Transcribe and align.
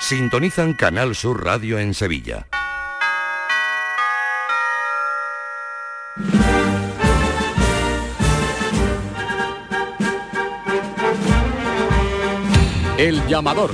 sintonizan 0.00 0.74
Canal 0.74 1.14
Sur 1.14 1.44
Radio 1.44 1.78
en 1.78 1.94
Sevilla. 1.94 2.46
El 12.98 13.24
llamador. 13.28 13.70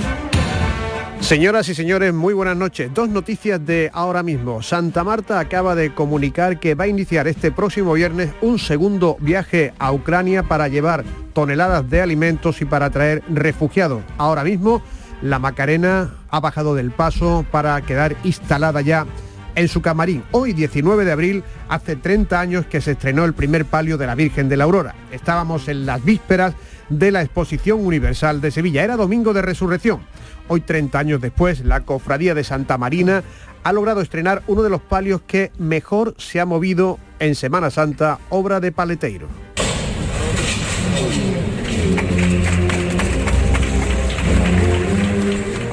Señoras 1.21 1.69
y 1.69 1.74
señores, 1.74 2.12
muy 2.12 2.35
buenas 2.35 2.56
noches. 2.56 2.93
Dos 2.93 3.08
noticias 3.08 3.65
de 3.65 3.90
ahora 3.93 4.22
mismo. 4.22 4.63
Santa 4.63 5.03
Marta 5.03 5.40
acaba 5.40 5.74
de 5.74 5.95
comunicar 5.95 6.61
que 6.61 6.74
va 6.74 6.85
a 6.85 6.88
iniciar 6.88 7.27
este 7.27 7.51
próximo 7.51 7.95
viernes 7.95 8.31
un 8.43 8.58
segundo 8.58 9.17
viaje 9.21 9.72
a 9.79 9.90
Ucrania 9.93 10.43
para 10.45 10.69
llevar 10.69 11.04
toneladas 11.33 11.88
de 11.88 12.03
alimentos 12.03 12.61
y 12.61 12.65
para 12.65 12.90
traer 12.90 13.22
refugiados. 13.29 14.03
Ahora 14.19 14.45
mismo 14.45 14.83
la 15.22 15.38
Macarena 15.38 16.14
ha 16.30 16.41
bajado 16.41 16.74
del 16.74 16.91
paso 16.91 17.45
para 17.50 17.80
quedar 17.82 18.16
instalada 18.24 18.80
ya 18.80 19.06
en 19.54 19.68
su 19.68 19.80
camarín. 19.80 20.22
Hoy, 20.30 20.52
19 20.52 21.04
de 21.04 21.12
abril, 21.12 21.45
hace 21.68 21.96
30 21.96 22.38
años 22.38 22.66
que 22.66 22.80
se 22.80 22.92
estrenó 22.92 23.24
el 23.24 23.32
primer 23.32 23.64
palio 23.64 23.96
de 23.98 24.06
la 24.06 24.14
Virgen 24.14 24.48
de 24.48 24.56
la 24.56 24.64
Aurora. 24.64 24.94
Estábamos 25.10 25.68
en 25.68 25.86
las 25.86 26.05
vísperas 26.05 26.55
de 26.88 27.10
la 27.10 27.22
Exposición 27.22 27.84
Universal 27.84 28.41
de 28.41 28.50
Sevilla. 28.50 28.84
Era 28.84 28.96
domingo 28.96 29.32
de 29.32 29.42
resurrección. 29.42 30.00
Hoy, 30.48 30.60
30 30.60 30.98
años 30.98 31.20
después, 31.20 31.64
la 31.64 31.80
Cofradía 31.80 32.34
de 32.34 32.44
Santa 32.44 32.78
Marina 32.78 33.24
ha 33.64 33.72
logrado 33.72 34.00
estrenar 34.00 34.42
uno 34.46 34.62
de 34.62 34.70
los 34.70 34.80
palios 34.80 35.22
que 35.27 35.50
mejor 35.58 36.14
se 36.19 36.38
ha 36.38 36.46
movido 36.46 37.00
en 37.19 37.34
Semana 37.34 37.70
Santa, 37.70 38.19
obra 38.28 38.60
de 38.60 38.70
Paleteiro. 38.70 39.27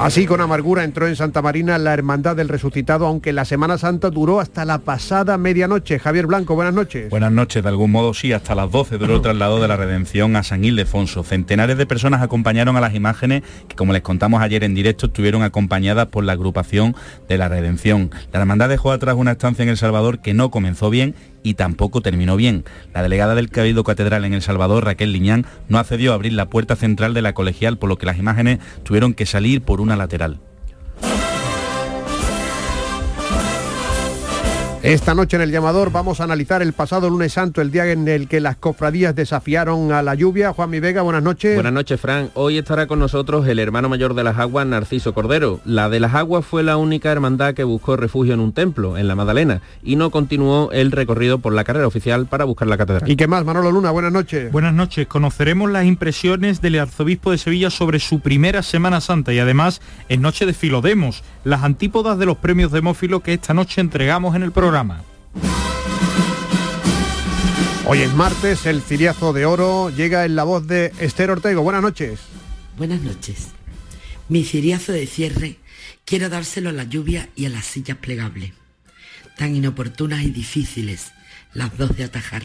Así 0.04 0.26
con 0.26 0.42
amargura 0.42 0.84
entró 0.84 1.08
en 1.08 1.16
Santa 1.16 1.42
Marina 1.42 1.78
la 1.78 1.94
Hermandad 1.94 2.36
del 2.36 2.50
Resucitado, 2.50 3.08
aunque 3.08 3.32
la 3.32 3.46
Semana 3.46 3.78
Santa 3.78 4.10
duró 4.10 4.42
hasta 4.42 4.66
la 4.66 4.80
pasada 4.80 5.38
medianoche. 5.38 5.98
Javier 5.98 6.28
Blanco, 6.28 6.56
buenas 6.56 6.74
noches. 6.74 7.10
Buenas 7.10 7.32
noches, 7.32 7.64
de 7.64 7.70
algún 7.70 7.92
modo 7.92 8.14
sí, 8.14 8.34
hasta 8.34 8.54
las 8.54 8.70
12 8.70 8.98
duró 8.98 9.16
el 9.16 9.22
traslado 9.24 9.62
de 9.62 9.70
la 9.70 9.78
Redención 9.78 10.36
a 10.36 10.44
San 10.44 10.66
Ildefonso. 10.66 11.24
Centenares 11.24 11.78
de 11.78 11.86
personas 11.86 12.22
acompañaron 12.22 12.76
a 12.76 12.82
las 12.82 12.96
imágenes 12.96 13.44
que, 13.70 13.78
como 13.78 13.94
les 13.94 14.02
contamos 14.02 14.42
ayer 14.42 14.66
en 14.66 14.76
directo, 14.76 15.06
estuvieron 15.06 15.42
acompañadas 15.42 16.08
por 16.08 16.26
la 16.26 16.34
agrupación 16.34 16.98
de 17.30 17.38
la 17.38 17.48
Redención. 17.48 18.12
La 18.34 18.42
Hermandad 18.42 18.68
dejó 18.68 18.92
atrás 18.92 19.16
una 19.18 19.32
estancia 19.32 19.64
en 19.64 19.70
El 19.70 19.78
Salvador 19.78 20.20
que 20.20 20.34
no 20.34 20.52
comenzó 20.52 20.90
bien 20.90 21.16
y 21.44 21.54
tampoco 21.54 22.02
terminó 22.02 22.36
bien. 22.36 22.64
La 22.94 23.04
delegada 23.04 23.36
del 23.36 23.50
Cabildo 23.50 23.84
Catedral 23.84 24.26
en 24.26 24.34
El 24.34 24.42
Salvador, 24.42 24.86
Raquel 24.86 25.12
Liñán, 25.12 25.46
no 25.68 25.78
accedió 25.78 26.12
a 26.12 26.16
abrir 26.16 26.34
la 26.34 26.50
puerta 26.50 26.76
central 26.76 27.14
de 27.14 27.22
la 27.22 27.34
colegial, 27.34 27.78
por 27.78 27.90
lo 27.90 27.98
que 27.98 28.06
las 28.06 28.18
imágenes 28.18 28.60
tuvieron 28.84 29.14
que 29.14 29.26
salir 29.26 29.62
por 29.62 29.82
una 29.82 29.96
lateral. 29.96 30.40
Esta 34.84 35.16
noche 35.16 35.38
en 35.38 35.44
el 35.44 35.50
llamador 35.50 35.94
vamos 35.94 36.20
a 36.20 36.26
analizar 36.26 36.62
el 36.62 36.74
pasado 36.74 37.10
lunes 37.10 37.32
santo, 37.32 37.62
el 37.62 37.72
día 37.72 37.90
en 37.90 38.06
el 38.10 38.28
que 38.28 38.42
las 38.42 38.58
cofradías 38.58 39.16
desafiaron 39.16 39.94
a 39.94 40.02
la 40.04 40.14
lluvia. 40.14 40.52
Juan 40.52 40.70
Mi 40.70 40.82
Vega, 40.82 41.02
buenas 41.04 41.24
noches. 41.24 41.56
Buenas 41.56 41.72
noches, 41.72 42.02
Fran. 42.02 42.32
Hoy 42.34 42.58
estará 42.58 42.86
con 42.86 43.00
nosotros 43.00 43.48
el 43.48 43.60
hermano 43.60 43.88
mayor 43.88 44.14
de 44.14 44.26
las 44.26 44.38
aguas, 44.38 44.68
Narciso 44.68 45.14
Cordero. 45.14 45.62
La 45.64 45.88
de 45.88 46.02
las 46.02 46.16
aguas 46.16 46.46
fue 46.46 46.64
la 46.64 46.76
única 46.76 47.14
hermandad 47.14 47.54
que 47.54 47.64
buscó 47.64 47.96
refugio 47.96 48.34
en 48.34 48.42
un 48.42 48.52
templo, 48.52 48.98
en 48.98 49.08
la 49.08 49.16
Magdalena, 49.16 49.62
y 49.84 49.96
no 49.96 50.12
continuó 50.12 50.70
el 50.74 50.92
recorrido 50.92 51.40
por 51.40 51.54
la 51.54 51.64
carrera 51.64 51.88
oficial 51.88 52.26
para 52.26 52.44
buscar 52.44 52.68
la 52.68 52.76
catedral. 52.76 53.10
¿Y 53.10 53.16
qué 53.16 53.26
más, 53.26 53.46
Manolo 53.46 53.72
Luna? 53.72 53.90
Buenas 53.92 54.12
noches. 54.12 54.52
Buenas 54.52 54.74
noches. 54.74 55.08
Conoceremos 55.08 55.72
las 55.72 55.86
impresiones 55.86 56.60
del 56.60 56.78
arzobispo 56.78 57.32
de 57.32 57.38
Sevilla 57.38 57.70
sobre 57.70 58.02
su 58.02 58.20
primera 58.20 58.62
Semana 58.62 59.00
Santa 59.00 59.32
y 59.32 59.40
además 59.40 59.80
en 60.10 60.22
Noche 60.22 60.46
de 60.46 60.52
Filodemos, 60.52 61.24
las 61.46 61.64
antípodas 61.64 62.18
de 62.18 62.26
los 62.26 62.36
premios 62.36 62.74
Demófilo 62.74 63.22
que 63.22 63.32
esta 63.32 63.54
noche 63.54 63.80
entregamos 63.80 64.36
en 64.36 64.44
el 64.44 64.52
programa. 64.52 64.73
Hoy 67.86 68.00
es 68.00 68.14
martes, 68.16 68.66
el 68.66 68.82
ciriazo 68.82 69.32
de 69.32 69.46
oro 69.46 69.92
llega 69.92 70.26
en 70.26 70.36
la 70.36 70.46
voz 70.46 70.66
de 70.66 70.92
Esther 71.00 71.30
Ortego. 71.30 71.62
Buenas 71.62 71.84
noches. 71.84 72.22
Buenas 72.76 73.02
noches. 73.02 73.50
Mi 74.30 74.44
ciriazo 74.44 74.92
de 74.92 75.06
cierre 75.06 75.58
quiero 76.06 76.28
dárselo 76.28 76.70
a 76.70 76.74
la 76.74 76.86
lluvia 76.86 77.30
y 77.36 77.46
a 77.46 77.50
las 77.50 77.66
sillas 77.66 77.98
plegables, 77.98 78.54
tan 79.38 79.56
inoportunas 79.56 80.24
y 80.24 80.32
difíciles, 80.32 81.12
las 81.54 81.78
dos 81.78 81.96
de 81.96 82.06
atajar. 82.06 82.42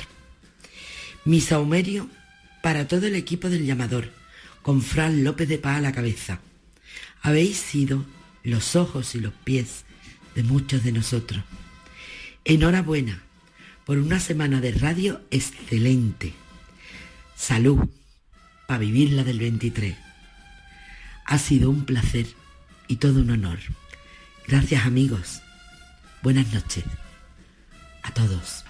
Mi 1.25 1.41
saumerio 1.41 2.11
para 2.63 2.87
todo 2.89 3.07
el 3.07 3.15
equipo 3.15 3.49
del 3.49 3.65
llamador, 3.65 4.13
con 4.61 4.83
Fran 4.83 5.25
López 5.25 5.49
de 5.49 5.57
Paz 5.57 5.79
a 5.79 5.81
la 5.81 5.93
cabeza. 5.93 6.41
Habéis 7.23 7.57
sido 7.57 8.05
los 8.43 8.77
ojos 8.77 9.15
y 9.15 9.21
los 9.21 9.33
pies 9.33 9.87
de 10.35 10.43
muchos 10.43 10.85
de 10.85 10.93
nosotros. 10.93 11.43
Enhorabuena 12.49 13.21
por 13.85 13.99
una 13.99 14.19
semana 14.19 14.63
de 14.63 14.73
radio 14.73 15.21
excelente. 15.31 16.33
Salud 17.37 17.91
para 18.67 18.79
vivir 18.79 19.13
la 19.13 19.23
del 19.23 19.39
23. 19.39 19.95
Ha 21.27 21.39
sido 21.39 21.69
un 21.69 21.85
placer 21.85 22.27
y 22.87 22.97
todo 22.97 23.21
un 23.21 23.33
honor. 23.33 23.59
Gracias 24.47 24.87
amigos. 24.87 25.43
Buenas 26.23 26.51
noches. 26.55 26.85
A 28.03 28.15
todos. 28.15 28.65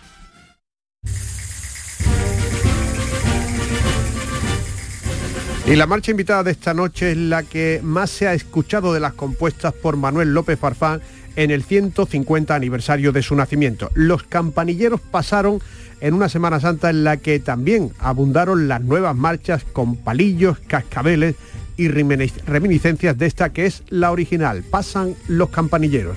Y 5.68 5.76
la 5.76 5.86
marcha 5.86 6.10
invitada 6.10 6.42
de 6.42 6.50
esta 6.50 6.74
noche 6.74 7.12
es 7.12 7.16
la 7.16 7.44
que 7.44 7.80
más 7.84 8.10
se 8.10 8.26
ha 8.26 8.34
escuchado 8.34 8.92
de 8.92 8.98
las 8.98 9.12
compuestas 9.12 9.72
por 9.72 9.96
Manuel 9.96 10.34
López 10.34 10.58
Farfán 10.58 11.00
en 11.38 11.53
el 11.53 11.62
150 11.62 12.53
aniversario 12.53 13.12
de 13.12 13.22
su 13.22 13.37
nacimiento. 13.37 13.93
Los 13.94 14.25
campanilleros 14.25 15.00
pasaron 15.00 15.60
en 16.00 16.15
una 16.15 16.28
Semana 16.28 16.59
Santa 16.59 16.91
en 16.91 17.04
la 17.04 17.16
que 17.16 17.38
también 17.38 17.93
abundaron 18.00 18.66
las 18.66 18.82
nuevas 18.82 19.15
marchas 19.15 19.62
con 19.62 19.94
palillos, 19.97 20.59
cascabeles 20.59 21.37
y 21.76 21.87
reminiscencias 21.87 23.16
de 23.16 23.26
esta 23.26 23.53
que 23.53 23.66
es 23.66 23.84
la 23.88 24.10
original. 24.10 24.65
Pasan 24.69 25.15
los 25.28 25.50
campanilleros. 25.50 26.16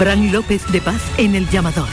Fran 0.00 0.32
López 0.32 0.64
de 0.72 0.80
Paz 0.80 1.02
en 1.18 1.34
el 1.34 1.46
llamador. 1.50 1.86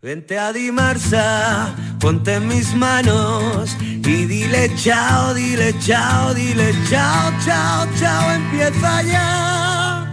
Vente 0.00 0.38
a 0.38 0.54
Dimarsa, 0.54 1.74
ponte 2.00 2.36
en 2.36 2.48
mis 2.48 2.74
manos 2.74 3.76
y 3.82 4.24
dile 4.24 4.74
chao, 4.76 5.34
dile 5.34 5.78
chao, 5.80 6.32
dile 6.32 6.74
chao, 6.88 7.30
chao, 7.44 7.86
chao, 7.98 8.32
empieza 8.32 9.02
ya 9.02 10.06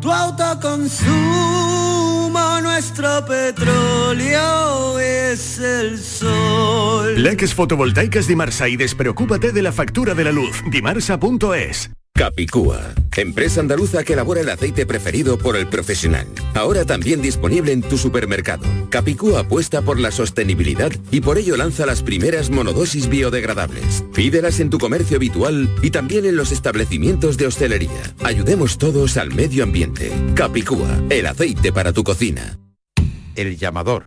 tu 0.00 0.10
autoconsumo, 0.10 1.10
nuestro 2.62 3.22
petróleo 3.26 4.98
es 4.98 5.58
el 5.58 5.98
sol. 6.16 7.22
Leques 7.22 7.54
fotovoltaicas 7.54 8.26
Dimarsa 8.26 8.68
y 8.68 8.76
despreocúpate 8.76 9.52
de 9.52 9.62
la 9.62 9.72
factura 9.72 10.14
de 10.14 10.24
la 10.24 10.32
luz. 10.32 10.62
Dimarsa.es. 10.70 11.90
Capicúa, 12.16 12.94
empresa 13.14 13.60
andaluza 13.60 14.02
que 14.02 14.14
elabora 14.14 14.40
el 14.40 14.48
aceite 14.48 14.86
preferido 14.86 15.36
por 15.36 15.54
el 15.54 15.66
profesional. 15.66 16.26
Ahora 16.54 16.86
también 16.86 17.20
disponible 17.20 17.72
en 17.72 17.82
tu 17.82 17.98
supermercado. 17.98 18.64
Capicúa 18.88 19.40
apuesta 19.40 19.82
por 19.82 20.00
la 20.00 20.10
sostenibilidad 20.10 20.90
y 21.10 21.20
por 21.20 21.36
ello 21.36 21.58
lanza 21.58 21.84
las 21.84 22.02
primeras 22.02 22.48
monodosis 22.48 23.10
biodegradables. 23.10 24.02
Pídelas 24.14 24.60
en 24.60 24.70
tu 24.70 24.78
comercio 24.78 25.18
habitual 25.18 25.68
y 25.82 25.90
también 25.90 26.24
en 26.24 26.36
los 26.36 26.52
establecimientos 26.52 27.36
de 27.36 27.48
hostelería. 27.48 28.14
Ayudemos 28.24 28.78
todos 28.78 29.18
al 29.18 29.34
medio 29.34 29.62
ambiente. 29.62 30.10
Capicúa, 30.34 30.98
el 31.10 31.26
aceite 31.26 31.70
para 31.70 31.92
tu 31.92 32.02
cocina. 32.02 32.58
El 33.34 33.58
llamador. 33.58 34.06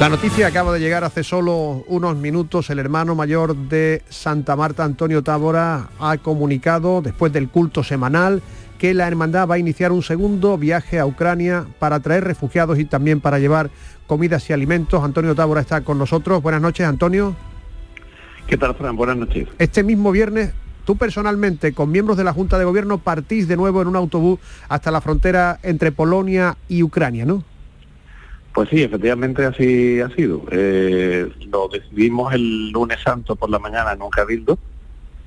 La 0.00 0.08
noticia 0.08 0.46
acaba 0.46 0.72
de 0.72 0.78
llegar 0.78 1.02
hace 1.02 1.24
solo 1.24 1.82
unos 1.88 2.16
minutos. 2.16 2.70
El 2.70 2.78
hermano 2.78 3.16
mayor 3.16 3.56
de 3.56 4.02
Santa 4.08 4.54
Marta, 4.54 4.84
Antonio 4.84 5.24
Tábora, 5.24 5.88
ha 5.98 6.16
comunicado 6.18 7.02
después 7.02 7.32
del 7.32 7.48
culto 7.48 7.82
semanal 7.82 8.40
que 8.78 8.94
la 8.94 9.08
hermandad 9.08 9.48
va 9.48 9.56
a 9.56 9.58
iniciar 9.58 9.90
un 9.90 10.04
segundo 10.04 10.56
viaje 10.56 11.00
a 11.00 11.06
Ucrania 11.06 11.66
para 11.80 11.98
traer 11.98 12.22
refugiados 12.22 12.78
y 12.78 12.84
también 12.84 13.20
para 13.20 13.40
llevar 13.40 13.70
comidas 14.06 14.48
y 14.48 14.52
alimentos. 14.52 15.02
Antonio 15.02 15.34
Tábora 15.34 15.62
está 15.62 15.80
con 15.80 15.98
nosotros. 15.98 16.44
Buenas 16.44 16.62
noches, 16.62 16.86
Antonio. 16.86 17.34
¿Qué 18.46 18.56
tal, 18.56 18.76
Fran? 18.76 18.94
Buenas 18.94 19.16
noches. 19.16 19.48
Este 19.58 19.82
mismo 19.82 20.12
viernes, 20.12 20.52
tú 20.84 20.94
personalmente, 20.94 21.72
con 21.72 21.90
miembros 21.90 22.16
de 22.16 22.22
la 22.22 22.32
Junta 22.32 22.56
de 22.56 22.64
Gobierno, 22.64 22.98
partís 22.98 23.48
de 23.48 23.56
nuevo 23.56 23.82
en 23.82 23.88
un 23.88 23.96
autobús 23.96 24.38
hasta 24.68 24.92
la 24.92 25.00
frontera 25.00 25.58
entre 25.64 25.90
Polonia 25.90 26.56
y 26.68 26.84
Ucrania, 26.84 27.24
¿no? 27.24 27.42
Pues 28.58 28.70
sí, 28.70 28.82
efectivamente 28.82 29.44
así 29.46 30.00
ha 30.00 30.10
sido. 30.16 30.42
Eh, 30.50 31.30
lo 31.48 31.68
decidimos 31.68 32.34
el 32.34 32.70
lunes 32.72 32.98
santo 33.04 33.36
por 33.36 33.48
la 33.50 33.60
mañana 33.60 33.92
en 33.92 34.02
un 34.02 34.10
cabildo, 34.10 34.58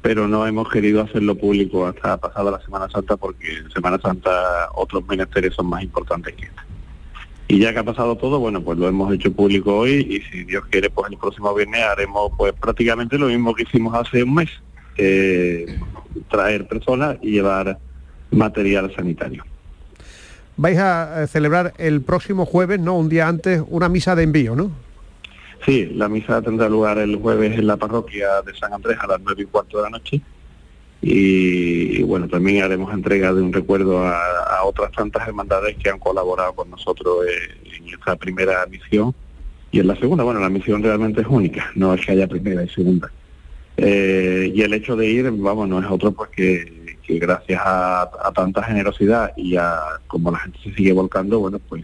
pero 0.02 0.28
no 0.28 0.46
hemos 0.46 0.70
querido 0.70 1.02
hacerlo 1.02 1.36
público 1.36 1.88
hasta 1.88 2.18
pasada 2.18 2.52
la 2.52 2.60
Semana 2.60 2.90
Santa 2.90 3.16
porque 3.16 3.60
en 3.60 3.72
Semana 3.72 3.98
Santa 4.02 4.68
otros 4.76 5.08
ministerios 5.08 5.56
son 5.56 5.68
más 5.68 5.82
importantes 5.82 6.36
que 6.36 6.44
este. 6.48 6.62
Y 7.48 7.60
ya 7.60 7.72
que 7.72 7.80
ha 7.80 7.86
pasado 7.86 8.18
todo, 8.18 8.38
bueno, 8.38 8.62
pues 8.62 8.78
lo 8.78 8.90
hemos 8.90 9.14
hecho 9.14 9.32
público 9.32 9.78
hoy 9.78 10.06
y 10.10 10.20
si 10.30 10.44
Dios 10.44 10.66
quiere, 10.66 10.90
pues 10.90 11.10
el 11.10 11.18
próximo 11.18 11.56
viernes 11.56 11.84
haremos 11.84 12.34
pues 12.38 12.52
prácticamente 12.52 13.18
lo 13.18 13.28
mismo 13.28 13.56
que 13.56 13.64
hicimos 13.64 13.96
hace 13.96 14.24
un 14.24 14.34
mes, 14.34 14.50
eh, 14.98 15.80
traer 16.30 16.68
personas 16.68 17.16
y 17.22 17.32
llevar 17.32 17.80
material 18.30 18.94
sanitario 18.94 19.46
vais 20.58 20.78
a 20.78 21.26
celebrar 21.28 21.74
el 21.78 22.02
próximo 22.02 22.46
jueves, 22.46 22.80
¿no? 22.80 22.98
Un 22.98 23.10
día 23.10 23.28
antes, 23.28 23.62
una 23.68 23.90
misa 23.90 24.16
de 24.16 24.24
envío, 24.24 24.56
¿no? 24.56 24.72
Sí, 25.66 25.86
la 25.94 26.10
misa 26.10 26.42
tendrá 26.42 26.68
lugar 26.68 26.98
el 26.98 27.18
jueves 27.18 27.58
en 27.58 27.68
la 27.68 27.78
parroquia 27.78 28.42
de 28.42 28.56
San 28.56 28.74
Andrés 28.74 28.98
a 29.00 29.08
las 29.08 29.22
nueve 29.22 29.44
y 29.44 29.46
cuarto 29.46 29.78
de 29.78 29.84
la 29.84 29.90
noche. 29.92 30.22
Y, 31.04 32.02
bueno, 32.04 32.28
también 32.28 32.64
haremos 32.64 32.94
entrega 32.94 33.34
de 33.34 33.42
un 33.42 33.52
recuerdo 33.52 34.06
a, 34.06 34.64
otras 34.64 34.92
tantas 34.92 35.28
hermandades 35.28 35.76
que 35.78 35.90
han 35.90 35.98
colaborado 35.98 36.54
con 36.54 36.70
nosotros 36.70 37.26
en 37.66 37.88
esta 37.90 38.16
primera 38.16 38.66
misión. 38.68 39.14
Y 39.72 39.80
en 39.80 39.88
la 39.88 39.96
segunda, 39.96 40.24
bueno, 40.24 40.40
la 40.40 40.50
misión 40.50 40.84
realmente 40.84 41.22
es 41.22 41.28
única, 41.28 41.72
no 41.76 41.94
es 41.94 42.06
que 42.06 42.12
haya 42.12 42.28
primera 42.28 42.64
y 42.64 42.70
segunda. 42.70 43.12
Eh, 43.78 44.52
y 44.54 44.62
el 44.62 44.74
hecho 44.74 44.96
de 44.96 45.08
ir, 45.08 45.32
vamos, 45.32 45.68
no 45.68 45.80
es 45.80 45.90
otro 45.90 46.12
pues 46.12 46.30
que 46.30 46.81
que 47.06 47.20
gracias 47.20 47.62
a, 47.64 48.10
tanta 48.34 48.64
generosidad 48.64 49.32
y 49.36 49.56
a 49.56 49.80
como 50.08 50.32
la 50.32 50.40
gente 50.40 50.60
se 50.64 50.74
sigue 50.74 50.94
volcando, 50.94 51.40
bueno, 51.40 51.60
pues 51.60 51.84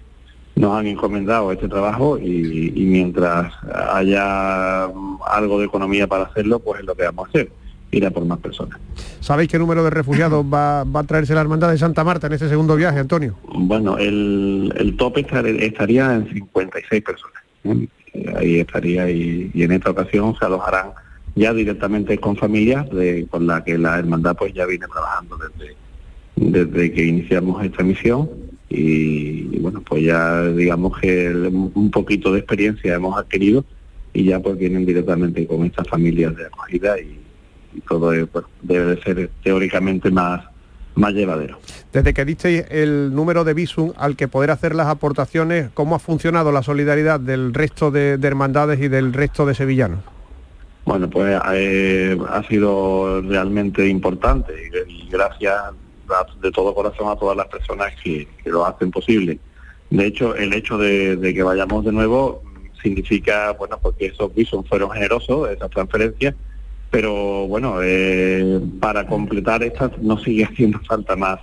nos 0.56 0.76
han 0.76 0.88
encomendado 0.88 1.52
este 1.52 1.68
trabajo 1.68 2.18
y, 2.18 2.72
mientras 2.76 3.54
haya 3.92 4.86
algo 4.86 5.60
de 5.60 5.66
economía 5.66 6.08
para 6.08 6.24
hacerlo, 6.24 6.60
pues 6.60 6.80
es 6.80 6.86
lo 6.86 6.96
que 6.96 7.04
vamos 7.04 7.28
a 7.28 7.30
hacer, 7.30 7.52
ir 7.92 8.06
a 8.06 8.12
por 8.12 8.26
más 8.26 8.40
personas. 8.40 8.80
¿Sabéis 9.20 9.50
qué 9.50 9.60
número 9.60 9.84
de 9.84 9.92
refugiados 9.92 10.44
va, 10.46 10.82
a 10.82 11.04
traerse 11.04 11.36
la 11.36 11.42
Hermandad 11.42 11.70
de 11.70 11.78
Santa 11.78 12.04
Marta 12.04 12.28
en 12.28 12.34
ese 12.34 12.50
segundo 12.50 12.76
viaje, 12.76 13.00
Antonio? 13.00 13.36
Bueno, 13.54 13.98
el, 13.98 14.74
el 14.78 14.98
tope 14.98 15.26
estaría 15.60 16.16
en 16.16 16.28
56 16.28 17.04
personas. 17.04 17.44
¿eh? 17.66 17.88
Ahí 18.36 18.60
estaría 18.60 19.10
y 19.12 19.52
en 19.54 19.72
esta 19.72 19.92
ocasión 19.92 20.36
se 20.40 20.46
alojarán 20.46 20.92
ya 21.38 21.54
directamente 21.54 22.18
con 22.18 22.36
familias 22.36 22.88
con 23.30 23.48
la 23.48 23.64
que 23.64 23.78
la 23.78 24.00
hermandad 24.00 24.36
pues 24.36 24.54
ya 24.54 24.66
viene 24.66 24.88
trabajando 24.88 25.38
desde, 25.38 25.76
desde 26.36 26.92
que 26.92 27.06
iniciamos 27.06 27.64
esta 27.64 27.84
misión 27.84 28.30
y, 28.70 29.60
bueno 29.60 29.82
pues 29.82 30.04
ya 30.04 30.44
digamos 30.48 31.00
que 31.00 31.30
un 31.30 31.92
poquito 31.92 32.34
de 32.34 32.40
experiencia 32.40 32.96
hemos 32.96 33.18
adquirido 33.18 33.64
y 34.14 34.26
ya 34.26 34.40
pues 34.40 34.58
vienen 34.58 34.86
directamente 34.86 35.46
con 35.46 35.64
estas 35.64 35.88
familias 35.88 36.36
de 36.36 36.48
acogida 36.48 37.00
y, 37.00 37.20
todo 37.88 38.12
pues, 38.28 38.46
debe 38.64 38.96
de 38.96 39.02
ser 39.04 39.30
teóricamente 39.44 40.10
más 40.10 40.44
más 40.96 41.14
llevadero. 41.14 41.60
Desde 41.94 42.12
que 42.12 42.26
disteis 42.26 42.66
el 42.72 43.14
número 43.14 43.44
de 43.44 43.54
visum 43.54 43.94
al 43.98 44.16
que 44.16 44.28
poder 44.28 44.50
hacer 44.50 44.74
las 44.74 44.88
aportaciones, 44.88 45.70
¿cómo 45.76 45.94
ha 45.94 46.00
funcionado 46.00 46.52
la 46.52 46.64
solidaridad 46.64 47.20
del 47.20 47.54
resto 47.54 47.92
de 47.92 48.18
hermandades 48.20 48.82
y 48.82 48.88
del 48.88 49.14
resto 49.14 49.46
de 49.46 49.54
sevillanos? 49.54 50.17
Bueno, 50.88 51.10
pues 51.10 51.38
eh, 51.52 52.18
ha 52.30 52.44
sido 52.44 53.22
realmente 53.22 53.86
importante 53.90 54.54
y, 54.88 55.10
gracias 55.10 55.54
de 56.42 56.50
todo 56.52 56.74
corazón 56.74 57.10
a 57.10 57.18
todas 57.18 57.36
las 57.36 57.48
personas 57.48 57.94
que, 58.02 58.26
lo 58.46 58.66
hacen 58.66 58.90
posible. 58.90 59.38
De 59.90 60.06
hecho, 60.06 60.34
el 60.34 60.54
hecho 60.54 60.78
de, 60.78 61.20
que 61.36 61.44
vayamos 61.44 61.84
de 61.84 61.92
nuevo 61.92 62.42
significa, 62.82 63.52
bueno, 63.52 63.78
porque 63.82 64.06
esos 64.06 64.34
visos 64.34 64.66
fueron 64.70 64.90
generosos, 64.92 65.50
esas 65.50 65.70
transferencias, 65.72 66.34
pero 66.90 67.48
bueno, 67.48 67.80
eh, 67.84 68.62
para 68.80 69.06
completar 69.08 69.64
estas 69.64 69.98
nos 69.98 70.24
sigue 70.24 70.46
haciendo 70.46 70.80
falta 70.88 71.18
más 71.18 71.42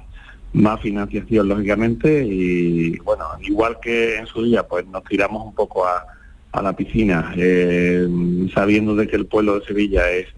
más 0.55 0.81
financiación 0.81 1.49
lógicamente 1.49 2.25
y 2.25 2.97
bueno 3.01 3.25
igual 3.41 3.77
que 3.83 4.19
en 4.19 4.27
su 4.27 4.45
día 4.45 4.63
pues 4.65 4.87
nos 4.87 5.03
tiramos 5.03 5.45
un 5.45 5.53
poco 5.53 5.85
a, 5.85 6.14
a 6.55 6.63
la 6.63 6.73
piscina, 6.73 7.35
eh, 7.37 8.07
sabiendo 8.55 8.95
de 8.95 9.09
que 9.09 9.17
el 9.17 9.27
pueblo 9.27 9.59
de 9.59 9.67
Sevilla 9.67 10.09
es, 10.11 10.29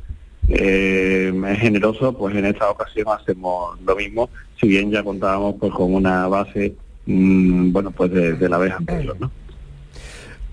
eh, 0.48 1.30
es 1.48 1.58
generoso, 1.58 2.16
pues 2.16 2.34
en 2.34 2.46
esta 2.46 2.70
ocasión 2.70 3.06
hacemos 3.08 3.78
lo 3.82 3.94
mismo, 3.94 4.30
si 4.58 4.66
bien 4.66 4.90
ya 4.90 5.02
contábamos 5.02 5.56
pues 5.60 5.72
con 5.74 5.92
una 5.92 6.26
base, 6.26 6.74
mm, 7.04 7.70
bueno, 7.70 7.90
pues 7.90 8.10
de, 8.10 8.48
la 8.48 8.56
vez 8.56 8.72
anterior, 8.72 9.16
¿no? 9.20 9.30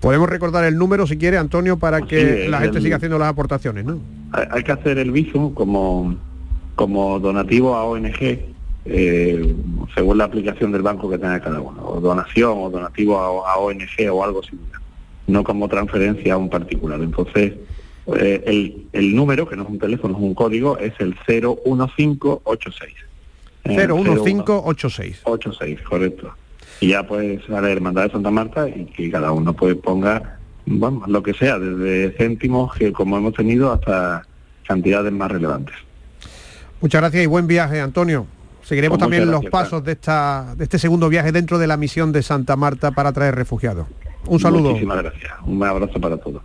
Podemos 0.00 0.28
recordar 0.28 0.64
el 0.64 0.76
número 0.76 1.06
si 1.06 1.16
quiere, 1.16 1.38
Antonio, 1.38 1.78
para 1.78 2.00
pues 2.00 2.10
que 2.10 2.48
la 2.50 2.60
gente 2.60 2.82
siga 2.82 2.96
haciendo 2.96 3.18
las 3.18 3.28
aportaciones, 3.28 3.86
¿no? 3.86 4.00
Hay, 4.32 4.62
que 4.64 4.72
hacer 4.72 4.98
el 4.98 5.12
visum 5.12 5.54
como, 5.54 6.14
como 6.74 7.18
donativo 7.20 7.74
a 7.74 7.84
ONG, 7.84 8.38
eh, 8.84 9.54
según 9.94 10.18
la 10.18 10.24
aplicación 10.24 10.72
del 10.72 10.82
banco 10.82 11.08
que 11.08 11.16
tenga 11.16 11.40
cada 11.40 11.58
uno, 11.58 11.88
o 11.88 12.00
donación 12.00 12.52
o 12.58 12.68
donativo 12.68 13.18
a, 13.18 13.54
a 13.54 13.56
ONG 13.56 14.10
o 14.12 14.22
algo 14.22 14.42
similar 14.42 14.83
no 15.26 15.44
como 15.44 15.68
transferencia 15.68 16.34
a 16.34 16.36
un 16.36 16.50
particular. 16.50 17.00
Entonces, 17.00 17.54
eh, 18.16 18.42
el, 18.46 18.86
el, 18.92 19.16
número, 19.16 19.48
que 19.48 19.56
no 19.56 19.62
es 19.62 19.68
un 19.70 19.78
teléfono, 19.78 20.16
es 20.16 20.22
un 20.22 20.34
código, 20.34 20.78
es 20.78 20.92
el 20.98 21.14
01586. 21.26 22.92
01586. 23.64 25.20
86, 25.24 25.80
correcto. 25.82 26.34
Y 26.80 26.88
ya 26.88 27.06
pues 27.06 27.40
a 27.48 27.60
la 27.60 27.70
Hermandad 27.70 28.04
de 28.04 28.10
Santa 28.10 28.30
Marta 28.30 28.68
y 28.68 28.84
que 28.86 29.10
cada 29.10 29.32
uno 29.32 29.54
pues 29.54 29.74
ponga, 29.76 30.38
bueno, 30.66 31.04
lo 31.06 31.22
que 31.22 31.32
sea, 31.32 31.58
desde 31.58 32.14
céntimos 32.16 32.74
que 32.74 32.92
como 32.92 33.16
hemos 33.16 33.32
tenido 33.32 33.72
hasta 33.72 34.26
cantidades 34.66 35.12
más 35.12 35.30
relevantes. 35.30 35.74
Muchas 36.80 37.00
gracias 37.00 37.24
y 37.24 37.26
buen 37.26 37.46
viaje, 37.46 37.80
Antonio. 37.80 38.26
Seguiremos 38.62 38.98
pues 38.98 39.04
también 39.04 39.30
los 39.30 39.44
pasos 39.46 39.84
de, 39.84 39.92
esta, 39.92 40.54
de 40.56 40.64
este 40.64 40.78
segundo 40.78 41.08
viaje 41.08 41.32
dentro 41.32 41.58
de 41.58 41.66
la 41.66 41.76
misión 41.76 42.12
de 42.12 42.22
Santa 42.22 42.56
Marta 42.56 42.90
para 42.90 43.12
traer 43.12 43.34
refugiados. 43.34 43.86
Un 44.26 44.40
saludo. 44.40 44.70
Muchísimas 44.70 45.02
gracias. 45.02 45.32
Un 45.44 45.62
abrazo 45.62 46.00
para 46.00 46.16
todos. 46.16 46.42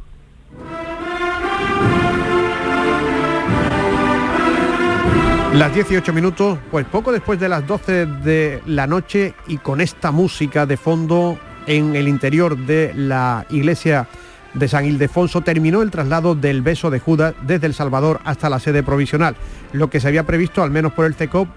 Las 5.53 5.73
18 5.73 6.13
minutos, 6.13 6.59
pues 6.69 6.85
poco 6.85 7.11
después 7.11 7.39
de 7.39 7.49
las 7.49 7.65
12 7.65 8.05
de 8.05 8.61
la 8.67 8.85
noche 8.85 9.33
y 9.47 9.57
con 9.57 9.81
esta 9.81 10.11
música 10.11 10.65
de 10.65 10.77
fondo 10.77 11.39
en 11.65 11.95
el 11.95 12.07
interior 12.07 12.55
de 12.55 12.93
la 12.95 13.45
iglesia 13.49 14.07
de 14.53 14.67
San 14.67 14.85
Ildefonso 14.85 15.41
terminó 15.41 15.81
el 15.81 15.91
traslado 15.91 16.35
del 16.35 16.61
beso 16.61 16.89
de 16.89 16.99
Judas 16.99 17.33
desde 17.41 17.67
El 17.67 17.73
Salvador 17.73 18.19
hasta 18.25 18.49
la 18.49 18.59
sede 18.59 18.83
provisional, 18.83 19.35
lo 19.73 19.89
que 19.89 19.99
se 19.99 20.07
había 20.07 20.23
previsto 20.23 20.63
al 20.63 20.71
menos 20.71 20.93
por 20.93 21.05
el 21.05 21.15
CECOP 21.15 21.47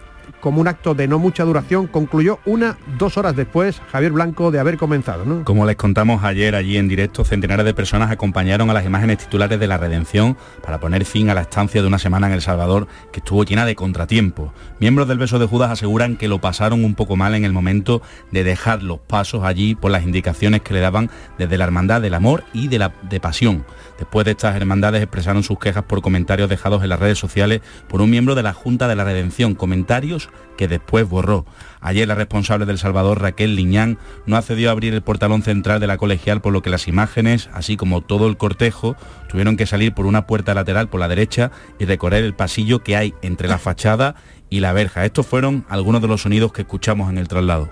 como 0.40 0.60
un 0.60 0.68
acto 0.68 0.94
de 0.94 1.08
no 1.08 1.18
mucha 1.18 1.44
duración, 1.44 1.86
concluyó 1.86 2.38
una, 2.44 2.78
dos 2.98 3.16
horas 3.16 3.36
después, 3.36 3.80
Javier 3.90 4.12
Blanco, 4.12 4.50
de 4.50 4.58
haber 4.58 4.76
comenzado. 4.76 5.44
Como 5.44 5.66
les 5.66 5.76
contamos 5.76 6.24
ayer 6.24 6.54
allí 6.54 6.76
en 6.76 6.88
directo, 6.88 7.24
centenares 7.24 7.64
de 7.64 7.74
personas 7.74 8.10
acompañaron 8.10 8.70
a 8.70 8.72
las 8.72 8.84
imágenes 8.84 9.18
titulares 9.18 9.60
de 9.60 9.66
la 9.66 9.78
redención 9.78 10.36
para 10.62 10.80
poner 10.80 11.04
fin 11.04 11.30
a 11.30 11.34
la 11.34 11.42
estancia 11.42 11.80
de 11.80 11.86
una 11.86 11.98
semana 11.98 12.26
en 12.26 12.32
El 12.32 12.42
Salvador 12.42 12.88
que 13.12 13.20
estuvo 13.20 13.44
llena 13.44 13.66
de 13.66 13.74
contratiempos. 13.74 14.50
Miembros 14.80 15.08
del 15.08 15.18
beso 15.18 15.38
de 15.38 15.46
Judas 15.46 15.70
aseguran 15.70 16.16
que 16.16 16.28
lo 16.28 16.40
pasaron 16.40 16.84
un 16.84 16.94
poco 16.94 17.16
mal 17.16 17.34
en 17.34 17.44
el 17.44 17.52
momento 17.52 18.02
de 18.30 18.44
dejar 18.44 18.82
los 18.82 18.98
pasos 18.98 19.44
allí 19.44 19.74
por 19.74 19.90
las 19.90 20.04
indicaciones 20.04 20.62
que 20.62 20.74
le 20.74 20.80
daban 20.80 21.10
desde 21.38 21.58
la 21.58 21.64
hermandad 21.64 22.00
del 22.00 22.14
amor 22.14 22.44
y 22.52 22.68
de 22.68 22.78
la 22.78 22.92
de 23.02 23.20
pasión. 23.20 23.64
Después 23.98 24.24
de 24.24 24.32
estas 24.32 24.56
hermandades 24.56 25.02
expresaron 25.02 25.42
sus 25.42 25.58
quejas 25.58 25.84
por 25.84 26.02
comentarios 26.02 26.48
dejados 26.48 26.82
en 26.82 26.88
las 26.88 27.00
redes 27.00 27.18
sociales 27.18 27.60
por 27.88 28.00
un 28.00 28.10
miembro 28.10 28.34
de 28.34 28.42
la 28.42 28.52
Junta 28.52 28.88
de 28.88 28.96
la 28.96 29.04
Redención, 29.04 29.54
comentarios 29.54 30.21
que 30.56 30.68
después 30.68 31.08
borró. 31.08 31.44
Ayer 31.80 32.06
la 32.06 32.14
responsable 32.14 32.66
del 32.66 32.78
Salvador, 32.78 33.20
Raquel 33.20 33.56
Liñán, 33.56 33.98
no 34.26 34.36
accedió 34.36 34.68
a 34.68 34.72
abrir 34.72 34.94
el 34.94 35.02
portalón 35.02 35.42
central 35.42 35.80
de 35.80 35.86
la 35.86 35.96
colegial, 35.96 36.40
por 36.40 36.52
lo 36.52 36.62
que 36.62 36.70
las 36.70 36.88
imágenes, 36.88 37.50
así 37.52 37.76
como 37.76 38.00
todo 38.00 38.28
el 38.28 38.36
cortejo, 38.36 38.96
tuvieron 39.28 39.56
que 39.56 39.66
salir 39.66 39.94
por 39.94 40.06
una 40.06 40.26
puerta 40.26 40.54
lateral 40.54 40.88
por 40.88 41.00
la 41.00 41.08
derecha 41.08 41.50
y 41.78 41.84
recorrer 41.84 42.24
el 42.24 42.34
pasillo 42.34 42.82
que 42.82 42.96
hay 42.96 43.14
entre 43.22 43.48
la 43.48 43.58
fachada 43.58 44.14
y 44.50 44.60
la 44.60 44.72
verja. 44.72 45.04
Estos 45.04 45.26
fueron 45.26 45.64
algunos 45.68 46.02
de 46.02 46.08
los 46.08 46.22
sonidos 46.22 46.52
que 46.52 46.62
escuchamos 46.62 47.10
en 47.10 47.18
el 47.18 47.28
traslado. 47.28 47.70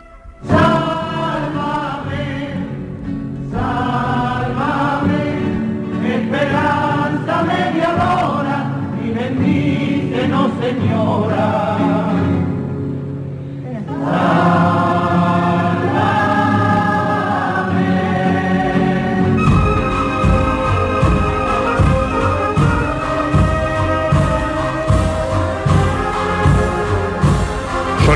Señora. 10.60 11.39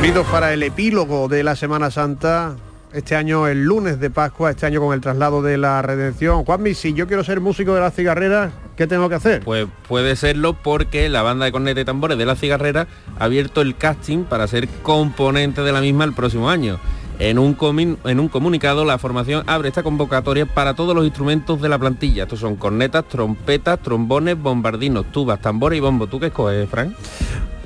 Sonidos 0.04 0.26
para 0.26 0.52
el 0.52 0.62
epílogo 0.62 1.28
de 1.28 1.42
la 1.42 1.56
Semana 1.56 1.90
Santa. 1.90 2.56
Este 2.94 3.16
año 3.16 3.48
el 3.48 3.64
lunes 3.64 3.98
de 3.98 4.08
Pascua, 4.08 4.50
este 4.50 4.66
año 4.66 4.80
con 4.80 4.94
el 4.94 5.00
traslado 5.00 5.42
de 5.42 5.58
la 5.58 5.82
redención. 5.82 6.44
Juanmi, 6.44 6.74
si 6.74 6.94
yo 6.94 7.08
quiero 7.08 7.24
ser 7.24 7.40
músico 7.40 7.74
de 7.74 7.80
las 7.80 7.92
cigarreras, 7.92 8.52
¿qué 8.76 8.86
tengo 8.86 9.08
que 9.08 9.16
hacer? 9.16 9.42
Pues 9.42 9.66
puede 9.88 10.14
serlo 10.14 10.52
porque 10.52 11.08
la 11.08 11.22
banda 11.22 11.44
de 11.44 11.50
corneta 11.50 11.80
y 11.80 11.84
tambores 11.84 12.16
de 12.16 12.24
la 12.24 12.36
cigarrera 12.36 12.86
ha 13.18 13.24
abierto 13.24 13.62
el 13.62 13.74
casting 13.74 14.22
para 14.22 14.46
ser 14.46 14.68
componente 14.84 15.62
de 15.62 15.72
la 15.72 15.80
misma 15.80 16.04
el 16.04 16.12
próximo 16.12 16.48
año. 16.48 16.78
En 17.18 17.40
un, 17.40 17.56
en 18.04 18.20
un, 18.20 18.28
comunicado, 18.28 18.84
la 18.84 18.98
formación 18.98 19.42
abre 19.48 19.70
esta 19.70 19.82
convocatoria 19.82 20.46
para 20.46 20.74
todos 20.74 20.94
los 20.94 21.04
instrumentos 21.04 21.60
de 21.60 21.68
la 21.68 21.80
plantilla. 21.80 22.22
Estos 22.22 22.38
son 22.38 22.54
cornetas, 22.54 23.08
trompetas, 23.08 23.80
trombones, 23.80 24.40
bombardinos, 24.40 25.10
tubas, 25.10 25.40
tambores 25.40 25.78
y 25.78 25.80
bombo. 25.80 26.06
¿Tú 26.06 26.20
qué 26.20 26.26
escoges, 26.26 26.70
Frank? 26.70 26.94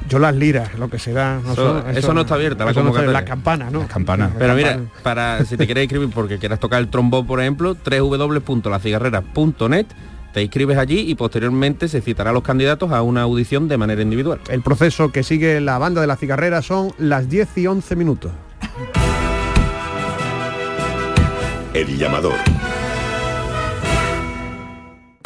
Yo 0.09 0.19
las 0.19 0.35
liras, 0.35 0.77
lo 0.79 0.89
que 0.89 0.99
será. 0.99 1.41
eso, 1.95 2.15
no 2.15 2.23
está 2.23 2.35
abierta, 2.35 2.65
la, 2.65 2.73
la 2.73 3.25
campana, 3.25 3.71
¿no? 3.71 3.81
La 3.81 3.89
campana. 3.89 4.31
Pero 4.39 4.55
mira, 4.55 4.81
para 5.03 5.45
si 5.45 5.57
te 5.57 5.67
quieres 5.67 5.85
inscribir 5.85 6.09
porque 6.11 6.39
quieras 6.39 6.59
tocar 6.59 6.81
el 6.81 6.89
trombón, 6.89 7.27
por 7.27 7.41
ejemplo, 7.41 7.75
www.lacigarrera.net 7.75 9.87
te 10.33 10.43
inscribes 10.43 10.79
allí 10.79 11.01
y 11.01 11.15
posteriormente 11.15 11.89
se 11.89 12.01
citará 12.01 12.31
a 12.31 12.33
los 12.33 12.43
candidatos 12.43 12.93
a 12.93 13.03
una 13.03 13.23
audición 13.23 13.67
de 13.67 13.79
manera 13.79 14.03
individual. 14.03 14.41
El 14.49 14.63
proceso 14.63 15.11
que 15.11 15.23
sigue 15.23 15.61
la 15.61 15.79
banda 15.79 16.01
de 16.01 16.07
la 16.07 16.17
cigarrera 16.17 16.63
son 16.63 16.93
las 16.99 17.29
10 17.29 17.59
y 17.59 17.67
11 17.67 17.97
minutos. 17.97 18.33
El 21.75 21.97
llamador. 21.97 22.35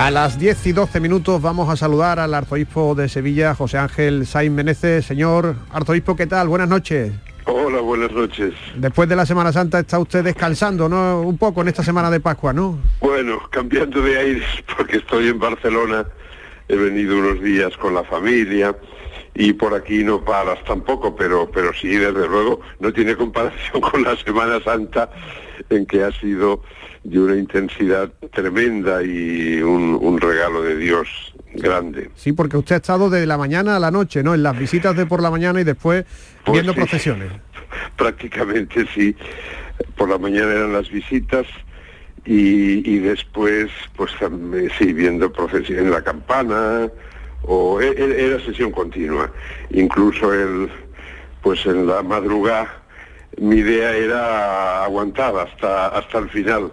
A 0.00 0.10
las 0.10 0.38
10 0.38 0.66
y 0.68 0.72
12 0.72 0.98
minutos 0.98 1.42
vamos 1.42 1.68
a 1.68 1.76
saludar 1.76 2.20
al 2.20 2.32
arzobispo 2.32 2.94
de 2.94 3.06
Sevilla, 3.06 3.54
José 3.54 3.76
Ángel 3.76 4.24
Sainz 4.24 4.50
Meneces. 4.54 5.04
Señor 5.04 5.56
arzobispo, 5.70 6.16
¿qué 6.16 6.26
tal? 6.26 6.48
Buenas 6.48 6.70
noches. 6.70 7.12
Hola, 7.44 7.82
buenas 7.82 8.10
noches. 8.10 8.54
Después 8.76 9.10
de 9.10 9.16
la 9.16 9.26
Semana 9.26 9.52
Santa 9.52 9.78
está 9.78 9.98
usted 9.98 10.24
descansando, 10.24 10.88
¿no? 10.88 11.20
Un 11.20 11.36
poco 11.36 11.60
en 11.60 11.68
esta 11.68 11.84
semana 11.84 12.10
de 12.10 12.18
Pascua, 12.18 12.54
¿no? 12.54 12.78
Bueno, 13.00 13.42
cambiando 13.50 14.00
de 14.00 14.16
aires 14.16 14.48
porque 14.74 14.96
estoy 14.96 15.28
en 15.28 15.38
Barcelona, 15.38 16.06
he 16.68 16.76
venido 16.76 17.18
unos 17.18 17.42
días 17.42 17.76
con 17.76 17.92
la 17.92 18.02
familia 18.02 18.74
y 19.34 19.52
por 19.52 19.74
aquí 19.74 20.02
no 20.02 20.24
paras 20.24 20.64
tampoco, 20.64 21.14
pero, 21.14 21.50
pero 21.52 21.74
sí, 21.74 21.88
desde 21.88 22.26
luego, 22.26 22.62
no 22.78 22.90
tiene 22.90 23.16
comparación 23.16 23.82
con 23.92 24.02
la 24.02 24.16
Semana 24.16 24.60
Santa 24.64 25.10
en 25.68 25.84
que 25.84 26.04
ha 26.04 26.12
sido 26.12 26.62
de 27.04 27.18
una 27.18 27.36
intensidad 27.36 28.10
tremenda 28.32 29.02
y 29.02 29.60
un, 29.62 30.20
regalo 30.20 30.62
de 30.62 30.76
Dios 30.76 31.08
grande. 31.54 32.10
Sí, 32.14 32.32
porque 32.32 32.56
usted 32.56 32.74
ha 32.74 32.78
estado 32.78 33.08
de 33.08 33.26
la 33.26 33.38
mañana 33.38 33.76
a 33.76 33.78
la 33.78 33.90
noche, 33.90 34.22
¿no? 34.22 34.34
En 34.34 34.42
las 34.42 34.58
visitas 34.58 34.94
de 34.96 35.06
por 35.06 35.22
la 35.22 35.30
mañana 35.30 35.60
y 35.60 35.64
después 35.64 36.04
pues 36.44 36.52
viendo 36.52 36.74
procesiones. 36.74 37.32
Prácticamente 37.96 38.86
sí. 38.94 39.16
Por 39.96 40.10
la 40.10 40.18
mañana 40.18 40.52
eran 40.52 40.72
las 40.74 40.90
visitas 40.90 41.46
y, 42.26 42.98
después, 42.98 43.70
pues 43.96 44.12
sí, 44.78 44.92
viendo 44.92 45.32
procesiones 45.32 45.84
en 45.84 45.90
la 45.90 46.02
campana 46.02 46.90
o 47.42 47.80
e, 47.80 47.88
e, 47.88 48.26
era 48.26 48.44
sesión 48.44 48.72
continua. 48.72 49.32
Incluso 49.70 50.34
el, 50.34 50.68
pues 51.40 51.64
en 51.64 51.86
la 51.86 52.02
madrugada 52.02 52.80
mi 53.38 53.56
idea 53.56 53.96
era 53.96 54.84
aguantar 54.84 55.34
hasta, 55.36 55.88
hasta 55.88 56.18
el 56.18 56.28
final 56.28 56.70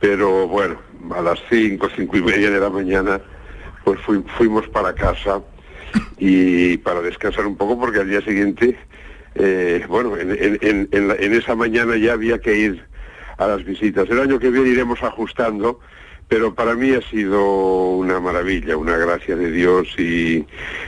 pero 0.00 0.46
bueno, 0.46 0.78
a 1.14 1.22
las 1.22 1.38
cinco, 1.50 1.88
cinco 1.94 2.16
y 2.16 2.22
media 2.22 2.50
de 2.50 2.60
la 2.60 2.70
mañana, 2.70 3.20
pues 3.84 3.98
fuimos 4.36 4.68
para 4.68 4.94
casa 4.94 5.40
y 6.18 6.76
para 6.78 7.00
descansar 7.00 7.46
un 7.46 7.56
poco 7.56 7.78
porque 7.78 8.00
al 8.00 8.08
día 8.08 8.20
siguiente, 8.20 8.78
eh, 9.34 9.84
bueno, 9.88 10.16
en, 10.16 11.34
esa 11.34 11.54
mañana 11.54 11.96
ya 11.96 12.12
había 12.12 12.38
que 12.38 12.56
ir 12.56 12.84
a 13.38 13.46
las 13.46 13.64
visitas. 13.64 14.08
El 14.10 14.20
año 14.20 14.38
que 14.38 14.50
viene 14.50 14.70
iremos 14.70 15.02
ajustando, 15.02 15.80
pero 16.28 16.54
para 16.54 16.74
mí 16.74 16.92
ha 16.92 17.02
sido 17.02 17.96
una 17.96 18.20
maravilla, 18.20 18.76
una 18.76 18.96
gracia 18.96 19.36
de 19.36 19.50
Dios 19.50 19.88
y, 19.98 20.46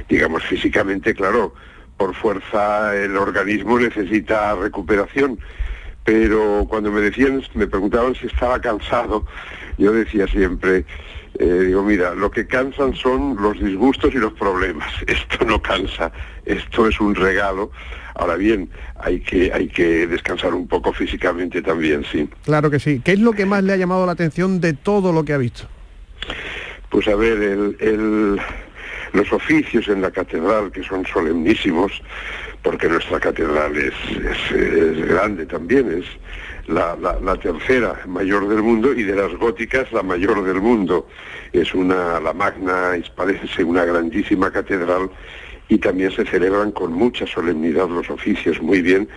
digamos, 0.09 0.45
físicamente, 0.45 1.15
claro, 1.15 1.55
por 1.97 2.15
fuerza 2.15 2.97
el 2.97 3.17
organismo 3.17 3.79
necesita 3.79 4.55
recuperación 4.55 5.39
pero 6.05 6.67
cuando 6.69 6.91
me 6.91 7.01
decían, 7.01 7.43
me 7.55 7.67
preguntaban 7.67 8.15
si 8.15 8.27
estaba 8.27 8.61
cansado, 8.61 9.27
yo 9.79 9.93
decía 9.93 10.27
siempre, 10.27 10.85
eh, 11.39 11.65
digo, 11.67 11.83
mira, 11.83 12.15
lo 12.15 12.31
que 12.31 12.47
cansan 12.47 12.95
son 12.95 13.37
los 13.41 13.59
disgustos 13.61 14.15
y 14.15 14.19
los 14.19 14.33
problemas. 14.33 14.93
Esto 15.07 15.45
no 15.45 15.61
cansa, 15.63 16.13
esto 16.45 16.89
es 16.89 17.01
un 17.01 17.15
regalo. 17.15 17.71
Ahora 18.15 18.37
bien, 18.37 18.69
hay 18.97 19.21
que, 19.21 19.53
hay 19.53 19.69
que 19.69 20.07
descansar 20.07 20.53
un 20.53 20.67
poco 20.67 20.93
físicamente 20.93 21.63
también, 21.63 22.05
sí. 22.11 22.29
Claro 22.45 22.71
que 22.71 22.81
sí. 22.81 23.01
¿Qué 23.03 23.13
es 23.13 23.21
lo 23.21 23.33
que 23.33 23.47
más 23.47 23.63
le 23.63 23.73
ha 23.73 23.77
llamado 23.77 24.05
la 24.05 24.13
atención 24.13 24.61
de 24.61 24.75
todo 24.75 25.13
lo 25.13 25.25
que 25.25 25.33
ha 25.33 25.39
visto? 25.39 25.69
Pues 26.91 27.07
a 27.09 27.15
ver, 27.15 27.41
el, 27.41 28.41
los 29.13 29.33
oficios 29.33 29.89
en 29.89 30.03
la 30.03 30.11
catedral, 30.11 30.73
que 30.73 30.83
son 30.83 31.07
solemnísimos, 31.07 32.03
porque 32.63 32.89
nuestra 32.89 33.19
catedral 33.21 33.77
es, 33.77 33.95
es, 34.17 35.07
grande 35.07 35.47
también, 35.47 35.91
es 35.91 36.05
la, 36.67 36.97
tercera 37.37 37.99
mayor 38.07 38.49
del 38.49 38.63
mundo 38.63 38.93
y 38.93 39.03
de 39.03 39.17
las 39.17 39.35
góticas 39.35 39.91
la 39.93 40.03
mayor 40.03 40.45
del 40.45 40.61
mundo. 40.61 41.09
Es 41.53 41.75
una, 41.75 42.21
la 42.21 42.33
magna 42.33 42.97
hispalense, 42.97 43.65
una 43.65 43.85
grandísima 43.85 44.51
catedral 44.51 45.11
y 45.69 45.79
también 45.79 46.11
se 46.11 46.25
celebran 46.27 46.73
con 46.73 46.93
mucha 46.93 47.27
solemnidad 47.27 47.89
los 47.89 48.11
oficios, 48.11 48.61
muy 48.61 48.83
bien, 48.83 49.09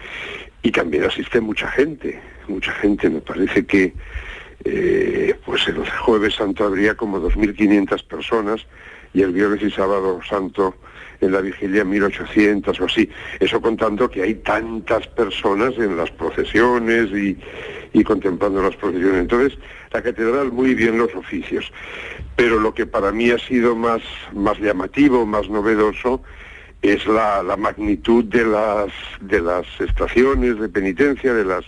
y 0.61 0.71
también 0.71 1.03
asiste 1.03 1.41
mucha 1.41 1.67
gente, 1.69 2.21
mucha 2.47 2.71
gente, 2.73 3.09
me 3.09 3.21
parece 3.21 3.65
que 3.65 3.93
eh, 4.63 5.35
pues 5.45 5.67
el 5.67 5.83
jueves 5.89 6.35
santo 6.35 6.63
habría 6.63 6.95
como 6.95 7.19
2.500 7.19 8.07
personas 8.07 8.65
y 9.13 9.21
el 9.21 9.31
viernes 9.31 9.61
y 9.61 9.71
sábado 9.71 10.21
santo 10.27 10.75
en 11.23 11.31
la 11.31 11.41
vigilia 11.41 11.83
1800 11.83 12.79
o 12.79 12.85
así. 12.85 13.09
Eso 13.39 13.61
contando 13.61 14.09
que 14.09 14.23
hay 14.23 14.35
tantas 14.35 15.07
personas 15.07 15.73
en 15.77 15.97
las 15.97 16.11
procesiones 16.11 17.09
y, 17.11 18.03
contemplando 18.03 18.61
las 18.61 18.75
procesiones. 18.75 19.21
Entonces, 19.21 19.57
la 19.91 20.01
catedral 20.01 20.51
muy 20.51 20.73
bien 20.75 20.97
los 20.97 21.13
oficios. 21.15 21.71
Pero 22.35 22.59
lo 22.59 22.73
que 22.73 22.85
para 22.85 23.11
mí 23.11 23.29
ha 23.29 23.37
sido 23.37 23.75
más, 23.75 24.01
más 24.33 24.59
llamativo, 24.59 25.25
más 25.25 25.49
novedoso, 25.49 26.21
es 26.81 27.05
la, 27.07 27.43
magnitud 27.57 28.25
de 28.25 28.45
las, 28.45 28.91
de 29.21 29.39
las 29.39 29.65
estaciones 29.79 30.59
de 30.59 30.67
penitencia, 30.67 31.33
de 31.33 31.45
las, 31.45 31.63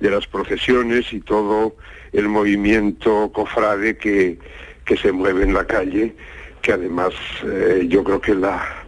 de 0.00 0.10
las 0.10 0.26
procesiones 0.26 1.12
y 1.12 1.20
todo 1.20 1.76
el 2.12 2.28
movimiento 2.28 3.30
cofrade 3.32 3.96
que, 3.96 4.38
que 4.84 4.96
se 4.96 5.12
mueve 5.12 5.44
en 5.44 5.54
la 5.54 5.66
calle, 5.66 6.14
que 6.60 6.72
además 6.72 7.14
eh, 7.44 7.86
yo 7.88 8.04
creo 8.04 8.20
que 8.20 8.34
la, 8.34 8.80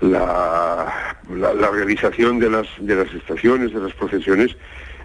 la, 0.00 1.16
la, 1.30 1.70
realización 1.70 2.38
de 2.38 2.50
las, 2.50 2.66
de 2.78 2.94
las 2.96 3.12
estaciones, 3.14 3.72
de 3.72 3.80
las 3.80 3.92
procesiones, 3.94 4.56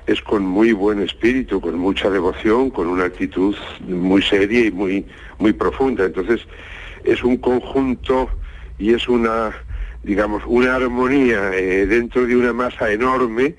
es 0.07 0.21
con 0.21 0.43
muy 0.43 0.71
buen 0.71 1.01
espíritu, 1.01 1.61
con 1.61 1.77
mucha 1.77 2.09
devoción, 2.09 2.69
con 2.69 2.87
una 2.87 3.05
actitud 3.05 3.55
muy 3.87 4.21
seria 4.21 4.65
y 4.65 4.71
muy, 4.71 5.05
muy 5.37 5.53
profunda. 5.53 6.05
Entonces, 6.05 6.41
es 7.03 7.23
un 7.23 7.37
conjunto 7.37 8.29
y 8.77 8.93
es 8.93 9.07
una, 9.07 9.51
digamos, 10.03 10.43
una 10.45 10.75
armonía 10.75 11.51
eh, 11.53 11.85
dentro 11.85 12.25
de 12.25 12.35
una 12.35 12.53
masa 12.53 12.91
enorme 12.91 13.55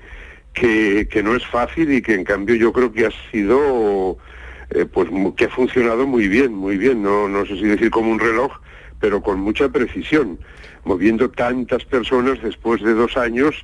que, 0.53 1.07
que, 1.09 1.23
no 1.23 1.35
es 1.35 1.45
fácil 1.47 1.91
y 1.93 2.01
que 2.01 2.13
en 2.13 2.23
cambio 2.23 2.55
yo 2.55 2.73
creo 2.73 2.91
que 2.91 3.05
ha 3.05 3.11
sido, 3.31 4.17
eh, 4.71 4.85
pues 4.85 5.09
que 5.37 5.45
ha 5.45 5.49
funcionado 5.49 6.05
muy 6.05 6.27
bien, 6.27 6.53
muy 6.53 6.77
bien, 6.77 7.01
no, 7.01 7.27
no 7.29 7.45
sé 7.45 7.55
si 7.55 7.63
decir 7.63 7.89
como 7.89 8.11
un 8.11 8.19
reloj, 8.19 8.51
pero 8.99 9.21
con 9.21 9.39
mucha 9.39 9.69
precisión, 9.69 10.39
moviendo 10.83 11.29
tantas 11.29 11.85
personas 11.85 12.41
después 12.41 12.81
de 12.81 12.93
dos 12.93 13.17
años 13.17 13.55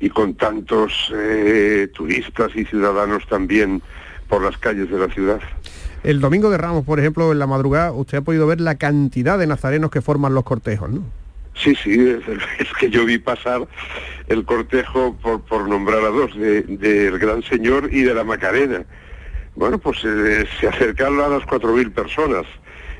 y 0.00 0.10
con 0.10 0.34
tantos 0.34 1.12
eh, 1.14 1.88
turistas 1.94 2.50
y 2.54 2.64
ciudadanos 2.64 3.26
también 3.28 3.82
por 4.28 4.42
las 4.42 4.56
calles 4.58 4.90
de 4.90 4.98
la 4.98 5.08
ciudad. 5.08 5.40
El 6.02 6.20
domingo 6.20 6.50
de 6.50 6.58
Ramos, 6.58 6.84
por 6.84 6.98
ejemplo, 6.98 7.30
en 7.30 7.38
la 7.38 7.46
madrugada, 7.46 7.92
usted 7.92 8.18
ha 8.18 8.22
podido 8.22 8.46
ver 8.46 8.60
la 8.60 8.74
cantidad 8.74 9.38
de 9.38 9.46
nazarenos 9.46 9.90
que 9.90 10.00
forman 10.00 10.34
los 10.34 10.42
cortejos, 10.42 10.90
¿no? 10.90 11.04
Sí, 11.54 11.74
sí, 11.76 11.92
es, 12.58 12.72
que 12.80 12.90
yo 12.90 13.04
vi 13.04 13.18
pasar 13.18 13.68
el 14.26 14.44
cortejo, 14.44 15.16
por, 15.22 15.42
por 15.42 15.68
nombrar 15.68 16.00
a 16.04 16.08
dos, 16.08 16.34
del 16.34 17.18
Gran 17.18 17.42
Señor 17.42 17.88
y 17.92 18.02
de 18.02 18.14
la 18.14 18.24
Macarena. 18.24 18.84
Bueno, 19.54 19.78
pues 19.78 19.98
eh, 20.04 20.46
se 20.58 20.66
acercaron 20.66 21.20
a 21.20 21.28
las 21.28 21.42
4.000 21.42 21.92
personas. 21.92 22.46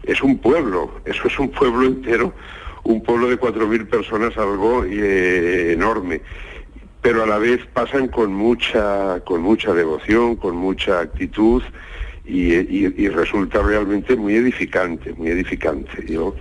Es 0.05 0.23
un 0.23 0.39
pueblo, 0.39 1.01
eso 1.05 1.27
es 1.27 1.39
un 1.39 1.51
pueblo 1.51 1.87
entero, 1.87 2.35
un 2.85 3.03
pueblo 3.03 3.29
de 3.29 3.39
4.000 3.39 3.89
personas, 3.89 4.37
algo 4.37 4.85
eh, 4.85 5.73
enorme. 5.73 6.21
Pero 7.01 7.25
a 7.25 7.27
la 7.27 7.39
vez 7.39 7.61
pasan 7.73 8.09
con 8.09 8.33
mucha, 8.33 9.21
con 9.25 9.43
mucha 9.43 9.73
devoción, 9.73 10.37
con 10.37 10.57
mucha 10.57 11.01
actitud 11.01 11.63
y, 12.25 13.09
resulta 13.09 13.61
realmente 13.63 14.17
muy 14.17 14.37
edificante, 14.37 15.13
muy 15.13 15.29
edificante. 15.31 16.07
Yo 16.07 16.35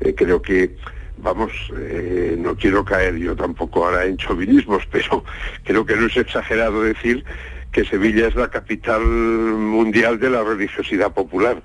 eh, 0.00 0.14
creo 0.14 0.40
que, 0.40 0.76
vamos, 1.18 1.50
eh, 1.76 2.36
no 2.38 2.56
quiero 2.56 2.84
caer 2.84 3.16
yo 3.16 3.34
tampoco 3.34 3.84
ahora 3.84 4.04
en 4.04 4.16
chauvinismos, 4.16 4.84
pero 4.90 5.24
creo 5.64 5.84
que 5.84 5.96
no 5.96 6.06
es 6.06 6.16
exagerado 6.16 6.82
decir 6.82 7.24
que 7.72 7.84
Sevilla 7.84 8.28
es 8.28 8.36
la 8.36 8.48
capital 8.48 9.02
mundial 9.02 10.18
de 10.18 10.30
la 10.30 10.42
religiosidad 10.42 11.12
popular 11.12 11.62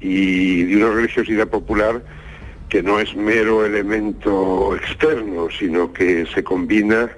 y 0.00 0.64
de 0.64 0.76
una 0.76 0.94
religiosidad 0.94 1.48
popular 1.48 2.02
que 2.70 2.82
no 2.84 3.00
es 3.00 3.14
mero 3.16 3.66
elemento 3.66 4.76
externo, 4.76 5.48
sino 5.50 5.92
que 5.92 6.24
se 6.26 6.44
combina 6.44 7.10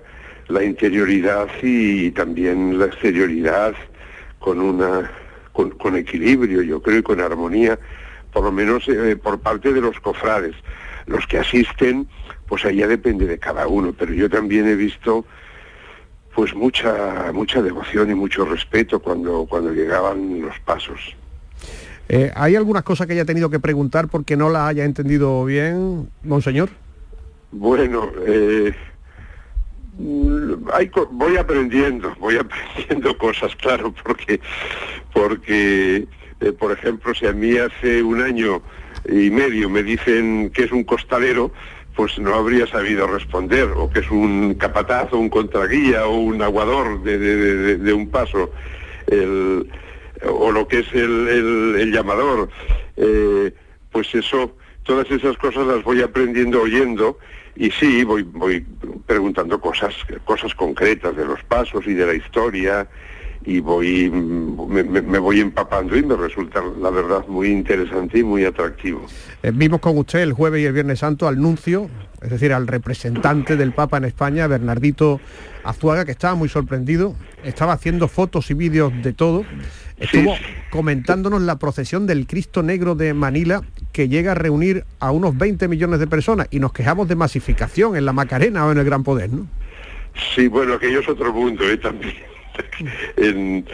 la 0.49 0.65
interioridad 0.65 1.47
y 1.63 2.11
también 2.13 2.79
la 2.79 2.87
exterioridad 2.87 3.75
con 4.39 4.61
una 4.61 5.11
con, 5.53 5.97
equilibrio, 5.97 6.63
yo 6.63 6.81
creo, 6.81 6.99
y 6.99 7.03
con 7.03 7.21
armonía, 7.21 7.79
por 8.33 8.45
lo 8.45 8.51
menos 8.51 8.89
eh, 8.89 9.15
por 9.17 9.41
parte 9.41 9.73
de 9.75 9.83
los 9.83 10.01
cofrades. 10.01 10.57
Los 11.05 11.27
que 11.27 11.39
asisten, 11.39 12.09
pues 12.47 12.65
allá 12.65 12.89
depende 12.89 13.27
de 13.27 13.39
cada 13.39 13.69
uno, 13.69 13.93
pero 13.97 14.15
yo 14.15 14.31
también 14.31 14.67
he 14.67 14.75
visto 14.75 15.27
pues 16.35 16.55
mucha 16.55 17.31
mucha 17.35 17.61
devoción 17.61 18.11
y 18.11 18.15
mucho 18.15 18.47
respeto 18.47 19.01
cuando 19.01 19.45
cuando 19.45 19.71
llegaban 19.71 20.41
los 20.41 20.59
pasos. 20.61 21.15
Eh, 22.09 22.31
¿Hay 22.35 22.57
algunas 22.57 22.83
cosas 22.83 23.07
que 23.07 23.15
haya 23.15 23.25
tenido 23.25 23.51
que 23.51 23.61
preguntar 23.61 24.09
porque 24.09 24.37
no 24.37 24.49
la 24.51 24.67
haya 24.67 24.85
entendido 24.85 25.45
bien, 25.45 26.09
monseñor? 26.23 26.71
Bueno, 27.53 28.11
eh, 28.27 28.75
voy 29.99 31.37
aprendiendo, 31.37 32.15
voy 32.19 32.37
aprendiendo 32.38 33.17
cosas, 33.17 33.55
claro, 33.57 33.95
porque, 34.03 34.41
porque 35.12 36.07
eh, 36.43 36.53
por 36.53 36.73
ejemplo, 36.73 37.15
si 37.15 37.27
a 37.27 37.33
mí 37.33 37.57
hace 37.57 38.03
un 38.03 38.21
año 38.21 38.62
y 39.09 39.31
medio 39.31 39.71
me 39.71 39.83
dicen 39.83 40.51
que 40.51 40.65
es 40.65 40.73
un 40.73 40.85
costalero, 40.85 41.53
pues 41.95 42.19
no 42.19 42.35
habría 42.35 42.67
sabido 42.67 43.07
responder, 43.07 43.69
o 43.77 43.91
que 43.91 44.01
es 44.01 44.11
un 44.11 44.55
capataz, 44.55 45.12
o 45.12 45.19
un 45.19 45.29
contraguía, 45.29 46.07
o 46.07 46.17
un 46.17 46.43
aguador 46.43 47.03
de, 47.03 47.93
un 47.93 48.09
paso, 48.09 48.51
o 50.29 50.51
lo 50.51 50.67
que 50.69 50.81
es 50.81 50.93
el, 50.93 51.91
llamador. 51.93 52.49
Eh, 52.97 53.53
pues 53.91 54.15
eso, 54.15 54.57
todas 54.85 55.11
esas 55.11 55.37
cosas 55.37 55.67
las 55.67 55.83
voy 55.83 56.03
aprendiendo 56.03 56.63
oyendo 56.63 57.19
y 57.55 57.71
sí, 57.71 58.05
voy, 58.05 58.23
voy 58.23 58.65
preguntando 59.07 59.61
cosas, 59.61 59.95
cosas 60.25 60.55
concretas 60.55 61.17
de 61.17 61.27
los 61.27 61.43
pasos 61.45 61.87
y 61.87 61.95
de 61.95 62.07
la 62.07 62.15
historia 62.15 62.89
y 63.45 63.61
voy 63.61 64.11
me, 64.11 65.19
voy 65.19 65.41
empapando 65.41 65.97
y 65.97 66.03
me 66.03 66.17
resulta 66.17 66.63
la 66.81 66.91
verdad 66.91 67.27
muy 67.27 67.49
interesante 67.49 68.19
y 68.19 68.23
muy 68.23 68.45
atractivo. 68.45 69.05
Eh, 69.43 69.51
vimos 69.53 69.81
con 69.81 69.99
usted 69.99 70.21
el 70.21 70.33
jueves 70.33 70.63
y 70.63 70.67
el 70.67 70.73
viernes 70.73 71.01
santo 71.01 71.27
al 71.27 71.41
nuncio, 71.41 71.91
es 72.21 72.31
decir, 72.31 72.53
al 72.53 72.67
representante 72.67 73.57
del 73.57 73.73
Papa 73.73 73.97
en 73.97 74.05
España, 74.05 74.47
Bernardito 74.47 75.21
Azuaga, 75.65 76.05
que 76.05 76.13
estaba 76.13 76.35
muy 76.35 76.49
sorprendido, 76.49 77.15
estaba 77.43 77.73
haciendo 77.73 78.09
fotos 78.09 78.51
y 78.51 78.55
vídeos 78.55 78.93
de 79.03 79.13
todo, 79.13 79.45
estuvo 80.03 80.35
comentándonos 80.71 81.43
la 81.43 81.59
procesión 81.59 82.07
del 82.07 82.27
Cristo 82.27 82.62
Negro 82.62 82.95
de 82.95 83.15
Manila 83.15 83.62
que 83.93 84.09
llega 84.09 84.33
a 84.33 84.35
reunir 84.35 84.85
a 85.01 85.11
unos 85.11 85.37
20 85.37 85.69
millones 85.69 86.01
de 86.01 86.07
personas 86.07 86.49
y 86.51 86.61
nos 86.61 86.73
quejamos 86.73 87.09
de 87.09 87.17
masificación 87.17 87.97
en 87.97 88.05
la 88.05 88.12
Macarena 88.12 88.67
o 88.67 88.73
en 88.73 88.79
el 88.79 88.85
Gran 88.85 89.05
Poder, 89.05 89.31
¿no? 89.31 89.47
Sí, 90.35 90.49
bueno, 90.49 90.75
aquello 90.75 91.01
es 91.01 91.09
otro 91.09 91.33
mundo 91.33 91.65
¿eh? 91.69 91.77
también. 91.77 92.15
en, 93.17 93.65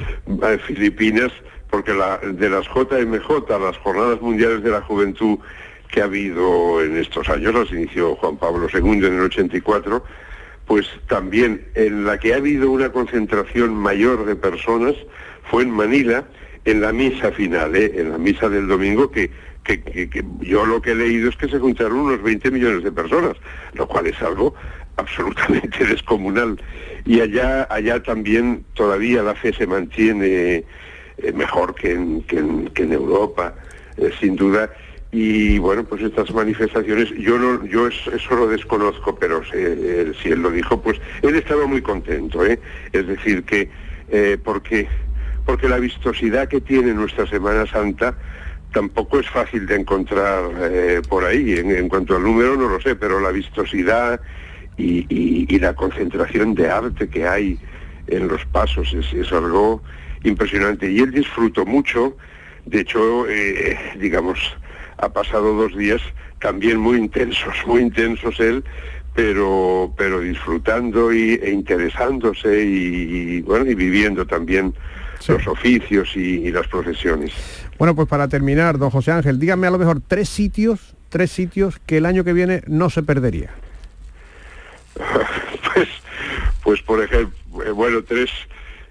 Filipinas, 0.67 1.33
porque 1.71 1.93
la, 1.93 2.19
de 2.19 2.49
las 2.49 2.67
JMJ, 2.67 3.49
las 3.61 3.77
Jornadas 3.79 4.21
Mundiales 4.21 4.63
de 4.63 4.71
la 4.71 4.81
Juventud 4.83 5.39
que 5.89 6.03
ha 6.03 6.05
habido 6.05 6.83
en 6.83 6.97
estos 6.97 7.29
años, 7.29 7.55
las 7.55 7.71
inició 7.73 8.15
Juan 8.17 8.37
Pablo 8.37 8.69
II 8.73 9.07
en 9.07 9.15
el 9.15 9.21
84, 9.21 10.05
pues 10.67 10.87
también 11.09 11.67
en 11.75 12.05
la 12.05 12.19
que 12.19 12.35
ha 12.35 12.37
habido 12.37 12.71
una 12.71 12.91
concentración 12.91 13.75
mayor 13.75 14.27
de 14.27 14.37
personas 14.37 14.95
fue 15.51 15.63
en 15.63 15.71
Manila, 15.71 16.25
en 16.65 16.81
la 16.81 16.93
misa 16.93 17.33
final, 17.33 17.75
¿eh? 17.77 17.93
en 17.97 18.11
la 18.11 18.19
misa 18.19 18.49
del 18.49 18.67
domingo, 18.67 19.11
que, 19.11 19.31
que, 19.65 20.25
yo 20.41 20.65
lo 20.65 20.81
que 20.81 20.93
he 20.93 20.95
leído 20.95 21.29
es 21.29 21.37
que 21.37 21.49
se 21.49 21.59
juntaron 21.59 22.01
unos 22.01 22.23
20 22.23 22.51
millones 22.51 22.85
de 22.85 22.93
personas, 22.93 23.37
lo 23.75 23.87
cual 23.87 24.07
es 24.07 24.21
algo 24.23 24.55
absolutamente 24.97 25.85
descomunal. 25.87 26.61
Y 27.05 27.21
allá, 27.21 27.67
allá 27.71 28.03
también 28.03 28.65
todavía 28.75 29.23
la 29.23 29.35
fe 29.35 29.53
se 29.53 29.67
mantiene 29.67 30.65
eh, 31.19 31.33
mejor 31.35 31.75
que 31.75 31.93
en, 31.93 32.23
que 32.23 32.83
en, 32.83 32.93
Europa, 32.93 33.55
eh, 33.97 34.11
sin 34.21 34.37
duda. 34.37 34.71
Y 35.11 35.59
bueno, 35.59 35.85
pues 35.85 36.03
estas 36.03 36.31
manifestaciones, 36.35 37.09
yo 37.17 37.39
no, 37.39 37.65
yo 37.65 37.89
eso 37.89 38.35
lo 38.37 38.47
desconozco, 38.47 39.19
pero 39.19 39.43
si 39.43 40.29
él 40.29 40.43
lo 40.43 40.51
dijo, 40.51 40.83
pues 40.83 41.01
él 41.23 41.35
estaba 41.35 41.67
muy 41.67 41.81
contento, 41.81 42.45
¿eh? 42.45 42.59
Es 42.93 43.07
decir, 43.07 43.43
que 43.45 43.71
porque 44.45 44.87
porque 45.49 45.67
la 45.67 45.79
vistosidad 45.79 46.47
que 46.47 46.61
tiene 46.61 46.93
nuestra 46.93 47.27
Semana 47.27 47.67
Santa 47.67 48.15
tampoco 48.71 49.19
es 49.19 49.31
fácil 49.31 49.65
de 49.65 49.77
encontrar 49.77 50.45
eh, 50.61 51.01
por 51.09 51.25
ahí. 51.25 51.55
En, 51.55 51.89
cuanto 51.89 52.17
al 52.17 52.23
número 52.23 52.55
no 52.55 52.69
lo 52.69 52.79
sé, 52.83 52.95
pero 52.97 53.19
la 53.19 53.31
vistosidad 53.31 54.21
y, 54.77 55.59
la 55.59 55.73
concentración 55.73 56.55
de 56.55 56.69
arte 56.69 57.09
que 57.09 57.27
hay 57.27 57.59
en 58.09 58.29
los 58.29 58.45
pasos 58.45 58.93
es, 58.93 59.33
algo 59.33 59.83
impresionante. 60.23 60.91
Y 60.91 60.99
él 60.99 61.13
disfrutó 61.13 61.65
mucho, 61.65 62.15
de 62.67 62.81
hecho, 62.81 63.27
eh, 63.27 63.79
digamos, 63.99 64.55
ha 64.99 65.09
pasado 65.09 65.55
dos 65.55 65.75
días 65.75 66.03
también 66.41 66.79
muy 66.79 66.99
intensos, 66.99 67.55
muy 67.67 67.81
intensos 67.81 68.39
él, 68.39 68.63
pero, 69.15 69.95
pero 69.97 70.21
disfrutando 70.21 71.11
y, 71.11 71.41
e 71.43 71.51
interesándose 71.53 72.65
y, 72.65 73.41
bueno, 73.41 73.65
y 73.65 73.75
viviendo 73.75 74.27
también 74.27 74.75
los 75.27 75.47
oficios 75.47 76.17
y, 76.17 76.51
las 76.51 76.67
profesiones. 76.69 77.33
Bueno, 77.79 77.95
pues 77.95 78.09
para 78.09 78.29
terminar, 78.29 78.79
don 78.79 78.91
José 78.91 79.13
Ángel, 79.13 79.39
dígame 79.39 79.67
a 79.67 79.71
lo 79.71 79.79
mejor 79.79 80.01
tres 80.07 80.29
sitios, 80.29 80.95
tres 81.09 81.31
sitios 81.31 81.79
que 81.87 81.99
el 81.99 82.07
año 82.07 82.25
que 82.25 82.33
viene 82.33 82.63
no 82.67 82.91
se 82.91 83.03
perdería. 83.03 83.51
pues, 85.75 85.89
pues 86.63 86.83
por 86.83 87.03
ejemplo, 87.03 87.65
eh, 87.65 87.71
bueno, 87.71 88.03
tres 88.03 88.31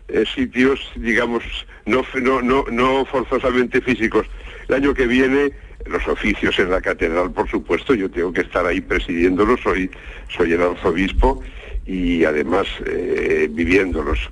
eh, 0.08 0.24
sitios, 0.34 0.80
digamos, 0.96 1.44
no, 1.86 2.04
no, 2.22 2.42
no, 2.42 2.66
no 2.72 3.06
forzosamente 3.06 3.82
físicos. 3.82 4.26
El 4.70 4.76
año 4.76 4.94
que 4.94 5.08
viene 5.08 5.52
los 5.86 6.08
oficios 6.08 6.58
en 6.60 6.70
la 6.70 6.82
catedral, 6.82 7.32
por 7.32 7.50
supuesto, 7.50 7.94
yo 7.94 8.10
tengo 8.10 8.32
que 8.34 8.42
estar 8.42 8.66
ahí 8.66 8.82
presidiéndolos, 8.82 9.62
soy, 9.62 9.90
soy 10.30 10.54
el 10.54 10.62
arzobispo 10.62 11.42
y 11.86 12.26
además 12.26 12.68
eh, 12.86 13.48
viviéndolos. 13.52 14.30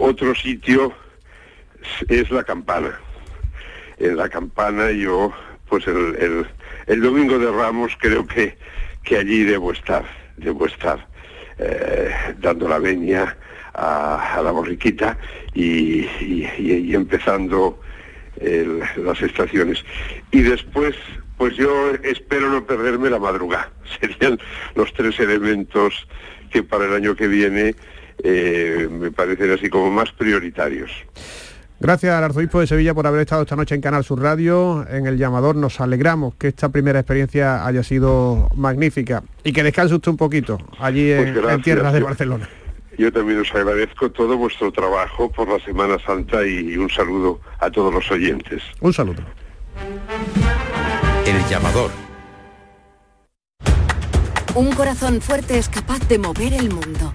Otro 0.00 0.32
sitio 0.32 0.92
es 2.08 2.30
la 2.30 2.44
campana. 2.44 3.00
En 3.98 4.16
la 4.16 4.28
campana 4.28 4.92
yo, 4.92 5.32
pues 5.68 5.84
el, 5.88 7.02
domingo 7.02 7.36
de 7.36 7.50
Ramos 7.50 7.92
creo 7.98 8.24
que, 8.24 8.56
que 9.02 9.16
allí 9.16 9.42
debo 9.42 9.72
estar, 9.72 10.04
debo 10.36 10.66
estar 10.66 11.04
eh, 11.58 12.12
dando 12.38 12.68
la 12.68 12.78
veña 12.78 13.36
a, 13.74 14.40
la 14.42 14.52
borriquita 14.52 15.18
y, 15.52 16.06
empezando 16.94 17.80
las 18.96 19.20
estaciones. 19.20 19.84
Y 20.30 20.42
después, 20.42 20.94
pues 21.36 21.56
yo 21.56 21.90
espero 22.04 22.50
no 22.50 22.64
perderme 22.64 23.10
la 23.10 23.18
madrugada. 23.18 23.72
Serían 24.00 24.38
los 24.76 24.92
tres 24.92 25.18
elementos 25.18 26.06
que 26.52 26.62
para 26.62 26.84
el 26.84 26.94
año 26.94 27.16
que 27.16 27.26
viene 27.26 27.74
eh, 28.22 28.88
me 28.90 29.10
parecen 29.10 29.50
así 29.52 29.68
como 29.68 29.90
más 29.90 30.12
prioritarios. 30.12 30.90
Gracias 31.80 32.12
al 32.12 32.24
arzobispo 32.24 32.58
de 32.58 32.66
Sevilla 32.66 32.92
por 32.92 33.06
haber 33.06 33.20
estado 33.20 33.42
esta 33.42 33.54
noche 33.54 33.76
en 33.76 33.80
Canal 33.80 34.02
Sur 34.02 34.20
Radio. 34.20 34.84
En 34.90 35.06
el 35.06 35.16
llamador 35.16 35.54
nos 35.54 35.80
alegramos 35.80 36.34
que 36.34 36.48
esta 36.48 36.70
primera 36.70 36.98
experiencia 36.98 37.64
haya 37.64 37.84
sido 37.84 38.48
magnífica 38.56 39.22
y 39.44 39.52
que 39.52 39.62
descanse 39.62 39.94
usted 39.94 40.10
un 40.10 40.16
poquito 40.16 40.58
allí 40.80 41.12
en, 41.12 41.34
pues 41.34 41.62
tierras 41.62 41.92
de 41.92 42.00
Barcelona. 42.00 42.48
Yo 42.98 43.12
también 43.12 43.38
os 43.38 43.54
agradezco 43.54 44.10
todo 44.10 44.36
vuestro 44.36 44.72
trabajo 44.72 45.30
por 45.30 45.48
la 45.48 45.64
Semana 45.64 45.98
Santa 46.04 46.44
y 46.44 46.76
un 46.76 46.90
saludo 46.90 47.40
a 47.60 47.70
todos 47.70 47.94
los 47.94 48.10
oyentes. 48.10 48.60
Un 48.80 48.92
saludo. 48.92 49.22
El 51.24 51.46
llamador. 51.48 51.92
Un 54.56 54.72
corazón 54.72 55.20
fuerte 55.20 55.58
es 55.58 55.68
capaz 55.68 56.00
de 56.08 56.18
mover 56.18 56.54
el 56.54 56.70
mundo. 56.70 57.14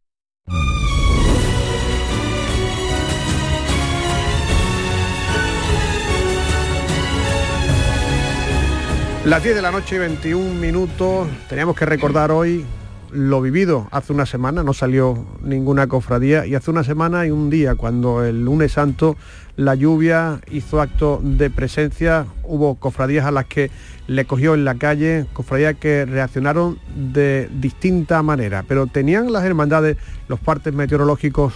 Las 9.31 9.43
10 9.43 9.55
de 9.55 9.61
la 9.61 9.71
noche 9.71 9.95
y 9.95 9.99
21 9.99 10.55
minutos. 10.55 11.25
Teníamos 11.47 11.77
que 11.77 11.85
recordar 11.85 12.31
hoy 12.31 12.65
lo 13.13 13.39
vivido 13.39 13.87
hace 13.89 14.11
una 14.11 14.25
semana, 14.25 14.61
no 14.61 14.73
salió 14.73 15.25
ninguna 15.41 15.87
cofradía, 15.87 16.45
y 16.45 16.53
hace 16.53 16.69
una 16.69 16.83
semana 16.83 17.25
y 17.25 17.31
un 17.31 17.49
día, 17.49 17.75
cuando 17.75 18.25
el 18.25 18.43
lunes 18.43 18.73
santo 18.73 19.15
la 19.55 19.75
lluvia 19.75 20.41
hizo 20.51 20.81
acto 20.81 21.21
de 21.23 21.49
presencia, 21.49 22.25
hubo 22.43 22.75
cofradías 22.75 23.25
a 23.25 23.31
las 23.31 23.45
que 23.45 23.71
le 24.07 24.25
cogió 24.25 24.53
en 24.53 24.65
la 24.65 24.75
calle, 24.75 25.25
cofradías 25.31 25.77
que 25.77 26.03
reaccionaron 26.03 26.77
de 26.93 27.47
distinta 27.53 28.21
manera, 28.23 28.65
pero 28.67 28.87
tenían 28.87 29.31
las 29.31 29.45
hermandades 29.45 29.95
los 30.27 30.41
partes 30.41 30.73
meteorológicos 30.73 31.53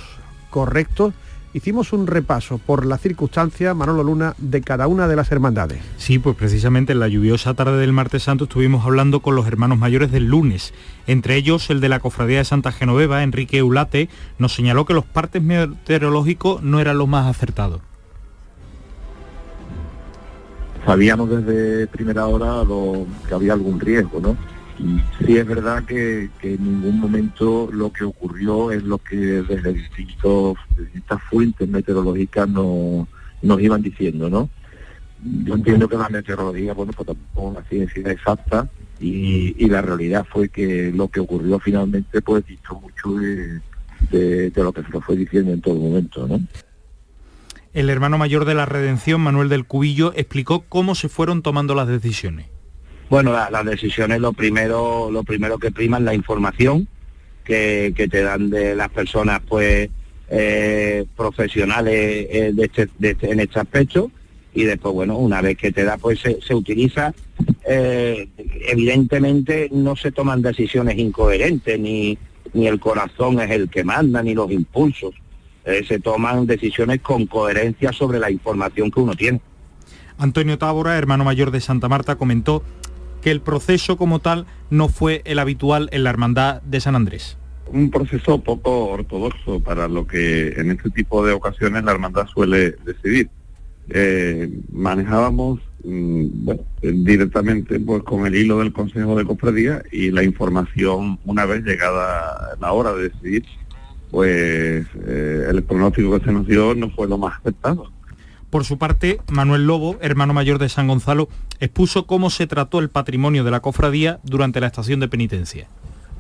correctos 0.50 1.14
hicimos 1.56 1.94
un 1.94 2.06
repaso 2.06 2.58
por 2.58 2.86
la 2.86 2.98
circunstancia, 2.98 3.74
Manolo 3.74 4.04
Luna, 4.04 4.36
de 4.38 4.62
cada 4.62 4.88
una 4.88 5.08
de 5.08 5.16
las 5.16 5.32
hermandades. 5.32 5.80
Sí, 5.96 6.20
pues 6.20 6.36
precisamente 6.36 6.92
en 6.92 7.00
la 7.00 7.08
lluviosa 7.08 7.54
tarde 7.54 7.78
del 7.78 7.94
martes 7.94 8.24
santo 8.24 8.44
estuvimos 8.44 8.86
hablando 8.86 9.22
con 9.22 9.36
los 9.36 9.48
hermanos 9.48 9.78
mayores 9.80 10.12
del 10.12 10.26
lunes. 10.26 10.74
Entre 11.08 11.38
ellos, 11.38 11.70
el 11.70 11.80
de 11.80 11.88
la 11.88 12.02
Cofradía 12.02 12.40
de 12.40 12.44
Santa 12.44 12.74
Genoveva, 12.74 13.24
Enrique 13.24 13.60
Eulate, 13.60 14.10
nos 14.38 14.54
señaló 14.54 14.84
que 14.86 14.94
los 14.94 15.06
partes 15.06 15.42
meteorológicos 15.42 16.62
no 16.62 16.82
eran 16.82 16.98
los 16.98 17.08
más 17.08 17.26
acertados. 17.26 17.80
Sabíamos 20.86 21.30
desde 21.30 21.88
primera 21.88 22.26
hora 22.28 22.64
que 23.30 23.34
había 23.34 23.54
algún 23.54 23.80
riesgo, 23.80 24.20
¿no? 24.20 24.36
Sí 25.26 25.38
es 25.38 25.46
verdad 25.46 25.84
que, 25.86 26.30
en 26.42 26.64
ningún 26.64 27.00
momento 27.00 27.70
lo 27.72 27.92
que 27.92 28.04
ocurrió 28.04 28.72
es 28.72 28.84
lo 28.84 28.98
que 28.98 29.16
desde 29.16 29.74
distintos, 29.74 30.58
distintas 30.78 31.22
fuentes 31.24 31.68
meteorológicas 31.68 32.48
no, 32.48 33.08
nos 33.42 33.62
iban 33.62 33.82
diciendo, 33.82 34.30
¿no? 34.30 34.50
Yo 35.44 35.56
entiendo 35.56 35.88
que 35.88 35.98
la 35.98 36.10
meteorología, 36.10 36.74
bueno, 36.74 36.92
pues 36.94 37.08
tampoco 37.08 37.50
una 37.50 37.64
ciencia 37.64 38.12
exacta 38.12 38.70
y, 39.00 39.68
la 39.68 39.82
realidad 39.82 40.26
fue 40.30 40.50
que 40.50 40.92
lo 40.94 41.08
que 41.08 41.20
ocurrió 41.20 41.60
finalmente 41.60 42.22
pues 42.22 42.46
dicho 42.46 42.76
mucho 42.76 43.14
de, 43.14 44.52
lo 44.56 44.72
que 44.72 44.84
se 44.84 44.90
lo 44.90 45.02
fue 45.02 45.16
diciendo 45.16 45.52
en 45.52 45.62
todo 45.62 45.76
momento, 45.76 46.28
¿no? 46.28 46.40
El 47.74 47.90
hermano 47.90 48.18
mayor 48.18 48.46
de 48.46 48.54
la 48.54 48.66
redención, 48.66 49.20
Manuel 49.20 49.50
del 49.50 49.66
Cubillo, 49.66 50.14
explicó 50.16 50.64
cómo 50.70 50.96
se 50.96 51.10
fueron 51.10 51.42
tomando 51.42 51.76
las 51.76 51.90
decisiones. 51.90 52.55
Bueno, 53.10 53.34
las 53.34 53.66
decisiones 53.66 54.20
lo 54.20 54.34
primero, 54.34 55.10
lo 55.12 55.24
primero 55.24 55.60
que 55.60 55.72
prima 55.72 55.98
es 55.98 56.04
la 56.04 56.14
información 56.14 56.88
que, 57.44 57.94
te 58.10 58.24
dan 58.24 58.50
de 58.50 58.76
las 58.76 58.90
personas 58.90 59.42
pues 59.48 59.90
eh, 60.30 61.06
profesionales 61.16 61.94
eh, 61.94 62.54
este, 62.58 62.90
este, 63.02 63.32
en 63.32 63.40
este 63.40 63.60
aspecto. 63.60 64.12
Y 64.54 64.64
después 64.64 64.94
bueno 64.94 65.18
una 65.18 65.42
vez 65.42 65.58
que 65.58 65.72
te 65.72 65.84
da 65.84 65.98
pues 65.98 66.20
se, 66.22 66.56
utiliza 66.56 67.14
eh, 67.68 68.30
evidentemente 68.70 69.70
no 69.72 69.98
se 69.98 70.14
toman 70.14 70.42
decisiones 70.42 70.98
incoherentes 70.98 71.78
ni 71.78 72.18
ni 72.54 72.68
el 72.68 72.80
corazón 72.80 73.42
es 73.42 73.52
el 73.52 73.70
que 73.70 73.84
manda 73.84 74.24
ni 74.24 74.34
los 74.34 74.50
impulsos. 74.50 75.14
Se 75.66 76.00
toman 76.00 76.46
decisiones 76.46 77.02
con 77.02 77.26
coherencia 77.26 77.92
sobre 77.92 78.20
la 78.20 78.30
información 78.30 78.92
que 78.92 79.00
uno 79.00 79.16
tiene. 79.16 79.42
Antonio 80.18 80.58
Tábora, 80.58 80.98
hermano 80.98 81.26
mayor 81.26 81.52
de 81.52 81.60
Santa 81.60 81.90
Marta, 81.90 82.16
comentó 82.16 82.64
que 83.26 83.32
el 83.32 83.42
proceso 83.42 83.98
como 83.98 84.20
tal 84.20 84.46
no 84.70 84.88
fue 84.88 85.24
el 85.26 85.40
habitual 85.40 85.90
en 85.92 86.04
la 86.04 86.12
Hermandad 86.12 86.62
de 86.62 86.80
San 86.80 86.96
Andrés. 86.96 87.40
Un 87.74 87.90
proceso 87.90 88.40
poco 88.40 88.90
ortodoxo 88.90 89.62
para 89.62 89.88
lo 89.88 90.06
que 90.06 90.50
en 90.50 90.70
este 90.70 90.92
tipo 90.92 91.26
de 91.26 91.34
ocasiones 91.34 91.84
la 91.84 91.94
Hermandad 91.94 92.28
suele 92.28 92.76
decidir. 92.86 93.28
Eh, 93.90 94.48
manejábamos 94.72 95.60
mm, 95.84 96.52
directamente 97.04 97.80
pues, 97.80 98.04
con 98.04 98.28
el 98.28 98.36
hilo 98.36 98.60
del 98.60 98.72
Consejo 98.72 99.18
de 99.18 99.26
Cofradía 99.26 99.82
y 99.92 100.12
la 100.12 100.22
información 100.22 101.18
una 101.26 101.46
vez 101.46 101.64
llegada 101.64 102.56
la 102.62 102.74
hora 102.74 102.94
de 102.94 103.10
decidir, 103.10 103.44
pues 104.12 104.86
eh, 105.08 105.48
el 105.50 105.64
pronóstico 105.64 106.20
que 106.20 106.26
se 106.26 106.32
nos 106.32 106.46
dio 106.46 106.76
no 106.76 106.92
fue 106.92 107.08
lo 107.08 107.18
más 107.18 107.40
aceptado. 107.40 107.92
Por 108.56 108.64
su 108.64 108.78
parte, 108.78 109.20
Manuel 109.30 109.68
Lobo, 109.68 109.98
hermano 110.00 110.34
mayor 110.34 110.60
de 110.60 110.70
San 110.70 110.88
Gonzalo, 110.88 111.28
expuso 111.60 112.08
cómo 112.08 112.30
se 112.30 112.48
trató 112.48 112.80
el 112.80 112.88
patrimonio 112.88 113.44
de 113.44 113.52
la 113.52 113.60
cofradía 113.60 114.22
durante 114.24 114.62
la 114.62 114.68
estación 114.68 115.02
de 115.02 115.10
penitencia. 115.10 115.68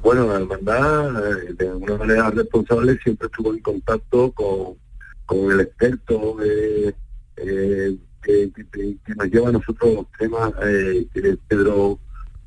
Bueno, 0.03 0.27
la 0.27 0.35
hermandad, 0.35 1.31
eh, 1.31 1.53
de 1.53 1.69
alguna 1.69 1.95
manera 1.95 2.29
responsable, 2.31 2.97
siempre 3.01 3.27
estuvo 3.27 3.53
en 3.53 3.61
contacto 3.61 4.33
con, 4.33 5.49
el 5.49 5.61
experto 5.61 6.35
eh, 6.43 6.93
eh, 7.37 7.95
que, 8.21 8.51
nos 9.15 9.27
lleva 9.31 9.47
a 9.47 9.53
nosotros 9.53 9.93
los 9.93 10.11
temas, 10.19 10.51
Pedro 11.47 11.99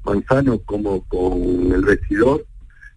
Manzano, 0.04 0.58
como 0.66 1.02
con 1.04 1.72
el 1.72 1.80
vestidor. 1.80 2.44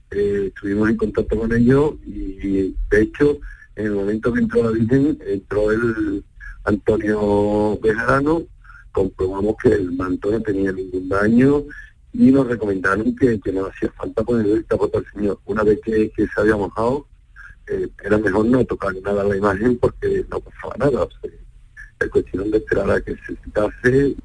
estuvimos 0.09 0.89
en 0.89 0.97
contacto 0.97 1.39
con 1.39 1.53
ellos 1.53 1.93
y, 2.05 2.75
de 2.89 3.01
hecho, 3.01 3.39
en 3.77 3.85
el 3.85 3.91
momento 3.93 4.33
que 4.33 4.41
entró 4.41 4.63
la 4.63 4.71
Virgen, 4.71 5.17
entró 5.25 5.71
el 5.71 6.25
Antonio 6.63 7.79
Bejarano, 7.81 8.43
comprobamos 8.91 9.55
que 9.61 9.69
el 9.69 9.91
manto 9.91 10.31
no 10.31 10.41
tenía 10.41 10.71
ningún 10.71 11.09
daño 11.09 11.63
y 12.13 12.31
nos 12.31 12.47
recomendaron 12.47 13.15
que, 13.15 13.39
no 13.53 13.67
hacía 13.67 13.91
falta 13.91 14.23
ponerle 14.23 14.53
el 14.53 14.65
tapote 14.65 14.97
al 14.97 15.05
señor. 15.13 15.39
Una 15.45 15.63
vez 15.63 15.79
que, 15.83 16.11
se 16.15 16.41
había 16.41 16.57
mojado, 16.57 17.07
eh, 17.67 17.87
era 18.03 18.17
mejor 18.17 18.45
no 18.45 18.63
tocar 18.65 18.93
nada 19.03 19.21
a 19.21 19.25
la 19.25 19.37
imagen 19.37 19.77
porque 19.77 20.25
no 20.29 20.39
pasaba 20.39 20.75
nada. 20.77 21.03
O 21.03 21.09
es 21.99 22.09
cuestión 22.09 22.51
de 22.51 22.57
esperar 22.57 22.91
a 22.91 23.01
que 23.01 23.15
se 23.25 23.35
quitase. 23.35 24.15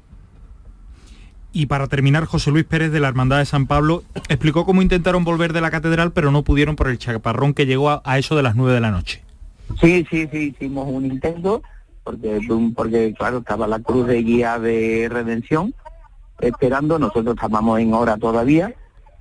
Y 1.53 1.65
para 1.67 1.87
terminar, 1.87 2.25
José 2.25 2.51
Luis 2.51 2.65
Pérez 2.65 2.91
de 2.91 2.99
la 2.99 3.07
Hermandad 3.07 3.39
de 3.39 3.45
San 3.45 3.67
Pablo 3.67 4.03
explicó 4.29 4.65
cómo 4.65 4.81
intentaron 4.81 5.23
volver 5.23 5.53
de 5.53 5.61
la 5.61 5.71
catedral, 5.71 6.11
pero 6.11 6.31
no 6.31 6.43
pudieron 6.43 6.75
por 6.75 6.89
el 6.89 6.97
chaparrón 6.97 7.53
que 7.53 7.65
llegó 7.65 7.89
a, 7.89 8.01
a 8.03 8.17
eso 8.17 8.35
de 8.35 8.43
las 8.43 8.55
nueve 8.55 8.73
de 8.73 8.81
la 8.81 8.91
noche. 8.91 9.23
Sí, 9.79 10.05
sí, 10.09 10.27
sí, 10.31 10.55
hicimos 10.55 10.87
un 10.87 11.05
intento 11.05 11.61
porque, 12.75 13.13
claro, 13.17 13.39
estaba 13.39 13.67
la 13.67 13.79
cruz 13.79 14.07
de 14.07 14.21
guía 14.23 14.59
de 14.59 15.07
redención 15.09 15.73
esperando, 16.39 16.99
nosotros 16.99 17.35
estábamos 17.35 17.79
en 17.79 17.93
hora 17.93 18.17
todavía 18.17 18.73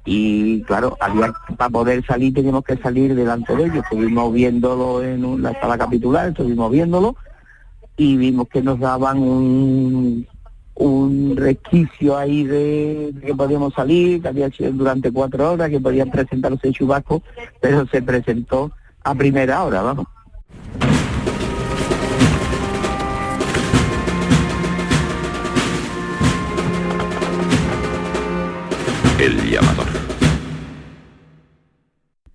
y 0.05 0.62
claro, 0.62 0.96
había 1.01 1.33
para 1.57 1.70
poder 1.70 2.05
salir 2.07 2.33
teníamos 2.33 2.64
que 2.64 2.77
salir 2.77 3.14
delante 3.14 3.57
de 3.57 3.64
ellos, 3.64 3.85
estuvimos 3.85 4.33
viéndolo 4.33 5.03
en 5.03 5.42
la 5.42 5.59
sala 5.61 5.77
capitular, 5.77 6.29
estuvimos 6.29 6.70
viéndolo 6.70 7.16
y 7.96 8.16
vimos 8.16 8.49
que 8.49 8.62
nos 8.62 8.79
daban 8.79 9.18
un, 9.18 10.27
un 10.77 11.37
resquicio 11.37 12.16
ahí 12.16 12.44
de, 12.44 13.14
que 13.25 13.35
podíamos 13.35 13.72
salir, 13.75 14.20
que 14.20 14.29
había 14.29 14.51
sido 14.51 14.72
durante 14.72 15.11
cuatro 15.11 15.53
horas, 15.53 15.70
que 15.70 15.81
podían 15.81 16.11
presentarse 16.11 16.70
chubasco, 16.70 17.22
pero 17.61 17.87
se 17.87 18.03
presentó 18.03 18.70
a 19.03 19.14
primera 19.14 19.64
hora, 19.64 19.83
vamos. 19.83 20.07
El 29.26 29.50
llamador. 29.50 29.88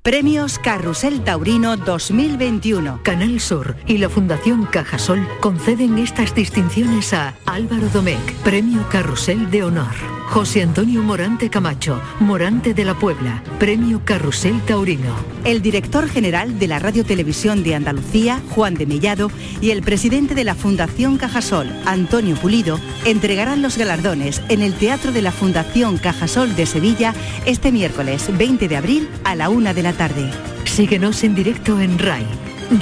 Premios 0.01 0.59
Carrusel 0.59 1.23
Taurino 1.23 1.77
2021. 1.77 2.99
Canal 3.01 3.39
Sur 3.39 3.77
y 3.87 3.97
la 3.97 4.09
Fundación 4.09 4.65
Cajasol 4.65 5.25
conceden 5.39 5.97
estas 5.99 6.35
distinciones 6.35 7.13
a 7.13 7.33
Álvaro 7.45 7.87
Domecq, 7.93 8.33
Premio 8.43 8.85
Carrusel 8.89 9.49
de 9.49 9.63
Honor. 9.63 10.20
José 10.31 10.63
Antonio 10.63 11.03
Morante 11.03 11.49
Camacho, 11.49 12.01
Morante 12.21 12.73
de 12.73 12.85
la 12.85 12.93
Puebla, 12.93 13.43
Premio 13.59 14.01
Carrusel 14.05 14.61
Taurino. 14.61 15.13
El 15.43 15.61
director 15.61 16.07
general 16.07 16.57
de 16.57 16.69
la 16.69 16.79
Radio 16.79 17.03
Televisión 17.03 17.63
de 17.63 17.75
Andalucía, 17.75 18.39
Juan 18.51 18.75
de 18.75 18.85
Mellado, 18.85 19.29
y 19.59 19.71
el 19.71 19.83
presidente 19.83 20.33
de 20.33 20.45
la 20.45 20.55
Fundación 20.55 21.17
Cajasol, 21.17 21.67
Antonio 21.85 22.37
Pulido, 22.37 22.79
entregarán 23.03 23.61
los 23.61 23.77
galardones 23.77 24.41
en 24.47 24.61
el 24.61 24.73
Teatro 24.75 25.11
de 25.11 25.21
la 25.21 25.33
Fundación 25.33 25.97
Cajasol 25.97 26.55
de 26.55 26.65
Sevilla 26.65 27.13
este 27.45 27.73
miércoles 27.73 28.29
20 28.31 28.69
de 28.69 28.77
abril 28.77 29.09
a 29.25 29.35
la 29.35 29.49
una 29.49 29.73
de 29.73 29.83
la 29.83 29.91
tarde. 29.91 30.29
Síguenos 30.63 31.25
en 31.25 31.35
directo 31.35 31.77
en 31.81 31.99
RAI, 31.99 32.25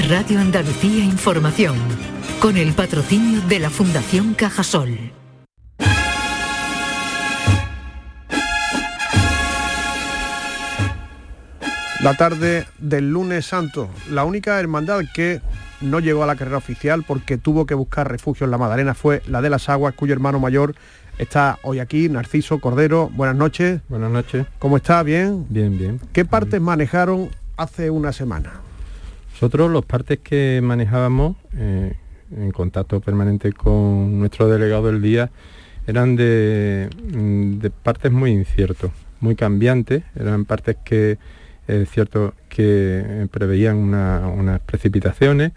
Radio 0.08 0.40
Andalucía 0.40 1.04
Información, 1.04 1.78
con 2.40 2.58
el 2.58 2.74
patrocinio 2.74 3.42
de 3.42 3.58
la 3.58 3.72
Fundación 3.72 4.36
Cajasol. 4.36 5.19
La 12.02 12.14
tarde 12.14 12.66
del 12.78 13.12
lunes 13.12 13.46
santo, 13.46 13.90
la 14.10 14.24
única 14.24 14.58
hermandad 14.58 15.02
que 15.14 15.42
no 15.82 16.00
llegó 16.00 16.24
a 16.24 16.28
la 16.28 16.38
carrera 16.38 16.56
oficial 16.56 17.04
porque 17.06 17.38
tuvo 17.38 17.66
que 17.66 17.74
buscar 17.74 18.10
refugio 18.10 18.46
en 18.46 18.52
la 18.52 18.58
Madalena 18.58 18.94
fue 18.94 19.22
la 19.28 19.42
de 19.42 19.50
las 19.50 19.68
Aguas, 19.68 19.96
cuyo 19.96 20.14
hermano 20.14 20.40
mayor 20.40 20.76
está 21.18 21.60
hoy 21.62 21.80
aquí, 21.80 22.08
Narciso 22.08 22.60
Cordero. 22.60 23.10
Buenas 23.14 23.36
noches. 23.36 23.82
Buenas 23.90 24.12
noches. 24.12 24.46
¿Cómo 24.60 24.78
está? 24.78 25.04
¿Bien? 25.04 25.46
Bien, 25.50 25.78
bien. 25.78 26.00
¿Qué 26.14 26.24
partes 26.24 26.62
manejaron 26.62 27.32
hace 27.58 27.90
una 27.90 28.14
semana? 28.14 28.62
Nosotros 29.34 29.70
los 29.70 29.84
partes 29.84 30.20
que 30.20 30.62
manejábamos 30.64 31.36
eh, 31.58 31.98
en 32.34 32.52
contacto 32.52 33.02
permanente 33.02 33.52
con 33.52 34.20
nuestro 34.20 34.48
delegado 34.48 34.88
del 34.88 35.02
día 35.02 35.32
eran 35.86 36.16
de, 36.16 36.90
de 36.96 37.70
partes 37.70 38.10
muy 38.10 38.32
inciertos, 38.32 38.92
muy 39.20 39.36
cambiantes, 39.36 40.04
eran 40.16 40.46
partes 40.46 40.78
que 40.86 41.18
es 41.70 41.90
cierto 41.90 42.34
que 42.50 43.28
preveían 43.32 43.78
unas 43.78 44.60
precipitaciones, 44.62 45.52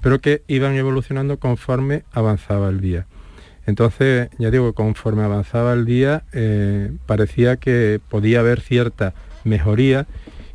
pero 0.00 0.20
que 0.20 0.42
iban 0.46 0.76
evolucionando 0.76 1.38
conforme 1.38 2.04
avanzaba 2.12 2.68
el 2.68 2.80
día. 2.80 3.06
Entonces, 3.66 4.30
ya 4.38 4.50
digo, 4.50 4.72
conforme 4.72 5.22
avanzaba 5.22 5.72
el 5.74 5.84
día, 5.84 6.24
eh, 6.32 6.92
parecía 7.06 7.56
que 7.56 8.00
podía 8.08 8.40
haber 8.40 8.60
cierta 8.60 9.12
mejoría 9.44 10.06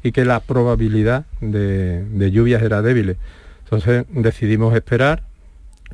y 0.01 0.11
que 0.11 0.25
la 0.25 0.39
probabilidad 0.39 1.25
de, 1.41 2.03
de, 2.03 2.31
lluvias 2.31 2.61
era 2.61 2.81
débil. 2.81 3.17
Entonces 3.63 4.05
decidimos 4.09 4.75
esperar, 4.75 5.23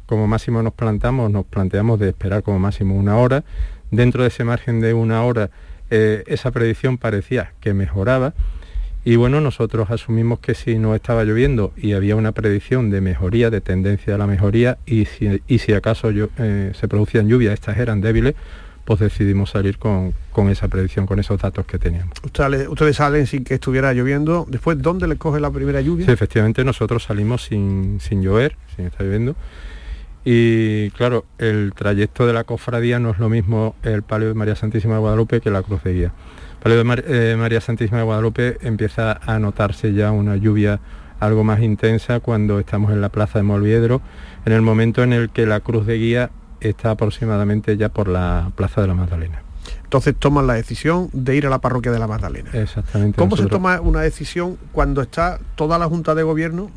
como 0.05 0.27
máximo 0.27 0.61
nos 0.63 0.73
plantamos, 0.73 1.31
nos 1.31 1.45
planteamos 1.45 1.99
de 1.99 2.09
esperar 2.09 2.43
como 2.43 2.59
máximo 2.59 2.95
una 2.95 3.17
hora. 3.17 3.43
Dentro 3.91 4.23
de 4.23 4.29
ese 4.29 4.43
margen 4.43 4.79
de 4.79 4.93
una 4.93 5.23
hora, 5.23 5.49
eh, 5.89 6.23
esa 6.27 6.51
predicción 6.51 6.97
parecía 6.97 7.51
que 7.59 7.73
mejoraba 7.73 8.33
y 9.03 9.15
bueno, 9.15 9.41
nosotros 9.41 9.89
asumimos 9.89 10.39
que 10.39 10.53
si 10.53 10.77
no 10.77 10.93
estaba 10.93 11.23
lloviendo 11.23 11.73
y 11.75 11.93
había 11.93 12.15
una 12.15 12.33
predicción 12.33 12.89
de 12.91 13.01
mejoría, 13.01 13.49
de 13.49 13.61
tendencia 13.61 14.15
a 14.15 14.17
la 14.17 14.27
mejoría, 14.27 14.77
y 14.85 15.05
si, 15.05 15.41
y 15.47 15.57
si 15.59 15.73
acaso 15.73 16.11
yo, 16.11 16.29
eh, 16.37 16.71
se 16.79 16.87
producían 16.87 17.27
lluvias, 17.27 17.53
estas 17.53 17.77
eran 17.77 18.01
débiles, 18.01 18.35
pues 18.85 18.99
decidimos 18.99 19.51
salir 19.51 19.77
con, 19.77 20.13
esa 20.49 20.67
predicción, 20.67 21.07
con 21.07 21.19
esos 21.19 21.39
datos 21.41 21.65
que 21.65 21.79
teníamos. 21.79 22.17
Ustedes, 22.23 22.67
ustedes 22.67 22.95
salen 22.95 23.25
sin 23.25 23.43
que 23.43 23.55
estuviera 23.55 23.93
lloviendo. 23.93 24.45
Después, 24.49 24.81
¿dónde 24.81 25.07
les 25.07 25.17
coge 25.17 25.39
la 25.39 25.51
primera 25.51 25.81
lluvia? 25.81 26.05
Sí, 26.05 26.11
efectivamente, 26.11 26.63
nosotros 26.63 27.03
salimos 27.03 27.43
sin, 27.43 27.99
sin 27.99 28.21
llover, 28.21 28.55
sin 28.75 28.85
estar 28.85 29.05
lloviendo. 29.05 29.35
Y 30.23 30.91
claro, 30.91 31.25
el 31.39 31.73
trayecto 31.75 32.27
de 32.27 32.33
la 32.33 32.43
cofradía 32.43 32.99
no 32.99 33.11
es 33.11 33.17
lo 33.17 33.29
mismo 33.29 33.75
el 33.81 34.03
palio 34.03 34.27
de 34.27 34.35
María 34.35 34.55
Santísima 34.55 34.95
de 34.95 34.99
Guadalupe 34.99 35.41
que 35.41 35.49
la 35.49 35.63
cruz 35.63 35.83
de 35.83 35.93
guía. 35.93 36.13
Palio 36.61 36.83
de 36.83 37.03
eh, 37.07 37.35
María 37.37 37.59
Santísima 37.59 37.97
de 37.97 38.03
Guadalupe 38.03 38.57
empieza 38.61 39.19
a 39.25 39.39
notarse 39.39 39.93
ya 39.93 40.11
una 40.11 40.35
lluvia 40.35 40.79
algo 41.19 41.43
más 41.43 41.61
intensa 41.61 42.19
cuando 42.19 42.59
estamos 42.59 42.91
en 42.91 43.01
la 43.01 43.09
plaza 43.09 43.39
de 43.39 43.43
Molviedro, 43.43 44.01
en 44.45 44.53
el 44.53 44.61
momento 44.61 45.01
en 45.01 45.11
el 45.11 45.31
que 45.31 45.47
la 45.47 45.59
cruz 45.61 45.87
de 45.87 45.97
guía 45.97 46.29
está 46.59 46.91
aproximadamente 46.91 47.77
ya 47.77 47.89
por 47.89 48.07
la 48.07 48.51
plaza 48.55 48.81
de 48.81 48.87
la 48.87 48.93
Magdalena. 48.93 49.41
Entonces 49.83 50.15
toman 50.17 50.45
la 50.45 50.53
decisión 50.53 51.09
de 51.13 51.35
ir 51.35 51.47
a 51.47 51.49
la 51.49 51.59
parroquia 51.59 51.91
de 51.91 51.97
la 51.97 52.07
Magdalena. 52.07 52.51
Exactamente. 52.53 53.17
¿Cómo 53.17 53.37
se 53.37 53.47
toma 53.47 53.81
una 53.81 54.01
decisión 54.01 54.57
cuando 54.71 55.01
está 55.01 55.39
toda 55.55 55.79
la 55.79 55.87
Junta 55.87 56.13
de 56.13 56.21
Gobierno 56.21 56.69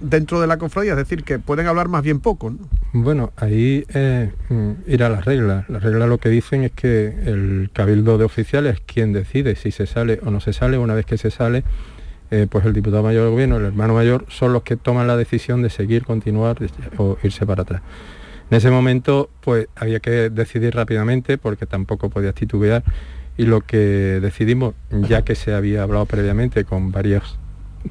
dentro 0.00 0.40
de 0.40 0.46
la 0.46 0.58
cofradía, 0.58 0.92
es 0.92 0.98
decir, 0.98 1.24
que 1.24 1.38
pueden 1.38 1.66
hablar 1.66 1.88
más 1.88 2.02
bien 2.02 2.20
poco. 2.20 2.52
Bueno, 2.92 3.32
ahí 3.36 3.84
eh, 3.94 4.30
irá 4.86 5.08
las 5.08 5.24
reglas. 5.24 5.68
Las 5.68 5.82
reglas 5.82 6.08
lo 6.08 6.18
que 6.18 6.28
dicen 6.28 6.62
es 6.62 6.72
que 6.72 7.08
el 7.08 7.70
cabildo 7.72 8.18
de 8.18 8.24
oficiales 8.24 8.74
es 8.74 8.80
quien 8.80 9.12
decide 9.12 9.56
si 9.56 9.70
se 9.70 9.86
sale 9.86 10.20
o 10.24 10.30
no 10.30 10.40
se 10.40 10.52
sale. 10.52 10.78
Una 10.78 10.94
vez 10.94 11.06
que 11.06 11.18
se 11.18 11.30
sale, 11.30 11.64
eh, 12.30 12.46
pues 12.50 12.64
el 12.64 12.72
diputado 12.72 13.02
mayor 13.02 13.24
del 13.24 13.32
gobierno, 13.32 13.56
el 13.56 13.66
hermano 13.66 13.94
mayor, 13.94 14.26
son 14.28 14.52
los 14.52 14.62
que 14.62 14.76
toman 14.76 15.06
la 15.06 15.16
decisión 15.16 15.62
de 15.62 15.70
seguir, 15.70 16.04
continuar 16.04 16.58
o 16.96 17.18
irse 17.22 17.46
para 17.46 17.62
atrás. 17.62 17.82
En 18.50 18.56
ese 18.56 18.70
momento, 18.70 19.28
pues 19.40 19.68
había 19.74 20.00
que 20.00 20.30
decidir 20.30 20.74
rápidamente 20.74 21.36
porque 21.38 21.66
tampoco 21.66 22.10
podía 22.10 22.32
titubear 22.32 22.84
y 23.36 23.44
lo 23.44 23.60
que 23.60 24.20
decidimos, 24.20 24.74
ya 24.90 25.22
que 25.22 25.34
se 25.34 25.52
había 25.52 25.82
hablado 25.82 26.06
previamente 26.06 26.64
con 26.64 26.90
varios 26.92 27.38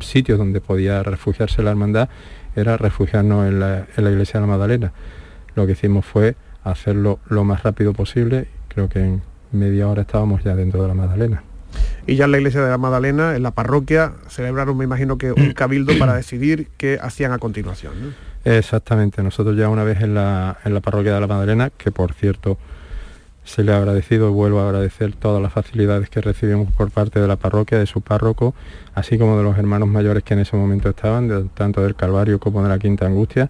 sitios 0.01 0.38
donde 0.38 0.62
podía 0.62 1.03
refugiarse 1.03 1.63
la 1.63 1.71
hermandad 1.71 2.10
era 2.55 2.77
refugiarnos 2.77 3.47
en 3.47 3.60
la, 3.60 3.86
iglesia 3.97 4.39
de 4.39 4.47
la 4.47 4.51
Magdalena. 4.51 4.91
Lo 5.55 5.65
que 5.65 5.73
hicimos 5.73 6.05
fue 6.05 6.36
hacerlo 6.63 7.19
lo 7.27 7.43
más 7.43 7.63
rápido 7.63 7.93
posible, 7.93 8.47
creo 8.69 8.89
que 8.89 8.99
en 8.99 9.21
media 9.51 9.88
hora 9.88 10.01
estábamos 10.01 10.43
ya 10.43 10.55
dentro 10.55 10.81
de 10.81 10.88
la 10.88 10.93
Magdalena. 10.93 11.43
Y 12.08 12.15
ya 12.15 12.25
en 12.25 12.31
la 12.31 12.38
iglesia 12.38 12.62
de 12.62 12.69
la 12.69 12.77
Magdalena, 12.77 13.36
en 13.36 13.43
la 13.43 13.51
parroquia, 13.51 14.13
celebraron, 14.27 14.77
me 14.77 14.86
imagino 14.86 15.17
que 15.17 15.31
un 15.31 15.51
cabildo 15.51 15.97
para 15.99 16.13
decidir 16.15 16.69
qué 16.77 16.97
hacían 17.01 17.31
a 17.34 17.39
continuación. 17.39 18.15
Exactamente, 18.45 19.23
nosotros 19.23 19.58
ya 19.58 19.69
una 19.69 19.84
vez 19.84 20.01
en 20.01 20.13
la, 20.13 20.58
en 20.63 20.73
la 20.73 20.81
parroquia 20.81 21.15
de 21.15 21.21
la 21.21 21.27
Magdalena, 21.27 21.71
que 21.75 21.91
por 21.91 22.13
cierto 22.13 22.58
se 23.45 23.63
le 23.63 23.71
ha 23.71 23.77
agradecido 23.77 24.31
vuelvo 24.31 24.60
a 24.60 24.65
agradecer 24.67 25.13
todas 25.13 25.41
las 25.41 25.53
facilidades 25.53 26.10
que 26.10 26.19
recibimos 26.19 26.71
por 26.71 26.91
parte 26.91 27.19
de 27.19 27.27
la 27.27 27.36
parroquia, 27.38 27.79
de 27.79 27.86
su 27.86 28.01
párroco, 28.01 28.53
así 28.95 29.17
como 29.17 29.38
de 29.38 29.43
los 29.43 29.58
hermanos 29.58 29.88
mayores 29.88 30.23
que 30.23 30.34
en 30.34 30.41
ese 30.41 30.58
momento 30.58 30.89
estaban, 30.89 31.49
tanto 31.49 31.81
del 31.81 31.95
Calvario 31.95 32.39
como 32.39 32.62
de 32.63 32.69
la 32.69 32.79
Quinta 32.79 33.05
Angustia, 33.05 33.49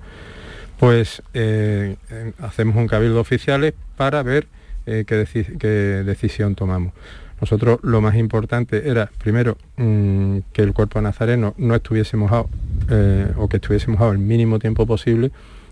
pues 0.77 1.23
eh, 1.34 1.95
hacemos 2.39 2.75
un 2.75 2.88
cabildo 2.88 3.19
oficiales 3.21 3.73
para 3.95 4.21
ver 4.21 4.47
eh, 4.86 5.05
qué, 5.08 6.03
decisión 6.05 6.55
tomamos. 6.55 6.93
Nosotros 7.39 7.79
lo 7.81 8.01
más 8.01 8.15
importante 8.15 8.89
era, 8.89 9.10
primero, 9.17 9.58
mm, 9.77 10.39
que 10.53 10.62
el 10.62 10.73
cuerpo 10.73 11.01
nazareno 11.01 11.53
no 11.58 11.75
estuviese 11.75 12.17
mojado 12.17 12.49
eh, 12.89 13.31
o 13.38 13.47
que 13.47 13.58
estuviese 13.58 13.89
mojado 13.89 14.12
el 14.12 14.19
mínimo 14.19 14.60
tiempo 14.60 14.86
posible 14.86 15.31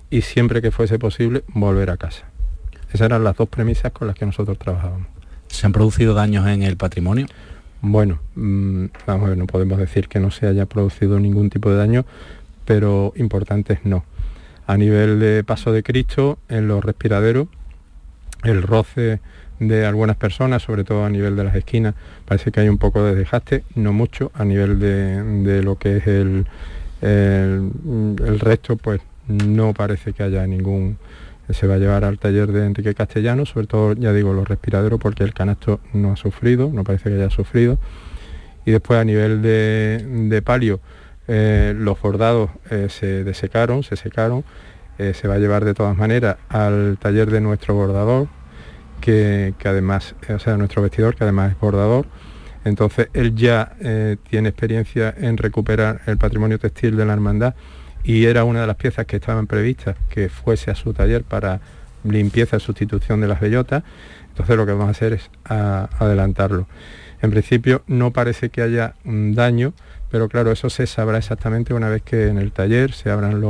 y 0.09 0.21
siempre 0.21 0.61
que 0.61 0.71
fuese 0.71 0.99
posible 0.99 1.43
volver 1.53 1.89
a 1.89 1.97
casa. 1.97 2.32
Esas 2.93 3.07
eran 3.07 3.23
las 3.23 3.35
dos 3.35 3.49
premisas 3.49 3.91
con 3.91 4.07
las 4.07 4.15
que 4.15 4.25
nosotros 4.25 4.57
trabajábamos. 4.59 5.07
¿Se 5.47 5.65
han 5.65 5.73
producido 5.73 6.13
daños 6.13 6.47
en 6.47 6.61
el 6.61 6.77
patrimonio? 6.77 7.25
Bueno, 7.81 8.19
mm, 8.35 8.85
vamos 9.07 9.25
a 9.25 9.29
ver, 9.29 9.37
no 9.37 9.47
podemos 9.47 9.79
decir 9.79 10.07
que 10.07 10.19
no 10.19 10.29
se 10.29 10.45
haya 10.47 10.67
producido 10.67 11.19
ningún 11.19 11.49
tipo 11.49 11.71
de 11.71 11.77
daño, 11.77 12.05
pero 12.65 13.11
importantes 13.15 13.79
no. 13.83 14.05
A 14.67 14.77
nivel 14.77 15.19
de 15.19 15.43
paso 15.43 15.71
de 15.71 15.81
Cristo, 15.81 16.37
en 16.49 16.67
los 16.67 16.83
respiraderos, 16.83 17.47
el 18.43 18.61
roce 18.61 19.19
de 19.59 19.85
algunas 19.85 20.15
personas, 20.15 20.61
sobre 20.61 20.83
todo 20.83 21.03
a 21.03 21.09
nivel 21.09 21.35
de 21.35 21.43
las 21.43 21.55
esquinas, 21.55 21.95
parece 22.25 22.51
que 22.51 22.59
hay 22.59 22.69
un 22.69 22.77
poco 22.77 23.03
de 23.03 23.15
desgaste, 23.15 23.63
no 23.75 23.91
mucho, 23.91 24.31
a 24.35 24.45
nivel 24.45 24.79
de, 24.79 25.63
lo 25.63 25.77
que 25.77 25.97
es 25.97 26.07
el, 26.07 26.45
el, 27.01 27.71
el 28.23 28.39
resto, 28.39 28.77
pues 28.77 29.01
no 29.27 29.73
parece 29.73 30.13
que 30.13 30.23
haya 30.23 30.45
ningún 30.45 30.97
se 31.49 31.67
va 31.67 31.75
a 31.75 31.77
llevar 31.77 32.05
al 32.05 32.19
taller 32.19 32.51
de 32.51 32.65
Enrique 32.65 32.93
Castellano, 32.93 33.45
sobre 33.45 33.67
todo, 33.67 33.93
ya 33.93 34.13
digo, 34.13 34.33
los 34.33 34.47
respiraderos, 34.47 34.99
porque 34.99 35.23
el 35.23 35.33
canasto 35.33 35.81
no 35.91 36.13
ha 36.13 36.15
sufrido, 36.15 36.69
no 36.71 36.83
parece 36.83 37.09
que 37.09 37.15
haya 37.15 37.29
sufrido. 37.29 37.77
Y 38.65 38.71
después 38.71 38.99
a 38.99 39.03
nivel 39.03 39.41
de, 39.41 40.41
palio, 40.43 40.79
eh, 41.27 41.73
los 41.77 41.99
bordados 42.01 42.49
eh, 42.69 42.87
se 42.89 43.23
desecaron, 43.23 43.83
se 43.83 43.97
secaron, 43.97 44.45
eh, 44.97 45.13
se 45.13 45.27
va 45.27 45.35
a 45.35 45.39
llevar 45.39 45.65
de 45.65 45.73
todas 45.73 45.97
maneras 45.97 46.37
al 46.47 46.97
taller 46.99 47.29
de 47.29 47.41
nuestro 47.41 47.75
bordador, 47.75 48.27
que, 49.01 49.53
que, 49.57 49.67
además, 49.67 50.15
o 50.33 50.39
sea, 50.39 50.55
nuestro 50.55 50.81
vestidor, 50.81 51.15
que 51.15 51.25
además 51.25 51.51
es 51.51 51.59
bordador. 51.59 52.05
Entonces 52.63 53.09
él 53.11 53.35
ya 53.35 53.73
tiene 54.29 54.47
experiencia 54.47 55.13
en 55.17 55.35
recuperar 55.35 55.99
el 56.05 56.17
patrimonio 56.17 56.57
textil 56.57 56.95
de 56.95 57.05
la 57.05 57.11
hermandad 57.11 57.55
y 58.03 58.25
era 58.25 58.43
una 58.43 58.61
de 58.61 58.67
las 58.67 58.75
piezas 58.75 59.05
que 59.05 59.17
estaban 59.17 59.47
previstas 59.47 59.95
que 60.09 60.29
fuese 60.29 60.71
a 60.71 60.75
su 60.75 60.93
taller 60.93 61.23
para 61.23 61.61
limpieza 62.03 62.57
y 62.57 62.59
sustitución 62.59 63.21
de 63.21 63.27
las 63.27 63.39
bellotas. 63.39 63.83
Entonces 64.29 64.57
lo 64.57 64.65
que 64.65 64.73
vamos 64.73 64.87
a 64.87 64.91
hacer 64.91 65.13
es 65.13 65.29
adelantarlo. 65.45 66.67
En 67.21 67.31
principio 67.31 67.83
no 67.87 68.11
parece 68.11 68.49
que 68.49 68.61
haya 68.61 68.95
un 69.05 69.33
daño, 69.33 69.73
pero 70.11 70.27
claro, 70.27 70.51
eso 70.51 70.69
se 70.69 70.85
sabrá 70.85 71.17
exactamente 71.17 71.73
una 71.73 71.89
vez 71.89 72.01
que 72.01 72.27
en 72.27 72.37
el 72.37 72.51
taller 72.51 72.91
se 72.91 73.09
abran 73.09 73.41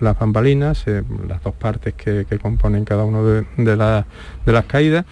las 0.00 0.18
bambalinas, 0.18 0.84
las 1.28 1.42
dos 1.42 1.54
partes 1.54 1.94
que, 1.94 2.24
componen 2.40 2.84
cada 2.84 3.04
una 3.04 3.22
de, 3.22 3.46
de 3.56 4.52
las 4.52 4.64
caídas 4.66 5.04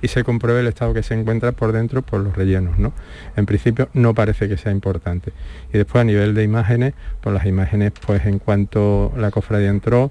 y 0.00 0.08
se 0.08 0.24
compruebe 0.24 0.60
el 0.60 0.66
estado 0.66 0.94
que 0.94 1.02
se 1.02 1.14
encuentra 1.14 1.52
por 1.52 1.72
dentro 1.72 2.02
por 2.02 2.20
los 2.20 2.36
rellenos. 2.36 2.78
¿no? 2.78 2.92
En 3.36 3.46
principio 3.46 3.88
no 3.92 4.14
parece 4.14 4.48
que 4.48 4.56
sea 4.56 4.72
importante. 4.72 5.32
Y 5.72 5.78
después 5.78 6.02
a 6.02 6.04
nivel 6.04 6.34
de 6.34 6.44
imágenes, 6.44 6.94
pues 7.20 7.34
las 7.34 7.46
imágenes, 7.46 7.92
pues 8.06 8.24
en 8.26 8.38
cuanto 8.38 9.12
la 9.16 9.30
cofradía 9.30 9.68
entró, 9.68 10.10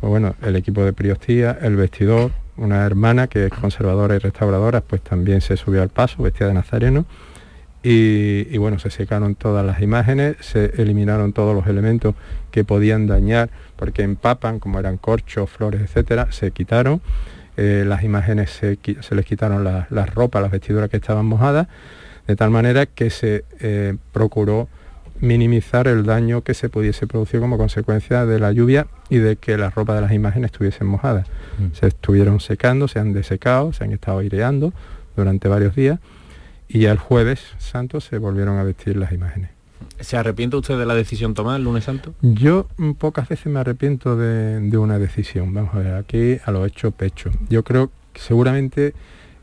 pues 0.00 0.10
bueno, 0.10 0.34
el 0.42 0.56
equipo 0.56 0.84
de 0.84 0.92
priostía, 0.92 1.58
el 1.60 1.76
vestidor, 1.76 2.30
una 2.56 2.84
hermana 2.84 3.26
que 3.26 3.46
es 3.46 3.52
conservadora 3.52 4.16
y 4.16 4.18
restauradora, 4.18 4.80
pues 4.80 5.02
también 5.02 5.40
se 5.40 5.56
subió 5.56 5.82
al 5.82 5.90
paso, 5.90 6.22
vestida 6.22 6.48
de 6.48 6.54
nazareno. 6.54 7.04
Y, 7.80 8.48
y, 8.50 8.58
bueno, 8.58 8.80
se 8.80 8.90
secaron 8.90 9.36
todas 9.36 9.64
las 9.64 9.80
imágenes, 9.80 10.36
se 10.40 10.72
eliminaron 10.82 11.32
todos 11.32 11.54
los 11.54 11.68
elementos 11.68 12.16
que 12.50 12.64
podían 12.64 13.06
dañar, 13.06 13.50
porque 13.76 14.02
empapan, 14.02 14.58
como 14.58 14.80
eran 14.80 14.96
corchos, 14.96 15.48
flores, 15.48 15.82
etcétera, 15.82 16.32
se 16.32 16.50
quitaron 16.50 17.00
eh, 17.60 17.84
las 17.84 18.04
imágenes 18.04 18.50
se, 18.50 18.78
les 19.10 19.26
quitaron 19.26 19.64
las 19.64 20.14
ropas, 20.14 20.40
las 20.40 20.52
vestiduras 20.52 20.88
que 20.88 20.98
estaban 20.98 21.26
mojadas, 21.26 21.66
de 22.28 22.36
tal 22.36 22.50
manera 22.50 22.86
que 22.86 23.10
se 23.10 23.44
eh, 23.58 23.96
procuró 24.12 24.68
minimizar 25.18 25.88
el 25.88 26.04
daño 26.04 26.42
que 26.42 26.54
se 26.54 26.68
pudiese 26.68 27.08
producir 27.08 27.40
como 27.40 27.58
consecuencia 27.58 28.26
de 28.26 28.38
la 28.38 28.52
lluvia 28.52 28.86
y 29.10 29.18
de 29.18 29.34
que 29.34 29.58
las 29.58 29.74
ropas 29.74 29.96
de 29.96 30.02
las 30.02 30.12
imágenes 30.12 30.52
estuviesen 30.52 30.86
mojadas. 30.86 31.26
Mm. 31.58 31.74
Se 31.74 31.88
estuvieron 31.88 32.38
secando, 32.38 32.86
se 32.86 33.00
han 33.00 33.12
desecado, 33.12 33.72
se 33.72 33.82
han 33.82 33.90
estado 33.90 34.20
aireando 34.20 34.72
durante 35.16 35.48
varios 35.48 35.74
días 35.74 35.98
y 36.68 36.82
ya 36.82 36.92
el 36.92 36.98
jueves 36.98 37.40
santo 37.58 38.00
se 38.00 38.18
volvieron 38.18 38.58
a 38.58 38.62
vestir 38.62 38.96
las 38.96 39.10
imágenes. 39.10 39.57
¿Se 40.00 40.16
arrepiente 40.16 40.56
usted 40.56 40.78
de 40.78 40.86
la 40.86 40.94
decisión 40.94 41.34
tomada 41.34 41.56
el 41.56 41.64
lunes 41.64 41.84
santo? 41.84 42.14
Yo 42.22 42.68
mm, 42.76 42.92
pocas 42.92 43.28
veces 43.28 43.46
me 43.46 43.60
arrepiento 43.60 44.16
de, 44.16 44.78
una 44.78 44.98
decisión. 44.98 45.52
Vamos 45.52 45.74
a 45.74 45.78
ver, 45.78 45.94
aquí 45.94 46.38
a 46.44 46.50
lo 46.50 46.64
hecho 46.64 46.90
pecho. 46.92 47.30
Yo 47.48 47.64
creo 47.64 47.90
que 48.12 48.20
seguramente 48.20 48.94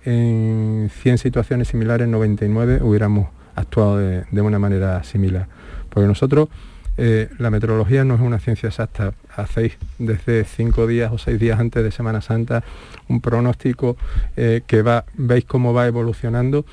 en 0.05 0.89
100 1.01 1.17
situaciones 1.17 1.67
similares, 1.67 2.07
99 2.07 2.79
hubiéramos 2.83 3.29
actuado 3.55 3.97
de, 3.97 4.41
una 4.41 4.59
manera 4.59 5.03
similar. 5.03 5.47
Porque 5.89 6.07
nosotros, 6.07 6.49
eh, 6.97 7.29
la 7.37 7.49
meteorología 7.49 8.05
no 8.05 8.15
es 8.15 8.21
una 8.21 8.39
ciencia 8.39 8.69
exacta. 8.69 9.13
Hacéis 9.35 9.77
desde 9.99 10.45
cinco 10.45 10.87
días 10.87 11.11
o 11.11 11.17
seis 11.17 11.39
días 11.39 11.59
antes 11.59 11.83
de 11.83 11.91
Semana 11.91 12.21
Santa 12.21 12.63
un 13.09 13.21
pronóstico 13.21 13.97
eh, 14.37 14.61
que 14.65 14.81
va, 14.81 15.05
veis 15.15 15.45
cómo 15.45 15.73
va 15.73 15.87
evolucionando. 15.87 16.65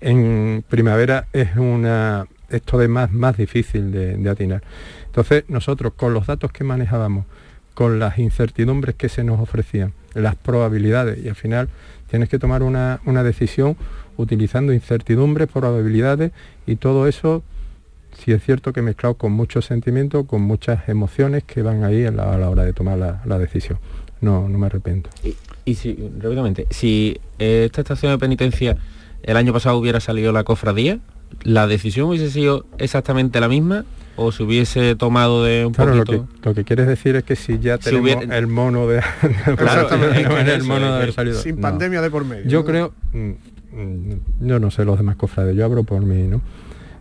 En 0.00 0.64
primavera 0.68 1.26
es 1.32 1.56
una 1.56 2.26
esto 2.50 2.78
de 2.78 2.88
más, 2.88 3.12
más 3.12 3.36
difícil 3.36 3.92
de, 3.92 4.28
atinar. 4.28 4.62
Entonces 5.06 5.44
nosotros 5.48 5.92
con 5.94 6.14
los 6.14 6.26
datos 6.26 6.52
que 6.52 6.64
manejábamos, 6.64 7.26
con 7.74 7.98
las 7.98 8.18
incertidumbres 8.18 8.94
que 8.96 9.08
se 9.08 9.24
nos 9.24 9.40
ofrecían, 9.40 9.92
las 10.14 10.34
probabilidades, 10.34 11.24
y 11.24 11.28
al 11.28 11.36
final 11.36 11.68
tienes 12.10 12.28
que 12.28 12.38
tomar 12.38 12.62
una, 12.62 13.00
decisión 13.22 13.76
utilizando 14.16 14.72
incertidumbres, 14.72 15.48
probabilidades 15.48 16.32
y 16.66 16.76
todo 16.76 17.06
eso, 17.06 17.42
si 18.18 18.32
es 18.32 18.42
cierto 18.42 18.72
que 18.72 18.82
mezclado 18.82 19.14
con 19.14 19.32
muchos 19.32 19.66
sentimientos, 19.66 20.26
con 20.26 20.42
muchas 20.42 20.88
emociones 20.88 21.44
que 21.44 21.62
van 21.62 21.84
ahí 21.84 22.04
a 22.04 22.10
la, 22.10 22.48
hora 22.48 22.64
de 22.64 22.72
tomar 22.72 22.98
la, 22.98 23.38
decisión. 23.38 23.78
No, 24.20 24.48
no 24.48 24.58
me 24.58 24.66
arrepiento. 24.66 25.10
Y, 25.22 25.36
y 25.64 25.76
si, 25.76 26.10
rápidamente, 26.18 26.66
si 26.70 27.20
esta 27.38 27.82
estación 27.82 28.10
de 28.10 28.18
penitencia 28.18 28.76
el 29.22 29.36
año 29.36 29.52
pasado 29.52 29.76
hubiera 29.76 30.00
salido 30.00 30.32
la 30.32 30.42
cofradía, 30.42 30.98
¿la 31.42 31.66
decisión 31.66 32.08
hubiese 32.08 32.30
sido 32.30 32.66
exactamente 32.78 33.40
la 33.40 33.48
misma 33.48 33.84
o 34.16 34.32
se 34.32 34.42
hubiese 34.42 34.96
tomado 34.96 35.44
de 35.44 35.64
un 35.64 35.72
claro, 35.72 35.94
Lo 35.94 36.04
que, 36.04 36.22
lo 36.42 36.54
que 36.54 36.64
quieres 36.64 36.88
decir 36.88 37.14
es 37.14 37.22
que 37.22 37.36
si 37.36 37.60
ya 37.60 37.78
tenemos 37.78 38.24
el 38.30 38.46
mono 38.48 38.88
de, 38.88 39.00
claro, 39.56 39.88
el 40.14 40.64
mono 40.64 40.86
de 40.86 40.96
haber 40.96 41.12
salido. 41.12 41.40
Sin 41.40 41.60
pandemia 41.60 42.02
de 42.02 42.10
por 42.10 42.24
medio. 42.24 42.44
Yo 42.48 42.64
creo, 42.64 42.92
mm, 43.12 43.30
mm, 43.72 44.20
yo 44.40 44.58
no 44.58 44.72
sé 44.72 44.84
los 44.84 44.98
demás 44.98 45.14
cofrades, 45.14 45.54
yo 45.54 45.64
abro 45.64 45.84
por 45.84 46.02
mí, 46.02 46.24
¿no? 46.24 46.40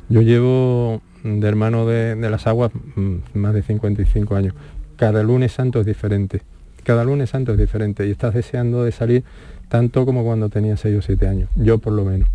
Yo 0.09 0.21
llevo 0.21 1.01
de 1.23 1.47
hermano 1.47 1.87
de, 1.87 2.15
de 2.15 2.29
las 2.29 2.45
aguas 2.45 2.71
mm, 2.95 3.15
más 3.33 3.53
de 3.55 3.63
55 3.63 4.35
años. 4.35 4.53
Cada 4.95 5.23
lunes 5.23 5.51
santo 5.51 5.79
es 5.79 5.87
diferente. 5.87 6.43
Cada 6.83 7.03
lunes 7.03 7.31
santo 7.31 7.51
es 7.51 7.57
diferente 7.57 8.07
y 8.07 8.11
estás 8.11 8.35
deseando 8.35 8.83
de 8.83 8.91
salir 8.91 9.23
tanto 9.69 10.05
como 10.05 10.23
cuando 10.23 10.49
tenía 10.49 10.77
6 10.77 10.99
o 10.99 11.01
7 11.01 11.27
años. 11.27 11.49
Yo 11.55 11.79
por 11.79 11.93
lo 11.93 12.05
menos. 12.05 12.29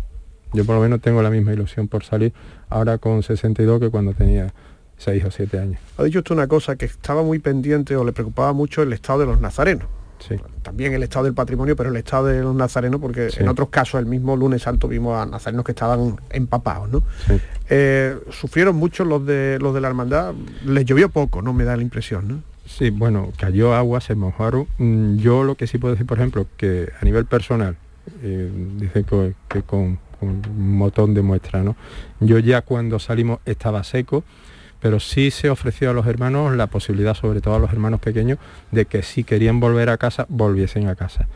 Yo 0.53 0.65
por 0.65 0.75
lo 0.75 0.81
menos 0.81 1.01
tengo 1.01 1.21
la 1.21 1.29
misma 1.29 1.53
ilusión 1.53 1.87
por 1.87 2.03
salir 2.03 2.33
ahora 2.69 2.97
con 2.97 3.23
62 3.23 3.79
que 3.79 3.89
cuando 3.89 4.13
tenía 4.13 4.53
6 4.97 5.25
o 5.25 5.31
7 5.31 5.59
años. 5.59 5.79
Ha 5.97 6.03
dicho 6.03 6.19
usted 6.19 6.35
una 6.35 6.47
cosa 6.47 6.75
que 6.75 6.85
estaba 6.85 7.23
muy 7.23 7.39
pendiente 7.39 7.95
o 7.95 8.03
le 8.03 8.13
preocupaba 8.13 8.53
mucho 8.53 8.81
el 8.81 8.93
estado 8.93 9.19
de 9.19 9.25
los 9.25 9.41
nazarenos. 9.41 9.87
Sí. 10.27 10.35
También 10.61 10.93
el 10.93 11.03
estado 11.03 11.25
del 11.25 11.33
patrimonio, 11.33 11.75
pero 11.75 11.89
el 11.89 11.97
estado 11.97 12.27
de 12.27 12.41
los 12.41 12.55
nazarenos, 12.55 13.01
porque 13.01 13.29
en 13.37 13.49
otros 13.49 13.67
casos, 13.69 13.99
el 13.99 14.05
mismo 14.05 14.37
lunes 14.37 14.61
santo 14.61 14.87
vimos 14.87 15.17
a 15.17 15.25
nazarenos 15.25 15.65
que 15.65 15.73
estaban 15.73 16.15
empapados, 16.29 16.89
¿no? 16.89 17.03
Eh, 17.69 18.17
sufrieron 18.29 18.77
mucho 18.77 19.03
los 19.03 19.25
de 19.25 19.57
los 19.59 19.73
de 19.73 19.81
la 19.81 19.89
hermandad, 19.89 20.33
les 20.65 20.85
llovió 20.85 21.09
poco, 21.09 21.41
no 21.41 21.51
me 21.51 21.65
da 21.65 21.75
la 21.75 21.83
impresión, 21.83 22.27
¿no? 22.27 22.39
Sí, 22.65 22.89
bueno, 22.89 23.33
cayó 23.37 23.75
agua, 23.75 23.99
se 23.99 24.15
mojaron. 24.15 24.67
Mm, 24.77 25.17
yo 25.17 25.43
lo 25.43 25.55
que 25.55 25.67
sí 25.67 25.77
puedo 25.77 25.93
decir, 25.93 26.07
por 26.07 26.19
ejemplo, 26.19 26.47
que 26.55 26.89
a 27.01 27.03
nivel 27.03 27.25
personal, 27.25 27.75
eh, 28.21 28.49
dice 28.77 29.05
que 29.49 29.63
con 29.63 29.99
un 30.23 30.77
montón 30.77 31.13
de 31.13 31.21
muestras. 31.21 31.63
¿no? 31.63 31.75
Yo 32.19 32.39
ya 32.39 32.61
cuando 32.61 32.99
salimos 32.99 33.39
estaba 33.45 33.83
seco, 33.83 34.23
pero 34.79 34.99
sí 34.99 35.31
se 35.31 35.49
ofreció 35.49 35.91
a 35.91 35.93
los 35.93 36.05
hermanos 36.07 36.55
la 36.55 36.67
posibilidad, 36.67 37.13
sobre 37.13 37.39
todo 37.39 37.55
a 37.55 37.59
los 37.59 37.71
hermanos 37.71 38.01
pequeños, 38.01 38.37
de 38.71 38.85
que 38.85 39.01
si 39.01 39.23
querían 39.23 39.59
volver 39.59 39.89
a 39.89 39.97
casa, 39.97 40.25
volviesen 40.27 40.89
a 40.89 40.95
casa. 40.95 41.27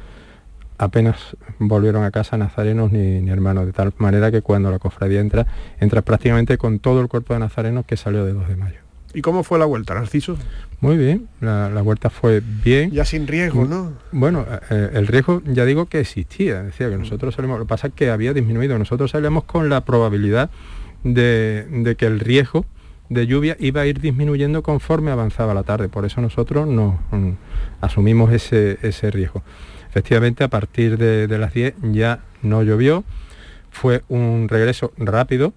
Apenas 0.78 1.38
volvieron 1.58 2.04
a 2.04 2.12
casa 2.12 2.38
nazarenos 2.38 2.91
ni, 2.91 3.30
hermanos, 3.30 3.65
de 3.65 3.73
tal 3.73 3.93
manera 3.97 4.32
que 4.32 4.41
cuando 4.41 4.69
la 4.69 4.80
cofradía 4.80 5.21
entra, 5.21 5.47
entra 5.80 6.02
prácticamente 6.02 6.58
con 6.58 6.80
todo 6.80 7.00
el 7.02 7.08
cuerpo 7.08 7.34
de 7.34 7.39
nazarenos 7.39 7.86
que 7.86 7.97
salió 7.97 8.26
de 8.26 8.34
2 8.34 8.47
de 8.50 8.56
mayo. 8.58 8.87
¿Y 9.17 9.21
cómo 9.23 9.41
fue 9.41 9.58
la 9.58 9.65
vuelta, 9.65 9.95
Narciso? 9.95 10.38
Muy 10.80 10.95
bien, 10.95 11.27
la, 11.41 11.82
vuelta 11.82 12.12
fue 12.12 12.39
bien. 12.39 12.91
Ya 12.91 13.03
sin 13.03 13.25
riesgo, 13.25 13.65
¿no? 13.65 13.93
Bueno, 14.12 14.45
eh, 14.69 14.91
el 14.93 15.08
riesgo 15.08 15.41
ya 15.43 15.65
digo 15.65 15.88
que 15.88 15.99
existía, 15.99 16.62
decía 16.62 16.88
que 16.91 16.99
nosotros 16.99 17.34
salimos, 17.34 17.58
lo 17.58 17.65
que 17.65 17.69
pasa 17.69 17.88
es 17.88 17.93
que 17.95 18.12
había 18.12 18.32
disminuido, 18.32 18.77
nosotros 18.77 19.10
salíamos 19.10 19.45
con 19.45 19.69
la 19.69 19.82
probabilidad 19.86 20.51
de, 21.03 21.95
que 21.97 22.06
el 22.06 22.19
riesgo 22.19 22.68
de 23.09 23.26
lluvia 23.26 23.57
iba 23.59 23.82
a 23.82 23.88
ir 23.88 24.01
disminuyendo 24.01 24.61
conforme 24.61 25.09
avanzaba 25.09 25.55
la 25.55 25.63
tarde, 25.63 25.89
por 25.89 26.05
eso 26.05 26.22
nosotros 26.22 26.68
nos 26.68 26.93
mm, 27.09 27.32
asumimos 27.82 28.32
ese, 28.32 29.09
riesgo. 29.09 29.41
Efectivamente, 29.89 30.43
a 30.43 30.49
partir 30.49 30.99
de, 30.99 31.26
de 31.26 31.38
las 31.39 31.55
10 31.55 31.74
ya 31.91 32.20
no 32.43 32.61
llovió, 32.61 33.03
fue 33.72 34.03
un 34.09 34.47
regreso 34.47 34.93
rápido, 34.95 35.53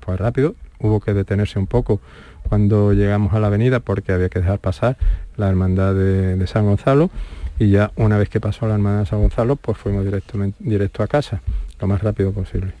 pues 0.00 0.18
rápido, 0.18 0.54
hubo 0.78 1.00
que 1.00 1.12
detenerse 1.12 1.58
un 1.58 1.66
poco 1.66 2.00
cuando 2.48 2.92
llegamos 2.92 3.32
a 3.34 3.40
la 3.40 3.48
avenida 3.48 3.80
porque 3.80 4.12
había 4.12 4.28
que 4.28 4.40
dejar 4.40 4.58
pasar 4.58 4.96
la 5.36 5.48
hermandad 5.48 5.94
de, 5.94 6.46
San 6.46 6.66
Gonzalo 6.66 7.10
y 7.58 7.70
ya 7.70 7.92
una 7.96 8.18
vez 8.18 8.28
que 8.28 8.40
pasó 8.40 8.66
la 8.66 8.74
hermandad 8.74 9.00
de 9.00 9.06
San 9.06 9.20
Gonzalo 9.20 9.56
pues 9.56 9.78
fuimos 9.78 10.04
directamente, 10.04 10.56
directo 10.60 11.02
a 11.02 11.06
casa, 11.06 11.40
lo 11.80 11.86
más 11.86 12.02
rápido 12.02 12.32
posible. 12.32 12.74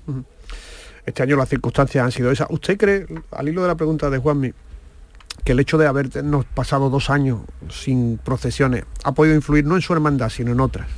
Este 1.06 1.22
año 1.22 1.36
las 1.36 1.48
circunstancias 1.48 2.04
han 2.04 2.12
sido 2.12 2.30
esas. 2.30 2.48
¿Usted 2.50 2.78
cree, 2.78 3.06
al 3.30 3.48
hilo 3.48 3.62
de 3.62 3.68
la 3.68 3.74
pregunta 3.74 4.08
de 4.08 4.18
Juanmi, 4.18 4.52
que 5.44 5.52
el 5.52 5.60
hecho 5.60 5.76
de 5.76 5.86
habernos 5.86 6.46
pasado 6.46 6.88
dos 6.88 7.10
años 7.10 7.40
sin 7.68 8.18
procesiones 8.18 8.84
ha 9.04 9.12
podido 9.12 9.34
influir 9.34 9.66
no 9.66 9.74
en 9.76 9.82
su 9.82 9.92
hermandad, 9.92 10.30
sino 10.30 10.52
en 10.52 10.60
otras? 10.60 10.88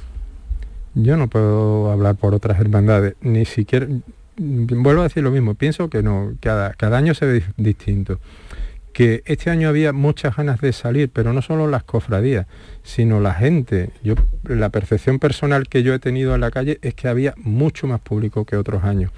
Yo 0.95 1.17
no 1.17 1.29
puedo 1.29 1.91
hablar 1.91 2.15
por 2.17 2.35
otras 2.35 2.59
hermandades, 2.61 3.17
ni 3.21 3.45
siquiera, 3.45 3.87
vuelvo 4.39 5.01
a 5.01 5.05
decir 5.05 5.23
lo 5.23 5.31
mismo, 5.31 5.55
pienso 5.55 5.89
que 5.89 6.03
no, 6.03 6.33
cada, 6.41 6.73
cada 6.75 6.99
año 6.99 7.15
se 7.15 7.27
ve 7.27 7.43
distinto 7.57 8.19
que 8.97 9.23
este 9.27 9.51
año 9.51 9.69
había 9.69 9.93
muchas 9.93 10.37
ganas 10.37 10.59
de 10.63 10.73
salir, 10.73 11.11
pero 11.11 11.35
no 11.35 11.43
solo 11.43 11.67
las 11.67 11.85
cofradías, 11.85 12.47
sino 12.83 13.21
la 13.21 13.35
gente. 13.35 13.91
Yo, 14.03 14.15
la 14.45 14.71
percepción 14.71 15.19
personal 15.19 15.69
que 15.69 15.83
yo 15.83 15.93
he 15.93 15.99
tenido 15.99 16.35
en 16.35 16.41
la 16.41 16.51
calle 16.51 16.79
es 16.81 16.95
que 16.95 17.07
había 17.07 17.35
mucho 17.37 17.87
más 17.87 18.01
público 18.01 18.47
que 18.47 18.57
otros 18.57 18.85
años. 18.85 19.13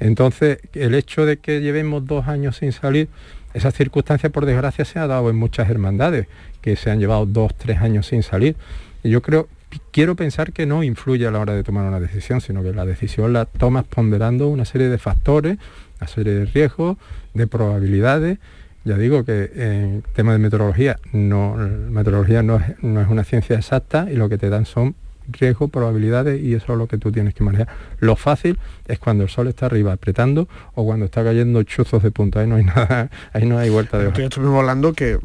Entonces, 0.00 0.60
el 0.72 0.94
hecho 0.94 1.26
de 1.26 1.36
que 1.36 1.60
llevemos 1.60 2.06
dos 2.06 2.26
años 2.26 2.56
sin 2.56 2.72
salir, 2.72 3.10
esa 3.52 3.70
circunstancia, 3.70 4.30
por 4.30 4.46
desgracia, 4.46 4.86
se 4.86 4.98
ha 4.98 5.06
dado 5.06 5.28
en 5.28 5.36
muchas 5.36 5.68
hermandades, 5.68 6.26
que 6.62 6.76
se 6.76 6.90
han 6.90 6.98
llevado 6.98 7.26
dos, 7.26 7.54
tres 7.54 7.82
años 7.82 8.06
sin 8.06 8.22
salir. 8.22 8.56
Y 9.02 9.10
yo 9.10 9.20
creo, 9.20 9.46
quiero 9.90 10.16
pensar 10.16 10.52
que 10.52 10.66
no 10.66 10.82
influye 10.82 11.26
a 11.26 11.30
la 11.30 11.38
hora 11.38 11.54
de 11.54 11.62
tomar 11.62 11.84
una 11.84 12.00
decisión, 12.00 12.40
sino 12.40 12.62
que 12.62 12.72
la 12.72 12.84
decisión 12.84 13.32
la 13.32 13.44
tomas 13.46 13.84
ponderando 13.84 14.48
una 14.48 14.64
serie 14.64 14.88
de 14.88 14.98
factores, 14.98 15.58
una 16.00 16.08
serie 16.08 16.34
de 16.34 16.44
riesgos, 16.46 16.96
de 17.34 17.46
probabilidades. 17.46 18.38
Ya 18.84 18.96
digo 18.98 19.24
que 19.24 19.50
en 19.54 20.02
tema 20.14 20.32
de 20.32 20.38
meteorología, 20.38 20.98
no, 21.12 21.54
meteorología 21.54 22.42
no 22.42 22.56
es, 22.56 22.82
no 22.82 23.00
es 23.00 23.08
una 23.08 23.24
ciencia 23.24 23.56
exacta 23.56 24.08
y 24.10 24.16
lo 24.16 24.28
que 24.28 24.38
te 24.38 24.50
dan 24.50 24.66
son 24.66 24.96
riesgo, 25.28 25.68
probabilidades 25.68 26.42
y 26.42 26.54
eso 26.54 26.72
es 26.72 26.78
lo 26.78 26.88
que 26.88 26.98
tú 26.98 27.12
tienes 27.12 27.34
que 27.34 27.44
manejar. 27.44 27.68
Lo 28.00 28.16
fácil 28.16 28.58
es 28.88 28.98
cuando 28.98 29.24
el 29.24 29.30
sol 29.30 29.46
está 29.46 29.66
arriba 29.66 29.92
apretando 29.92 30.48
o 30.74 30.84
cuando 30.84 31.04
está 31.06 31.22
cayendo 31.22 31.62
chuzos 31.62 32.02
de 32.02 32.10
punta, 32.10 32.40
ahí 32.40 32.46
no 32.46 32.56
hay 32.56 32.64
nada, 32.64 33.10
ahí 33.32 33.46
no 33.46 33.58
hay 33.58 33.70
vuelta 33.70 33.98
de 33.98 34.08
hoja. 34.08 34.22
Estuvimos 34.22 34.58
hablando 34.58 34.92
que 34.92 35.18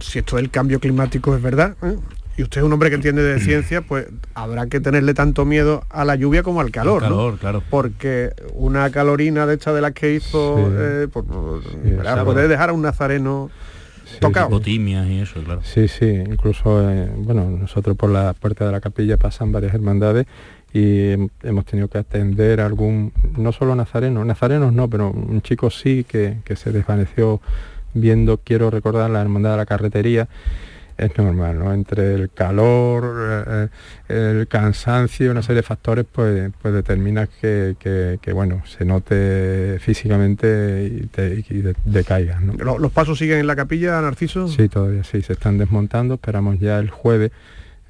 si 0.00 0.18
esto 0.18 0.36
del 0.36 0.50
cambio 0.50 0.80
climático 0.80 1.34
es 1.36 1.42
verdad, 1.42 1.76
¿eh? 1.82 1.96
Y 2.36 2.42
usted 2.42 2.60
es 2.60 2.64
un 2.66 2.72
hombre 2.72 2.88
que 2.90 2.96
entiende 2.96 3.22
de 3.22 3.38
ciencia, 3.40 3.82
pues 3.82 4.06
habrá 4.34 4.66
que 4.66 4.80
tenerle 4.80 5.14
tanto 5.14 5.44
miedo 5.44 5.84
a 5.90 6.04
la 6.04 6.16
lluvia 6.16 6.42
como 6.42 6.60
al 6.60 6.70
calor, 6.70 7.04
Al 7.04 7.10
calor, 7.10 7.32
¿no? 7.34 7.38
claro. 7.38 7.62
Porque 7.70 8.30
una 8.54 8.90
calorina 8.90 9.46
de 9.46 9.54
esta 9.54 9.72
de 9.72 9.80
las 9.80 9.92
que 9.92 10.14
hizo, 10.14 10.56
Sí. 10.58 10.64
eh, 10.76 11.08
pues, 11.12 11.24
¿verdad? 11.84 12.18
sí. 12.18 12.24
puede 12.24 12.48
dejar 12.48 12.70
a 12.70 12.72
un 12.72 12.82
nazareno 12.82 13.50
tocado. 14.20 14.48
Botimias 14.48 15.06
y 15.08 15.20
eso, 15.20 15.42
claro. 15.42 15.60
Sí, 15.64 15.88
sí, 15.88 16.06
incluso, 16.06 16.88
eh, 16.90 17.08
bueno, 17.16 17.48
nosotros 17.50 17.96
por 17.96 18.10
la 18.10 18.32
puerta 18.34 18.66
de 18.66 18.72
la 18.72 18.80
capilla 18.80 19.16
pasan 19.16 19.50
varias 19.52 19.74
hermandades 19.74 20.26
y 20.72 21.12
hem- 21.12 21.30
hemos 21.42 21.64
tenido 21.64 21.88
que 21.88 21.98
atender 21.98 22.60
a 22.60 22.66
algún, 22.66 23.12
no 23.36 23.52
solo 23.52 23.74
nazarenos, 23.76 24.26
nazarenos 24.26 24.72
no, 24.72 24.88
pero 24.90 25.10
un 25.10 25.40
chico 25.42 25.70
sí 25.70 26.04
que, 26.06 26.38
que 26.44 26.56
se 26.56 26.72
desvaneció 26.72 27.40
viendo, 27.94 28.38
quiero 28.42 28.70
recordar, 28.70 29.08
la 29.10 29.20
hermandad 29.22 29.52
de 29.52 29.56
la 29.58 29.66
carretería. 29.66 30.28
Es 30.96 31.18
normal, 31.18 31.58
¿no? 31.58 31.74
Entre 31.74 32.14
el 32.14 32.30
calor, 32.30 33.42
eh, 33.48 33.68
el 34.08 34.46
cansancio, 34.46 35.30
una 35.32 35.42
serie 35.42 35.56
de 35.56 35.62
factores, 35.64 36.04
pues, 36.10 36.52
pues 36.62 36.72
determina 36.72 37.26
que, 37.26 37.74
que- 37.80 38.18
que, 38.22 38.32
bueno, 38.32 38.62
se 38.66 38.84
note 38.84 39.78
físicamente 39.80 40.88
y, 41.02 41.06
te, 41.06 41.44
y 41.48 41.62
de- 41.62 41.74
decaigas, 41.84 42.40
¿no? 42.42 42.52
Lo- 42.54 42.78
¿Los 42.78 42.92
pasos 42.92 43.18
siguen 43.18 43.38
en 43.40 43.46
la 43.48 43.56
capilla, 43.56 44.00
Narciso? 44.00 44.46
Sí, 44.48 44.68
todavía 44.68 45.02
sí, 45.04 45.20
se 45.22 45.32
están 45.32 45.58
desmontando, 45.58 46.14
esperamos 46.14 46.58
ya 46.60 46.78
el 46.78 46.90
jueves. 46.90 47.32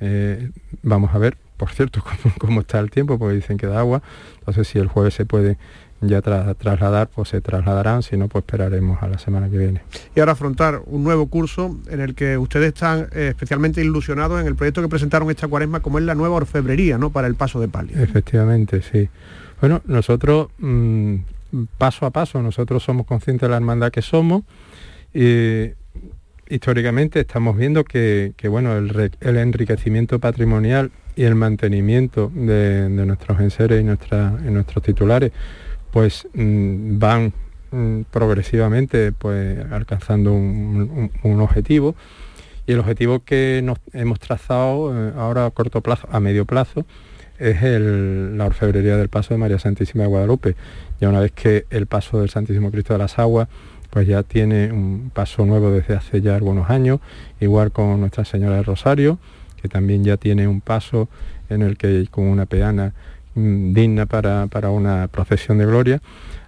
eh, 0.00 0.50
vamos 0.82 1.14
a 1.14 1.18
ver, 1.18 1.36
por 1.56 1.70
cierto, 1.70 2.02
cómo, 2.22 2.34
cómo 2.38 2.60
está 2.60 2.78
el 2.80 2.90
tiempo, 2.90 3.18
porque 3.18 3.36
dicen 3.36 3.56
que 3.58 3.66
da 3.66 3.78
agua. 3.80 4.02
Entonces, 4.40 4.66
si 4.68 4.78
el 4.78 4.88
jueves 4.88 5.14
se 5.14 5.24
puede 5.24 5.56
ya 6.08 6.20
tra- 6.22 6.54
trasladar, 6.56 7.08
pues 7.14 7.28
se 7.30 7.40
trasladarán, 7.40 8.02
si 8.02 8.16
no, 8.16 8.28
pues 8.28 8.42
esperaremos 8.42 9.02
a 9.02 9.08
la 9.08 9.18
semana 9.18 9.48
que 9.48 9.58
viene. 9.58 9.80
y 10.14 10.20
ahora 10.20 10.32
afrontar 10.32 10.80
un 10.86 11.04
nuevo 11.04 11.26
curso 11.28 11.76
en 11.90 12.00
el 12.00 12.14
que 12.14 12.38
ustedes 12.38 12.68
están 12.68 13.08
eh, 13.12 13.28
especialmente 13.30 13.80
ilusionados 13.80 14.40
en 14.40 14.46
el 14.46 14.54
proyecto 14.56 14.82
que 14.82 14.88
presentaron 14.88 15.30
esta 15.30 15.48
cuaresma, 15.48 15.80
como 15.80 15.98
es 15.98 16.04
la 16.04 16.14
nueva 16.14 16.36
orfebrería, 16.36 16.98
¿no? 16.98 17.10
Para 17.10 17.26
el 17.28 17.34
paso 17.34 17.60
de 17.60 17.68
palio. 17.68 17.96
Efectivamente, 18.02 18.82
sí. 18.82 19.08
Bueno, 19.60 19.82
nosotros, 19.86 20.48
mm, 20.58 21.14
paso 21.78 22.06
a 22.06 22.10
paso, 22.10 22.42
nosotros 22.42 22.82
somos 22.82 23.06
conscientes 23.06 23.42
de 23.46 23.50
la 23.50 23.56
hermandad 23.56 23.90
que 23.92 24.02
somos 24.02 24.42
y 25.14 25.70
históricamente 26.48 27.20
estamos 27.20 27.56
viendo 27.56 27.84
que, 27.84 28.32
que, 28.36 28.48
bueno, 28.48 28.76
el, 28.76 29.10
enriquecimiento 29.36 30.18
patrimonial 30.18 30.90
y 31.16 31.22
el 31.22 31.34
mantenimiento 31.36 32.30
de, 32.34 32.88
de 32.88 33.06
nuestros 33.06 33.40
enseres 33.40 33.80
y, 33.80 33.84
nuestra- 33.84 34.36
y 34.46 34.50
nuestros 34.50 34.84
titulares 34.84 35.32
pues 35.94 36.26
mm, 36.34 36.98
van 36.98 37.32
mm, 37.70 38.00
progresivamente 38.10 39.12
pues 39.12 39.64
alcanzando 39.70 40.32
un, 40.32 41.40
objetivo 41.40 41.94
y 42.66 42.72
el 42.72 42.80
objetivo 42.80 43.20
que 43.20 43.64
hemos 43.92 44.18
trazado 44.18 44.92
eh, 44.92 45.12
ahora 45.16 45.46
a 45.46 45.50
corto 45.52 45.82
plazo, 45.82 46.08
a 46.10 46.18
medio 46.18 46.46
plazo, 46.46 46.84
es 47.38 47.62
el- 47.62 48.36
la 48.36 48.46
orfebrería 48.46 48.96
del 48.96 49.08
paso 49.08 49.34
de 49.34 49.38
María 49.38 49.60
Santísima 49.60 50.02
de 50.02 50.08
Guadalupe. 50.08 50.56
Ya 51.00 51.08
una 51.10 51.20
vez 51.20 51.30
que 51.30 51.66
el 51.70 51.86
paso 51.86 52.18
del 52.18 52.28
Santísimo 52.28 52.72
Cristo 52.72 52.94
de 52.94 52.98
las 52.98 53.20
Aguas, 53.20 53.46
pues 53.90 54.08
ya 54.08 54.24
tiene 54.24 54.72
un 54.72 55.12
paso 55.14 55.46
nuevo 55.46 55.70
desde 55.70 55.94
hace 55.94 56.20
ya 56.20 56.34
algunos 56.34 56.70
años, 56.70 56.98
igual 57.40 57.70
con 57.70 58.00
Nuestra 58.00 58.24
Señora 58.24 58.56
del 58.56 58.64
Rosario, 58.64 59.20
que 59.62 59.68
también 59.68 60.02
ya 60.02 60.16
tiene 60.16 60.48
un 60.48 60.60
paso 60.60 61.08
en 61.50 61.62
el 61.62 61.76
que 61.76 62.08
con 62.10 62.24
una 62.24 62.46
peana 62.46 62.94
digna 63.34 64.06
para, 64.06 64.46
para 64.46 64.70
una 64.70 65.08
procesión 65.08 65.58
de 65.58 65.66
gloria, 65.66 66.00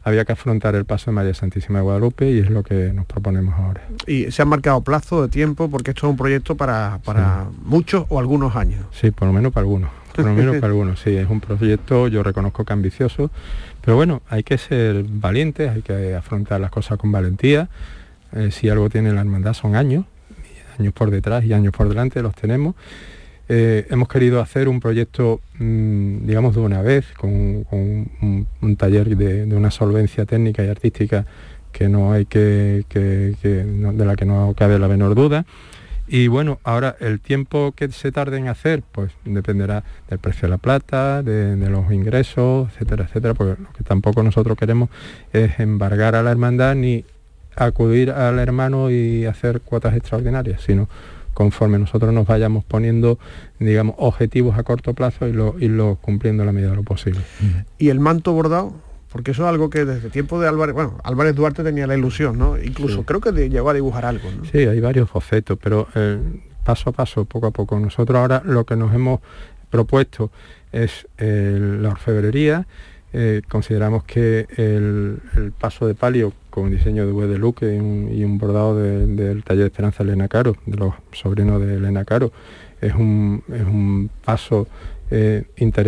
había 0.07 0.24
que 0.24 0.32
afrontar 0.32 0.76
el 0.76 0.84
paso 0.84 1.11
de 1.11 1.16
María 1.16 1.34
Santísima 1.34 1.80
de 1.80 1.82
Guadalupe 1.82 2.30
y 2.30 2.39
es 2.39 2.49
lo 2.49 2.62
que 2.62 2.93
nos 2.93 3.07
proponemos 3.07 3.57
ahora. 3.59 3.82
Y 4.07 4.30
se 4.30 4.43
han 4.43 4.49
marcado 4.49 4.80
plazo 4.82 5.22
de 5.22 5.28
tiempo 5.28 5.68
porque 5.68 5.91
esto 5.91 6.07
es 6.07 6.11
un 6.11 6.16
proyecto 6.16 6.55
para, 6.57 7.01
para 7.05 7.47
muchos 7.64 8.07
o 8.09 8.20
algunos 8.20 8.55
años. 8.55 8.87
Sí, 8.93 9.11
por 9.11 9.26
lo 9.26 9.34
menos 9.34 9.53
para 9.53 9.62
algunos. 9.62 9.91
Por 10.14 10.24
lo 10.24 10.32
menos 10.32 10.57
para 10.57 10.66
algunos, 10.72 11.01
sí. 11.01 11.11
Es 11.16 11.28
un 11.28 11.41
proyecto, 11.41 12.07
yo 12.07 12.22
reconozco 12.22 12.64
que 12.64 12.72
ambicioso, 12.72 13.32
pero 13.84 13.97
bueno, 13.97 14.22
hay 14.28 14.45
que 14.45 14.59
ser 14.59 15.03
valientes, 15.09 15.70
hay 15.70 15.82
que 15.82 16.14
afrontar 16.14 16.61
las 16.61 16.70
cosas 16.70 16.99
con 16.99 17.11
valentía. 17.11 17.68
Eh, 18.32 18.51
si 18.53 18.68
algo 18.68 18.89
tiene 18.89 19.12
la 19.12 19.22
hermandad 19.22 19.55
son 19.55 19.74
años, 19.74 20.05
años 20.78 20.93
por 20.93 21.11
detrás 21.11 21.45
y 21.45 21.53
años 21.53 21.72
por 21.72 21.89
delante 21.89 22.22
los 22.22 22.34
tenemos. 22.37 22.76
Eh, 23.49 23.86
hemos 23.90 24.09
querido 24.09 24.40
hacer 24.40 24.68
un 24.68 24.80
proyecto, 24.80 25.40
mm, 25.59 26.26
digamos, 26.26 26.55
de 26.55 26.61
una 26.61 26.82
vez, 26.82 27.07
con, 27.16 27.64
un, 27.70 28.76
taller 28.76 29.16
de, 29.16 29.44
una 29.55 29.70
solvencia 29.70 30.24
técnica 30.26 30.64
y 30.64 30.68
artística 30.68 31.26
que 31.72 31.88
no 31.88 32.12
hay 32.12 32.24
que, 32.26 32.84
que- 32.88 33.34
de 33.42 34.05
la 34.05 34.16
que 34.16 34.24
no 34.24 34.53
cabe 34.57 34.78
la 34.78 34.88
menor 34.88 35.14
duda. 35.14 35.44
Y 36.09 36.28
bueno, 36.28 36.61
ahora 36.62 36.97
el 37.01 37.20
tiempo 37.20 37.72
que 37.76 37.90
se 37.90 38.12
tarde 38.12 38.38
en 38.38 38.49
hacer, 38.49 38.82
pues 38.92 39.12
dependerá 39.24 39.82
del 40.09 40.18
precio 40.20 40.42
de 40.42 40.51
la 40.51 40.59
plata, 40.59 41.22
de, 41.22 41.57
de 41.57 41.68
los 41.70 41.90
ingresos, 41.92 42.68
etcétera, 42.72 43.05
etcétera, 43.05 43.34
porque 43.34 43.61
lo 43.62 43.72
que 43.72 43.82
tampoco 43.84 44.22
nosotros 44.22 44.57
queremos 44.57 44.88
es 45.32 45.59
embargar 45.59 46.14
a 46.14 46.22
la 46.22 46.30
hermandad 46.30 46.76
ni 46.76 47.05
acudir 47.57 48.11
al 48.11 48.38
hermano 48.38 48.90
y 48.90 49.24
hacer 49.24 49.61
cuotas 49.61 49.97
extraordinarias, 49.97 50.61
sino 50.61 50.88
conforme 51.37 51.78
nosotros 51.78 52.14
nos 52.14 52.26
vayamos 52.26 52.64
poniendo, 52.64 53.18
digamos, 53.59 53.95
objetivos 53.99 54.57
a 54.57 54.62
corto 54.62 54.95
plazo 54.95 55.28
y 55.28 55.32
lo, 55.34 55.55
y 55.59 55.68
lo 55.68 55.97
cumpliendo 55.97 56.43
a 56.43 56.47
la 56.47 56.53
medida 56.53 56.70
de 56.70 56.76
lo 56.76 56.82
posible. 56.82 57.20
Y 57.76 57.91
el 57.91 58.01
manto 58.01 58.32
bordado, 58.32 58.72
porque 59.12 59.32
eso 59.32 59.43
es 59.43 59.49
algo 59.51 59.68
que 59.68 59.84
desde 59.84 60.09
tiempo 60.09 60.41
de 60.41 60.49
Álvarez, 60.49 60.74
bueno, 60.74 60.99
Álvarez 61.05 61.34
Duarte 61.34 61.62
tenía 61.62 61.87
la 61.87 61.95
ilusión, 61.95 62.39
¿no? 62.39 62.57
Incluso 62.57 63.01
Sí. 63.01 63.05
creo 63.05 63.20
que 63.20 63.32
llegó 63.51 63.68
a 63.68 63.74
dibujar 63.74 64.07
algo, 64.07 64.30
¿no? 64.34 64.47
Sí, 64.47 64.61
hay 64.61 64.80
varios 64.80 65.12
bocetos, 65.12 65.59
pero 65.62 65.87
eh, 65.95 66.18
paso 66.64 66.89
a 66.89 66.93
paso, 66.95 67.26
poco 67.26 67.49
a 67.49 67.51
poco. 67.51 67.78
Nosotros 67.78 68.16
ahora 68.18 68.41
lo 68.43 68.64
que 68.64 68.74
nos 68.76 68.95
hemos 68.95 69.20
propuesto 69.68 70.30
es 70.72 71.07
eh, 71.18 71.59
la 71.82 71.91
orfebrería. 71.91 72.66
Eh, 73.12 73.43
consideramos 73.47 74.05
que 74.05 74.47
el, 74.57 75.18
el 75.37 75.53
paso 75.53 75.87
de 75.87 75.95
palio 75.95 76.32
con 76.63 76.71
diseño 76.71 77.05
de 77.07 77.13
V 77.13 77.27
de 77.27 77.39
Luque 77.39 77.75
y 77.75 77.79
un, 77.79 78.11
un 78.25 78.39
bordado 78.39 78.77
de- 78.77 79.07
del 79.07 79.45
taller 79.45 79.65
de 79.65 79.67
Esperanza 79.69 80.03
Elena 80.03 80.27
Caro, 80.27 80.57
de 80.65 80.77
los 80.79 80.95
sobrinos 81.13 81.61
de 81.61 81.75
Elena 81.77 82.05
Caro, 82.07 82.33
es 82.81 82.95
un, 82.95 83.43
es 83.53 83.61
un 83.63 84.09
paso 84.25 84.67
eh, 85.11 85.45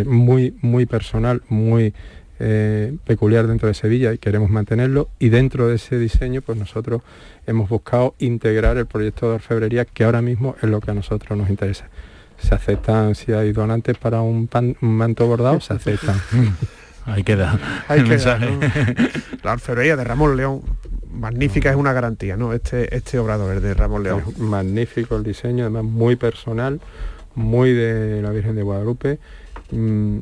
muy, 0.06 0.54
muy 0.60 0.84
personal, 0.84 1.42
muy 1.48 1.94
eh, 2.38 2.94
peculiar 3.04 3.46
dentro 3.46 3.66
de 3.66 3.74
Sevilla 3.74 4.12
y 4.12 4.18
queremos 4.18 4.50
mantenerlo 4.50 5.08
y 5.18 5.30
dentro 5.30 5.68
de 5.68 5.76
ese 5.76 5.98
diseño 5.98 6.42
pues 6.42 6.58
nosotros 6.58 7.00
hemos 7.46 7.68
buscado 7.70 8.14
integrar 8.18 8.76
el 8.76 8.84
proyecto 8.86 9.28
de 9.30 9.36
orfebrería 9.36 9.86
que 9.86 10.04
ahora 10.04 10.20
mismo 10.20 10.54
es 10.62 10.68
lo 10.68 10.80
que 10.80 10.90
a 10.90 10.94
nosotros 10.94 11.36
nos 11.38 11.48
interesa. 11.48 11.88
Se 12.38 12.54
aceptan 12.54 13.14
si 13.14 13.32
hay 13.32 13.52
donantes 13.52 13.96
para 13.98 14.20
un, 14.20 14.46
pan- 14.46 14.76
un 14.82 14.96
manto 14.96 15.26
bordado, 15.26 15.60
se 15.60 15.72
aceptan. 15.72 16.16
Ahí 17.08 17.22
queda 17.24 17.58
Ahí 17.88 18.00
el 18.00 18.04
queda, 18.08 18.38
mensaje. 18.38 18.50
¿no? 18.50 19.38
La 19.42 19.52
orfebrería 19.52 19.96
de 19.96 20.04
Ramón 20.04 20.36
León, 20.36 20.62
magnífica, 21.10 21.70
es 21.70 21.76
una 21.76 21.92
garantía, 21.92 22.36
¿no? 22.36 22.52
Este, 22.52 22.94
este 22.94 23.18
obrador 23.18 23.56
es 23.56 23.62
de 23.62 23.74
Ramón 23.74 24.02
León. 24.02 24.22
Es 24.28 24.38
magnífico 24.38 25.16
el 25.16 25.22
diseño, 25.24 25.64
además 25.64 25.84
muy 25.84 26.16
personal, 26.16 26.80
muy 27.34 27.72
de 27.72 28.20
la 28.22 28.30
Virgen 28.30 28.56
de 28.56 28.62
Guadalupe. 28.62 29.18
Mm, 29.70 30.18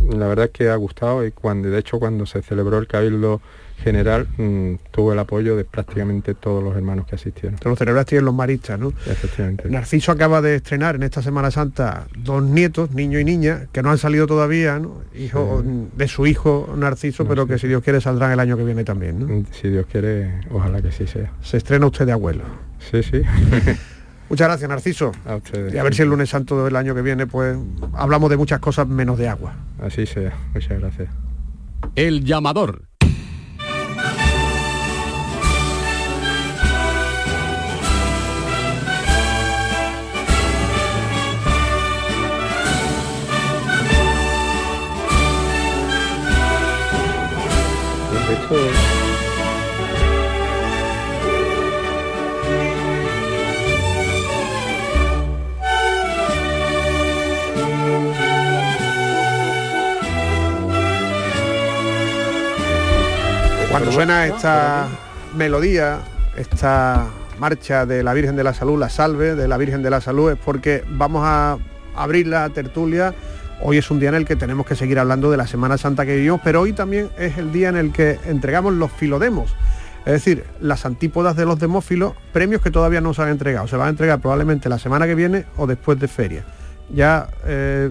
la 0.00 0.26
verdad 0.26 0.46
es 0.46 0.50
que 0.52 0.68
ha 0.68 0.76
gustado 0.76 1.26
y 1.26 1.32
cuando, 1.32 1.68
de 1.70 1.78
hecho 1.78 1.98
cuando 1.98 2.26
se 2.26 2.42
celebró 2.42 2.78
el 2.78 2.86
Cabildo 2.86 3.40
General 3.82 4.26
mm, 4.36 4.74
tuvo 4.90 5.12
el 5.12 5.18
apoyo 5.20 5.54
de 5.56 5.64
prácticamente 5.64 6.34
todos 6.34 6.62
los 6.64 6.74
hermanos 6.76 7.06
que 7.06 7.14
asistieron. 7.14 7.58
Te 7.58 7.68
lo 7.68 7.76
celebraste 7.76 8.16
en 8.16 8.24
los 8.24 8.34
maristas, 8.34 8.78
¿no? 8.78 8.88
Efectivamente. 9.06 9.68
Narciso 9.70 10.10
acaba 10.10 10.42
de 10.42 10.56
estrenar 10.56 10.96
en 10.96 11.04
esta 11.04 11.22
Semana 11.22 11.50
Santa 11.52 12.06
dos 12.16 12.42
nietos, 12.42 12.90
niño 12.90 13.20
y 13.20 13.24
niña, 13.24 13.68
que 13.72 13.82
no 13.82 13.90
han 13.90 13.98
salido 13.98 14.26
todavía, 14.26 14.78
¿no? 14.80 15.02
Hijo 15.16 15.62
de 15.64 16.08
su 16.08 16.26
hijo 16.26 16.74
Narciso, 16.76 17.26
pero 17.26 17.46
que 17.46 17.58
si 17.58 17.68
Dios 17.68 17.82
quiere 17.84 18.00
saldrán 18.00 18.32
el 18.32 18.40
año 18.40 18.56
que 18.56 18.64
viene 18.64 18.82
también, 18.82 19.20
¿no? 19.20 19.26
Mm, 19.26 19.46
Si 19.52 19.68
Dios 19.68 19.86
quiere, 19.90 20.40
ojalá 20.50 20.82
que 20.82 20.90
sí 20.90 21.06
sea. 21.06 21.32
Se 21.40 21.56
estrena 21.58 21.86
usted 21.86 22.06
de 22.06 22.12
abuelo. 22.12 22.44
Sí, 22.90 23.02
sí. 23.02 23.22
Muchas 24.28 24.48
gracias, 24.48 24.68
Narciso. 24.68 25.12
A 25.26 25.36
ustedes. 25.36 25.72
Y 25.72 25.78
a 25.78 25.82
ver 25.82 25.94
si 25.94 26.02
el 26.02 26.08
lunes 26.08 26.28
santo 26.28 26.64
del 26.64 26.76
año 26.76 26.94
que 26.94 27.02
viene, 27.02 27.26
pues 27.26 27.56
hablamos 27.94 28.30
de 28.30 28.36
muchas 28.36 28.60
cosas 28.60 28.86
menos 28.86 29.18
de 29.18 29.28
agua. 29.28 29.54
Así 29.80 30.06
sea. 30.06 30.32
Muchas 30.54 30.78
gracias. 30.78 31.08
El 31.94 32.24
llamador. 32.24 32.88
Cuando 63.78 63.92
suena 63.92 64.26
esta 64.26 64.88
melodía, 65.36 66.00
esta 66.36 67.06
marcha 67.38 67.86
de 67.86 68.02
la 68.02 68.12
Virgen 68.12 68.34
de 68.34 68.42
la 68.42 68.52
Salud, 68.52 68.76
la 68.76 68.88
salve 68.88 69.36
de 69.36 69.46
la 69.46 69.56
Virgen 69.56 69.84
de 69.84 69.90
la 69.90 70.00
Salud, 70.00 70.32
es 70.32 70.36
porque 70.36 70.82
vamos 70.88 71.22
a 71.24 71.58
abrir 71.94 72.26
la 72.26 72.48
tertulia. 72.48 73.14
Hoy 73.62 73.78
es 73.78 73.88
un 73.92 74.00
día 74.00 74.08
en 74.08 74.16
el 74.16 74.24
que 74.24 74.34
tenemos 74.34 74.66
que 74.66 74.74
seguir 74.74 74.98
hablando 74.98 75.30
de 75.30 75.36
la 75.36 75.46
Semana 75.46 75.78
Santa 75.78 76.04
que 76.04 76.16
vivimos, 76.16 76.40
pero 76.42 76.62
hoy 76.62 76.72
también 76.72 77.08
es 77.18 77.38
el 77.38 77.52
día 77.52 77.68
en 77.68 77.76
el 77.76 77.92
que 77.92 78.18
entregamos 78.24 78.74
los 78.74 78.90
filodemos. 78.90 79.54
Es 80.04 80.12
decir, 80.12 80.42
las 80.60 80.84
antípodas 80.84 81.36
de 81.36 81.46
los 81.46 81.60
demófilos, 81.60 82.14
premios 82.32 82.60
que 82.60 82.72
todavía 82.72 83.00
no 83.00 83.14
se 83.14 83.22
han 83.22 83.28
entregado. 83.28 83.68
Se 83.68 83.76
van 83.76 83.86
a 83.86 83.90
entregar 83.90 84.18
probablemente 84.18 84.68
la 84.68 84.80
semana 84.80 85.06
que 85.06 85.14
viene 85.14 85.44
o 85.56 85.68
después 85.68 86.00
de 86.00 86.08
feria. 86.08 86.44
Ya 86.92 87.28
eh, 87.46 87.90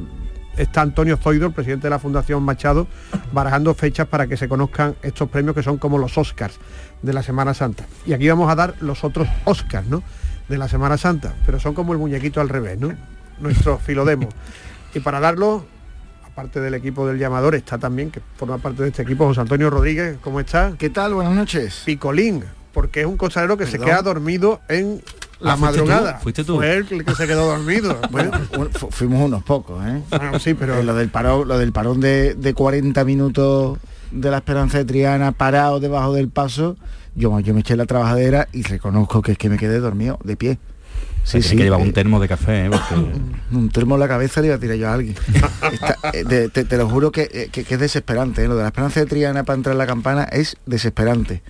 está 0.57 0.81
Antonio 0.81 1.17
Zoido, 1.17 1.47
el 1.47 1.53
presidente 1.53 1.87
de 1.87 1.89
la 1.89 1.99
Fundación 1.99 2.43
Machado, 2.43 2.87
barajando 3.31 3.73
fechas 3.73 4.07
para 4.07 4.27
que 4.27 4.37
se 4.37 4.47
conozcan 4.47 4.95
estos 5.01 5.29
premios 5.29 5.55
que 5.55 5.63
son 5.63 5.77
como 5.77 5.97
los 5.97 6.17
Oscars 6.17 6.59
de 7.01 7.13
la 7.13 7.23
Semana 7.23 7.53
Santa. 7.53 7.85
Y 8.05 8.13
aquí 8.13 8.27
vamos 8.27 8.51
a 8.51 8.55
dar 8.55 8.75
los 8.81 9.03
otros 9.03 9.27
Oscars, 9.45 9.87
¿no? 9.87 10.03
De 10.49 10.57
la 10.57 10.67
Semana 10.67 10.97
Santa, 10.97 11.33
pero 11.45 11.59
son 11.59 11.73
como 11.73 11.93
el 11.93 11.99
muñequito 11.99 12.41
al 12.41 12.49
revés, 12.49 12.79
¿no? 12.79 12.93
Nuestros 13.39 13.81
filodemos. 13.81 14.33
Y 14.93 14.99
para 14.99 15.19
darlo, 15.19 15.65
aparte 16.25 16.59
del 16.59 16.73
equipo 16.73 17.07
del 17.07 17.19
llamador, 17.19 17.55
está 17.55 17.77
también, 17.77 18.09
que 18.11 18.21
forma 18.37 18.57
parte 18.57 18.83
de 18.83 18.89
este 18.89 19.03
equipo, 19.03 19.25
José 19.25 19.41
Antonio 19.41 19.69
Rodríguez, 19.69 20.17
¿cómo 20.21 20.39
está? 20.39 20.73
¿Qué 20.77 20.89
tal? 20.89 21.13
Buenas 21.13 21.33
noches. 21.33 21.83
Picolín, 21.85 22.43
porque 22.73 23.01
es 23.01 23.05
un 23.05 23.17
costalero 23.17 23.57
que 23.57 23.67
se 23.67 23.77
queda 23.77 24.01
dormido 24.01 24.61
en 24.69 25.01
la 25.39 25.53
Ah, 25.53 25.57
¿fuiste 25.57 25.77
tú? 25.79 25.85
madrugada. 25.85 26.19
¿Fuiste 26.19 26.43
tú? 26.43 26.55
Fue 26.55 26.73
él 26.77 26.87
el 26.89 27.05
que 27.05 27.15
se 27.15 27.27
quedó 27.27 27.45
dormido. 27.47 27.99
Bueno, 28.11 28.31
fu- 28.73 28.89
fuimos 28.91 29.21
unos 29.23 29.43
pocos, 29.43 29.83
¿eh? 29.85 30.01
Bueno, 30.09 30.39
sí, 30.39 30.53
pero- 30.53 30.79
Eh, 30.79 30.83
lo 30.83 30.95
del 30.95 31.09
parón, 31.09 31.47
lo 31.47 31.57
del 31.57 31.71
parón 31.71 31.99
de, 31.99 32.33
de 32.35 32.53
40 32.53 33.03
minutos 33.05 33.77
de 34.11 34.31
la 34.31 34.37
Esperanza 34.37 34.77
de 34.77 34.85
Triana 34.85 35.31
parado 35.33 35.79
debajo 35.79 36.13
del 36.13 36.29
paso, 36.29 36.77
yo, 37.15 37.39
yo 37.41 37.53
me 37.53 37.59
eché 37.61 37.75
la 37.75 37.85
trabajadera 37.85 38.47
y 38.53 38.63
reconozco 38.63 39.21
que 39.21 39.33
es 39.33 39.37
que 39.37 39.49
me 39.49 39.57
quedé 39.57 39.79
dormido 39.79 40.17
de 40.23 40.35
pie. 40.37 40.57
Sí, 41.23 41.41
sí. 41.41 41.57
que 41.57 41.63
llevar 41.63 41.81
eh, 41.81 41.83
un 41.83 41.91
termo 41.91 42.21
de 42.21 42.27
café, 42.29 42.65
¿eh? 42.65 42.69
Porque- 42.69 42.95
un 43.51 43.69
termo 43.69 43.95
en 43.95 43.99
la 43.99 44.07
cabeza 44.07 44.39
le 44.39 44.47
iba 44.47 44.55
a 44.55 44.59
tirar 44.59 44.77
yo 44.77 44.87
a 44.89 44.93
alguien. 44.93 45.15
Está- 45.71 45.97
eh, 46.13 46.23
de- 46.23 46.47
te, 46.49 46.63
te 46.63 46.77
lo 46.77 46.87
juro 46.87 47.11
que, 47.11 47.23
eh, 47.31 47.49
que- 47.51 47.65
que 47.65 47.73
es 47.73 47.79
desesperante. 47.81 48.43
¿eh? 48.43 48.47
Lo 48.47 48.55
de 48.55 48.61
la 48.61 48.69
esperanza 48.69 49.01
de 49.01 49.05
Triana 49.07 49.43
para 49.43 49.57
entrar 49.57 49.73
en 49.73 49.77
la 49.79 49.87
campana 49.87 50.23
es 50.23 50.55
desesperante. 50.65 51.43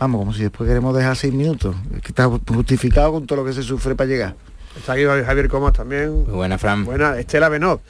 Vamos, 0.00 0.18
como 0.20 0.32
si 0.32 0.42
después 0.42 0.66
queremos 0.66 0.96
dejar 0.96 1.14
seis 1.14 1.32
minutos. 1.34 1.76
Es 1.94 2.00
que 2.00 2.08
está 2.08 2.24
justificado 2.26 3.12
con 3.12 3.26
todo 3.26 3.40
lo 3.40 3.44
que 3.44 3.52
se 3.52 3.62
sufre 3.62 3.94
para 3.94 4.08
llegar. 4.08 4.34
Está 4.76 4.94
aquí 4.94 5.04
Javier 5.04 5.48
Comas 5.48 5.74
también. 5.74 6.24
Muy 6.24 6.32
buena, 6.32 6.56
Fran. 6.56 6.86
Buena, 6.86 7.18
Estela 7.18 7.50
Benot, 7.50 7.82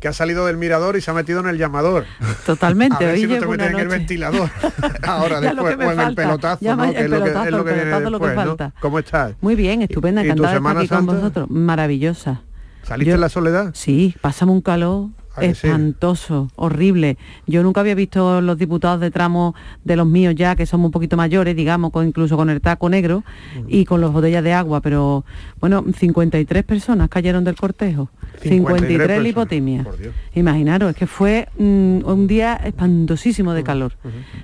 que 0.00 0.08
ha 0.08 0.12
salido 0.14 0.46
del 0.46 0.56
mirador 0.56 0.96
y 0.96 1.02
se 1.02 1.10
ha 1.10 1.14
metido 1.14 1.40
en 1.40 1.48
el 1.48 1.58
llamador. 1.58 2.06
Totalmente, 2.46 3.04
A 3.04 3.08
ver 3.08 3.18
si 3.18 3.26
no 3.26 3.38
te 3.38 3.46
meten 3.46 3.74
en 3.74 3.78
el 3.80 3.88
ventilador. 3.88 4.48
Ahora 5.02 5.40
después, 5.42 5.76
o 5.76 5.92
en 5.92 6.00
el 6.00 6.14
pelotazo, 6.14 6.58
Ya 6.64 6.74
¿no? 6.74 6.84
Que 6.90 7.00
es 7.04 7.10
lo 7.10 7.22
que, 7.22 7.28
es 7.30 7.34
pelotazo, 7.36 7.50
lo 7.50 7.64
que 7.64 7.70
el 7.70 7.76
viene 7.76 7.90
pelotazo 7.90 8.10
lo 8.10 8.20
que 8.20 8.26
después. 8.28 8.72
¿Cómo 8.80 8.98
estás? 8.98 9.34
Muy 9.42 9.54
bien, 9.54 9.82
estupenda, 9.82 10.22
¿Y- 10.22 10.26
y 10.26 10.28
tu 10.34 10.42
encantada 10.44 10.74
de 10.78 10.84
estar 10.84 10.98
con 10.98 11.06
vosotros. 11.06 11.50
Maravillosa. 11.50 12.40
¿Saliste 12.84 13.12
en 13.12 13.20
la 13.20 13.28
soledad? 13.28 13.72
Sí, 13.74 14.14
pasamos 14.22 14.54
un 14.54 14.62
calor 14.62 15.08
Espantoso, 15.40 16.48
horrible. 16.56 17.16
Yo 17.46 17.62
nunca 17.62 17.80
había 17.80 17.94
visto 17.94 18.40
los 18.40 18.58
diputados 18.58 19.00
de 19.00 19.10
tramo 19.10 19.54
de 19.84 19.96
los 19.96 20.06
míos 20.06 20.34
ya, 20.36 20.56
que 20.56 20.66
somos 20.66 20.86
un 20.86 20.92
poquito 20.92 21.16
mayores, 21.16 21.56
digamos, 21.56 21.90
con, 21.90 22.06
incluso 22.06 22.36
con 22.36 22.50
el 22.50 22.60
taco 22.60 22.88
negro 22.88 23.24
y 23.66 23.84
con 23.84 24.00
las 24.00 24.12
botellas 24.12 24.44
de 24.44 24.52
agua, 24.52 24.80
pero 24.80 25.24
bueno, 25.60 25.84
53 25.96 26.64
personas 26.64 27.08
cayeron 27.08 27.44
del 27.44 27.56
cortejo. 27.56 28.10
53, 28.42 28.50
53 28.50 29.22
lipotimias. 29.22 29.86
Imaginaros, 30.34 30.90
es 30.90 30.96
que 30.96 31.06
fue 31.06 31.48
mm, 31.58 32.04
un 32.04 32.26
día 32.26 32.54
espantosísimo 32.54 33.52
de 33.52 33.64
calor. 33.64 33.92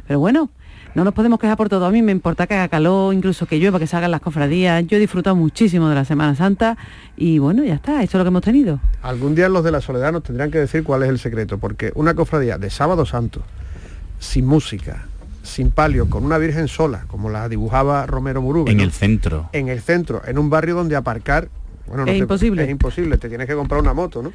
Pero 0.07 0.18
bueno, 0.18 0.51
no 0.95 1.05
nos 1.05 1.12
podemos 1.14 1.38
quejar 1.40 1.57
por 1.57 1.68
todo. 1.68 1.86
A 1.86 1.90
mí 1.90 2.03
me 2.03 2.12
importa 2.12 2.47
que 2.47 2.55
haga 2.55 2.68
calor, 2.68 3.12
incluso 3.14 3.47
que 3.47 3.59
llueva, 3.59 3.78
que 3.78 3.86
se 3.86 3.97
hagan 3.97 4.11
las 4.11 4.20
cofradías. 4.20 4.86
Yo 4.86 4.97
he 4.97 5.01
disfrutado 5.01 5.34
muchísimo 5.36 5.88
de 5.88 5.95
la 5.95 6.05
Semana 6.05 6.34
Santa 6.34 6.76
y 7.16 7.38
bueno, 7.38 7.64
ya 7.64 7.74
está, 7.74 8.03
esto 8.03 8.16
es 8.16 8.20
lo 8.20 8.24
que 8.24 8.28
hemos 8.28 8.42
tenido. 8.42 8.80
Algún 9.03 9.34
día 9.34 9.49
los 9.49 9.64
de 9.64 9.72
la 9.72 9.80
soledad 9.80 10.12
nos 10.12 10.22
tendrán 10.22 10.51
que 10.51 10.59
decir 10.59 10.84
cuál 10.84 11.03
es 11.03 11.09
el 11.09 11.18
secreto, 11.18 11.59
porque 11.59 11.92
una 11.95 12.14
cofradía 12.14 12.59
de 12.59 12.70
sábado 12.70 13.05
santo, 13.07 13.42
sin 14.18 14.47
música, 14.47 15.07
sin 15.42 15.70
palio, 15.70 16.09
con 16.09 16.24
una 16.24 16.38
virgen 16.38 16.68
sola, 16.68 17.05
como 17.09 17.28
la 17.30 17.49
dibujaba 17.49 18.07
Romero 18.07 18.40
Murube, 18.40 18.70
en 18.70 18.78
¿no? 18.78 18.82
el 18.84 18.92
centro. 18.92 19.51
en 19.53 19.68
el 19.68 19.80
centro, 19.80 20.22
en 20.26 20.38
un 20.38 20.49
barrio 20.49 20.74
donde 20.74 20.97
aparcar, 20.97 21.49
bueno, 21.86 22.05
no 22.07 22.11
Es 22.12 22.16
te- 22.16 22.22
imposible. 22.22 22.64
Es 22.64 22.70
imposible, 22.70 23.18
te 23.18 23.28
tienes 23.28 23.47
que 23.47 23.55
comprar 23.55 23.80
una 23.80 23.92
moto, 23.92 24.22
¿no? 24.22 24.32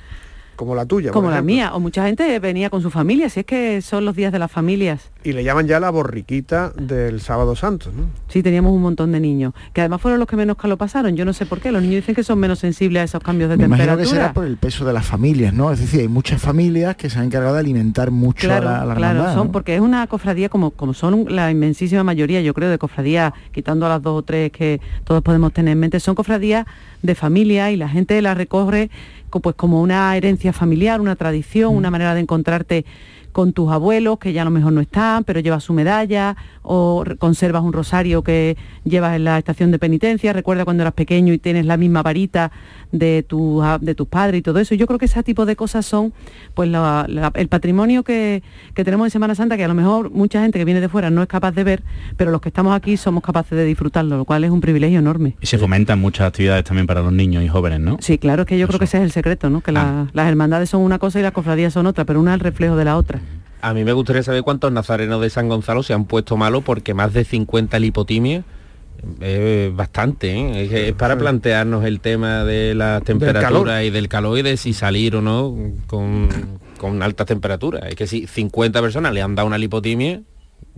Como 0.59 0.75
la 0.75 0.85
tuya. 0.85 1.11
por 1.13 1.21
Como 1.21 1.31
la 1.31 1.41
mía, 1.41 1.73
o 1.73 1.79
mucha 1.79 2.05
gente 2.05 2.37
venía 2.39 2.69
con 2.69 2.81
su 2.81 2.89
familia, 2.91 3.29
si 3.29 3.39
es 3.39 3.45
que 3.45 3.81
son 3.81 4.03
los 4.03 4.13
días 4.13 4.33
de 4.33 4.39
las 4.39 4.51
familias. 4.51 5.09
Y 5.23 5.31
le 5.31 5.41
llaman 5.45 5.67
ya 5.67 5.79
la 5.79 5.89
borriquita 5.89 6.71
del 6.71 7.21
sábado 7.21 7.55
santo, 7.55 7.91
¿no? 7.95 8.07
Sí, 8.27 8.43
teníamos 8.43 8.73
un 8.73 8.81
montón 8.81 9.13
de 9.13 9.21
niños, 9.21 9.53
que 9.71 9.79
además 9.79 10.01
fueron 10.01 10.19
los 10.19 10.27
que 10.27 10.35
menos 10.35 10.57
calor 10.57 10.77
pasaron. 10.77 11.15
Yo 11.15 11.23
no 11.23 11.31
sé 11.31 11.45
por 11.45 11.61
qué, 11.61 11.71
los 11.71 11.81
niños 11.81 11.95
dicen 12.01 12.13
que 12.13 12.23
son 12.25 12.39
menos 12.39 12.59
sensibles 12.59 12.99
a 13.01 13.03
esos 13.05 13.23
cambios 13.23 13.49
de 13.49 13.55
Me 13.55 13.63
imagino 13.65 13.87
temperatura. 13.87 14.11
que 14.17 14.21
será 14.21 14.33
por 14.33 14.45
el 14.45 14.57
peso 14.57 14.83
de 14.83 14.91
las 14.91 15.05
familias, 15.05 15.53
¿no? 15.53 15.71
Es 15.71 15.79
decir, 15.79 16.01
hay 16.01 16.07
muchas 16.09 16.41
familias 16.41 16.97
que 16.97 17.09
se 17.09 17.19
han 17.19 17.25
encargado 17.27 17.53
de 17.53 17.61
alimentar 17.61 18.11
mucho 18.11 18.45
Claro, 18.45 18.67
a 18.67 18.71
la, 18.71 18.81
a 18.81 18.85
la 18.85 18.95
claro, 18.95 19.13
hermandad, 19.19 19.35
son 19.35 19.47
¿no? 19.47 19.51
porque 19.53 19.75
es 19.75 19.81
una 19.81 20.05
cofradía 20.07 20.49
como, 20.49 20.71
como 20.71 20.93
son 20.93 21.25
la 21.29 21.49
inmensísima 21.51 22.03
mayoría, 22.03 22.41
yo 22.41 22.53
creo, 22.53 22.69
de 22.69 22.77
cofradías, 22.77 23.31
quitando 23.53 23.85
a 23.85 23.89
las 23.89 24.01
dos 24.01 24.19
o 24.19 24.23
tres 24.23 24.51
que 24.51 24.81
todos 25.05 25.21
podemos 25.23 25.53
tener 25.53 25.71
en 25.71 25.79
mente, 25.79 25.99
son 26.01 26.15
cofradías 26.15 26.65
de 27.01 27.15
familia 27.15 27.71
y 27.71 27.77
la 27.77 27.87
gente 27.87 28.21
la 28.21 28.33
recorre 28.33 28.89
co- 28.89 29.18
pues 29.29 29.55
como 29.55 29.81
una 29.81 30.15
herencia 30.17 30.51
familiar, 30.53 30.99
una 30.99 31.15
tradición, 31.15 31.73
Mm. 31.73 31.77
una 31.77 31.91
manera 31.91 32.15
de 32.15 32.21
encontrarte 32.21 32.85
con 33.31 33.53
tus 33.53 33.71
abuelos 33.71 34.19
que 34.19 34.33
ya 34.33 34.41
a 34.41 34.45
lo 34.45 34.51
mejor 34.51 34.73
no 34.73 34.81
están, 34.81 35.23
pero 35.23 35.39
llevas 35.39 35.63
su 35.63 35.73
medalla 35.73 36.35
o 36.61 37.03
conservas 37.19 37.63
un 37.63 37.73
rosario 37.73 38.23
que 38.23 38.57
llevas 38.83 39.15
en 39.15 39.23
la 39.23 39.37
estación 39.37 39.71
de 39.71 39.79
penitencia, 39.79 40.33
recuerda 40.33 40.65
cuando 40.65 40.83
eras 40.83 40.93
pequeño 40.93 41.33
y 41.33 41.37
tienes 41.37 41.65
la 41.65 41.77
misma 41.77 42.01
varita 42.03 42.51
de, 42.91 43.23
tu, 43.27 43.61
de 43.81 43.95
tus 43.95 44.07
padres 44.07 44.39
y 44.39 44.41
todo 44.41 44.59
eso. 44.59 44.75
Yo 44.75 44.87
creo 44.87 44.97
que 44.99 45.05
ese 45.05 45.21
tipo 45.23 45.45
de 45.45 45.55
cosas 45.55 45.85
son 45.85 46.13
pues 46.53 46.69
la- 46.69 47.05
la- 47.07 47.31
el 47.35 47.47
patrimonio 47.47 48.03
que, 48.03 48.41
que 48.73 48.83
tenemos 48.83 49.05
en 49.07 49.11
Semana 49.11 49.35
Santa, 49.35 49.57
que 49.57 49.63
a 49.63 49.67
lo 49.67 49.73
mejor 49.75 50.09
mucha 50.11 50.41
gente 50.41 50.57
que 50.59 50.65
viene 50.65 50.81
de 50.81 50.89
fuera 50.89 51.09
no 51.09 51.21
es 51.21 51.27
capaz 51.27 51.51
de 51.51 51.63
ver, 51.63 51.83
pero 52.17 52.31
los 52.31 52.41
que 52.41 52.49
estamos 52.49 52.75
aquí 52.75 52.97
somos 52.97 53.23
capaces 53.23 53.57
de 53.57 53.65
disfrutarlo, 53.65 54.17
lo 54.17 54.25
cual 54.25 54.43
es 54.43 54.51
un 54.51 54.61
privilegio 54.61 54.99
enorme. 54.99 55.35
Y 55.41 55.45
se 55.45 55.57
fomentan 55.57 55.99
muchas 55.99 56.27
actividades 56.27 56.63
también 56.63 56.87
para 56.87 57.01
los 57.01 57.13
niños 57.13 57.43
y 57.43 57.47
jóvenes, 57.47 57.79
¿no? 57.79 57.97
Sí, 57.99 58.17
claro, 58.17 58.41
es 58.43 58.47
que 58.47 58.57
yo 58.57 58.67
creo 58.67 58.79
que 58.79 58.85
ese 58.85 58.97
es 58.97 59.03
el 59.03 59.11
secreto, 59.11 59.49
¿no? 59.49 59.61
Que 59.61 59.71
la- 59.71 60.07
las 60.13 60.27
hermandades 60.27 60.69
son 60.69 60.81
una 60.81 60.99
cosa 60.99 61.19
y 61.19 61.23
las 61.23 61.31
cofradías 61.31 61.73
son 61.73 61.85
otra, 61.87 62.05
pero 62.05 62.19
una 62.19 62.31
es 62.31 62.35
el 62.35 62.39
reflejo 62.41 62.75
de 62.75 62.85
la 62.85 62.97
otra. 62.97 63.19
A 63.61 63.73
mí 63.73 63.83
me 63.83 63.93
gustaría 63.93 64.23
saber 64.23 64.43
cuántos 64.43 64.71
nazarenos 64.71 65.21
de 65.21 65.29
San 65.29 65.49
Gonzalo 65.49 65.83
se 65.83 65.93
han 65.93 66.05
puesto 66.05 66.37
malos 66.37 66.63
porque 66.63 66.93
más 66.93 67.13
de 67.13 67.25
50 67.25 67.77
lipotimias 67.79 68.45
es 69.21 69.75
bastante, 69.75 70.31
¿eh? 70.31 70.89
es, 70.89 70.93
para 70.93 71.17
plantearnos 71.17 71.85
el 71.85 71.99
tema 71.99 72.43
de 72.43 72.75
la 72.75 73.01
temperatura 73.01 73.41
calor. 73.41 73.83
y 73.83 73.89
del 73.89 74.07
calor 74.09 74.37
y 74.39 74.41
de 74.41 74.57
si 74.57 74.73
salir 74.73 75.15
o 75.15 75.21
no 75.21 75.55
con, 75.87 76.27
con 76.77 77.01
altas 77.01 77.27
temperaturas. 77.27 77.83
Es 77.87 77.95
que 77.95 78.07
si 78.07 78.27
50 78.27 78.81
personas 78.81 79.13
le 79.13 79.21
han 79.21 79.35
dado 79.35 79.47
una 79.47 79.57
lipotimia, 79.57 80.21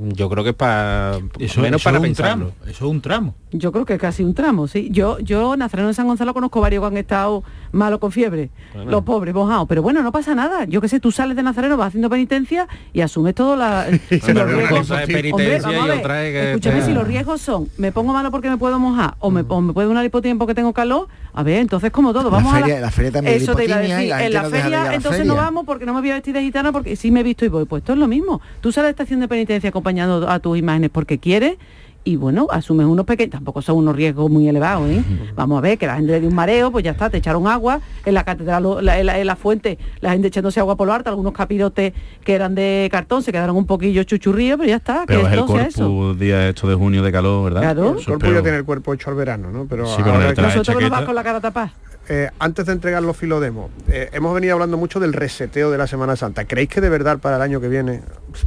Yo 0.03 0.29
creo 0.29 0.43
que 0.43 0.49
es 0.51 0.55
para 0.55 1.17
Eso, 1.37 1.61
menos 1.61 1.81
eso 1.81 1.89
para 1.91 1.97
es 2.03 2.09
un 2.09 2.15
tramo, 2.15 2.51
eso 2.63 2.71
es 2.71 2.81
un 2.91 3.01
tramo. 3.01 3.35
Yo 3.51 3.71
creo 3.71 3.85
que 3.85 3.93
es 3.95 3.99
casi 3.99 4.23
un 4.23 4.33
tramo, 4.33 4.67
sí. 4.67 4.89
Yo, 4.91 5.19
yo, 5.19 5.55
Nazareno 5.57 5.89
de 5.89 5.93
San 5.93 6.07
Gonzalo, 6.07 6.33
conozco 6.33 6.61
varios 6.61 6.81
que 6.81 6.87
han 6.87 6.97
estado 6.97 7.43
malos 7.73 7.99
con 7.99 8.11
fiebre. 8.11 8.49
Bueno. 8.73 8.89
Los 8.91 9.03
pobres, 9.03 9.33
mojados. 9.35 9.67
Pero 9.67 9.81
bueno, 9.81 10.01
no 10.01 10.11
pasa 10.11 10.33
nada. 10.33 10.65
Yo 10.65 10.79
qué 10.81 10.87
sé, 10.87 10.99
tú 10.99 11.11
sales 11.11 11.35
de 11.35 11.43
Nazareno, 11.43 11.75
vas 11.77 11.89
haciendo 11.89 12.09
penitencia 12.09 12.67
y 12.93 13.01
asumes 13.01 13.35
todo 13.35 13.55
la... 13.55 13.85
si 14.09 14.17
Bueno, 14.19 14.45
los 14.45 14.53
una 14.53 14.61
riesgos- 14.61 14.79
cosa 14.79 14.95
es 14.95 15.07
Hombre, 15.09 15.21
penitencia 15.21 15.69
vamos 15.69 15.81
a 15.83 15.85
y 15.85 15.89
ver, 15.89 15.99
otra 15.99 16.25
es 16.25 16.31
que- 16.33 16.49
Escúchame, 16.51 16.81
si 16.83 16.93
los 16.93 17.07
riesgos 17.07 17.41
son, 17.41 17.67
me 17.77 17.91
pongo 17.91 18.13
malo 18.13 18.31
porque 18.31 18.49
me 18.49 18.57
puedo 18.57 18.79
mojar 18.79 19.15
o 19.19 19.29
me, 19.29 19.43
o 19.47 19.61
me 19.61 19.73
puede 19.73 19.93
dar 19.93 20.05
hipotiempo 20.05 20.45
porque 20.45 20.55
tengo 20.55 20.71
calor, 20.73 21.07
a 21.33 21.43
ver, 21.43 21.57
entonces 21.59 21.91
como 21.91 22.13
todo, 22.13 22.23
La 22.23 22.29
vamos 22.37 22.53
feria- 22.53 22.77
a 22.77 22.81
la 22.81 22.91
feria 22.91 23.11
también 23.11 23.37
de 23.37 23.43
Eso 23.43 23.53
te 23.55 23.65
iba 23.65 23.75
a 23.75 23.79
decir, 23.79 24.09
la 24.09 24.25
en 24.25 24.33
la 24.33 24.41
no 24.43 24.49
de 24.49 24.61
feria 24.61 24.83
la 24.85 24.95
entonces 24.95 25.25
no 25.25 25.35
vamos 25.35 25.65
porque 25.65 25.85
no 25.85 25.93
me 25.93 25.99
voy 25.99 26.11
a 26.11 26.15
vestir 26.15 26.33
de 26.33 26.41
gitana 26.41 26.71
porque 26.71 26.95
sí 26.95 27.11
me 27.11 27.19
he 27.19 27.23
visto 27.23 27.43
y 27.45 27.49
voy. 27.49 27.65
Pues 27.65 27.81
esto 27.81 27.93
es 27.93 27.99
lo 27.99 28.07
mismo. 28.07 28.39
Tú 28.61 28.71
sales 28.71 28.87
la 28.87 28.89
estación 28.91 29.19
de 29.19 29.27
penitencia 29.27 29.71
acompañando 29.91 30.29
a 30.29 30.39
tus 30.39 30.57
imágenes 30.57 30.89
porque 30.91 31.17
quieres 31.19 31.55
y 32.03 32.15
bueno, 32.15 32.47
asumes 32.49 32.87
unos 32.87 33.05
pequeños, 33.05 33.29
tampoco 33.33 33.61
son 33.61 33.77
unos 33.77 33.95
riesgos 33.95 34.27
muy 34.31 34.47
elevados, 34.47 34.89
¿eh? 34.89 35.03
Vamos 35.35 35.59
a 35.59 35.61
ver, 35.61 35.77
que 35.77 35.85
la 35.85 35.97
gente 35.97 36.13
le 36.13 36.19
dio 36.21 36.29
un 36.29 36.33
mareo, 36.35 36.71
pues 36.71 36.83
ya 36.83 36.91
está, 36.91 37.11
te 37.11 37.17
echaron 37.17 37.45
agua, 37.45 37.79
en 38.05 38.15
la 38.15 38.23
catedral, 38.23 38.83
la- 38.83 38.99
en 38.99 39.05
la, 39.05 39.19
en 39.19 39.27
la 39.27 39.35
fuente, 39.35 39.77
la 39.99 40.11
gente 40.13 40.29
echándose 40.29 40.59
agua 40.59 40.75
por 40.75 40.87
lo 40.87 40.93
alto, 40.93 41.11
algunos 41.11 41.31
capirotes 41.33 41.93
que 42.23 42.33
eran 42.33 42.55
de 42.55 42.89
cartón 42.91 43.21
se 43.21 43.31
quedaron 43.31 43.55
un 43.55 43.67
poquillo 43.67 44.03
chuchurríos, 44.03 44.57
pero 44.57 44.69
ya 44.69 44.77
está, 44.77 45.03
Pero 45.05 45.19
que 45.21 45.27
es 45.27 45.33
el 45.33 45.39
corpus 45.45 46.17
día 46.19 46.49
esto 46.49 46.67
de 46.67 46.73
junio 46.73 47.03
de 47.03 47.11
calor, 47.11 47.43
¿verdad? 47.43 47.61
Claro. 47.61 47.91
El 47.91 47.97
Eso 47.99 48.17
ya 48.17 48.41
tiene 48.41 48.57
el 48.57 48.65
cuerpo 48.65 48.95
hecho 48.95 49.11
al 49.11 49.15
verano, 49.15 49.51
¿no? 49.51 49.67
Pero 49.69 49.85
Sí, 49.85 50.01
ahora 50.03 50.33
Nosotros 50.33 50.35
que 50.35 50.41
nos 50.41 50.55
vas 50.55 50.65
chaqueta. 50.91 51.05
con 51.05 51.13
la 51.15 51.23
cara 51.23 51.39
tapada. 51.39 51.71
Eh, 52.13 52.29
antes 52.39 52.65
de 52.65 52.73
entregar 52.73 53.01
los 53.01 53.15
filodemos, 53.15 53.71
eh, 53.87 54.09
hemos 54.11 54.33
venido 54.33 54.51
hablando 54.51 54.75
mucho 54.75 54.99
del 54.99 55.13
reseteo 55.13 55.71
de 55.71 55.77
la 55.77 55.87
Semana 55.87 56.17
Santa. 56.17 56.43
¿Creéis 56.43 56.67
que 56.67 56.81
de 56.81 56.89
verdad 56.89 57.19
para 57.19 57.37
el 57.37 57.41
año 57.41 57.61
que 57.61 57.69
viene 57.69 58.01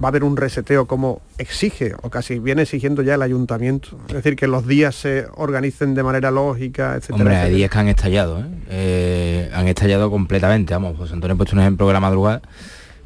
va 0.05 0.09
a 0.09 0.11
haber 0.11 0.23
un 0.23 0.37
reseteo 0.37 0.85
como 0.87 1.23
exige 1.39 1.95
o 2.03 2.11
casi 2.11 2.39
viene 2.39 2.61
exigiendo 2.61 3.01
ya 3.01 3.15
el 3.15 3.23
ayuntamiento? 3.23 3.99
Es 4.09 4.17
decir, 4.17 4.37
que 4.37 4.49
los 4.49 4.67
días 4.67 4.95
se 4.95 5.25
organicen 5.35 5.95
de 5.95 6.03
manera 6.03 6.31
lógica, 6.31 6.95
etcétera. 6.95 7.17
Hombre, 7.17 7.37
hay 7.37 7.55
días 7.55 7.71
que 7.71 7.79
han 7.79 7.89
estallado, 7.89 8.41
¿eh? 8.41 8.45
Eh, 8.69 9.51
han 9.55 9.67
estallado 9.67 10.11
completamente, 10.11 10.75
vamos, 10.75 10.99
José 10.99 11.15
Antonio 11.15 11.33
ha 11.33 11.37
puesto 11.39 11.57
un 11.57 11.63
ejemplo 11.63 11.87
de 11.87 11.93
la 11.95 12.01
madrugada, 12.01 12.43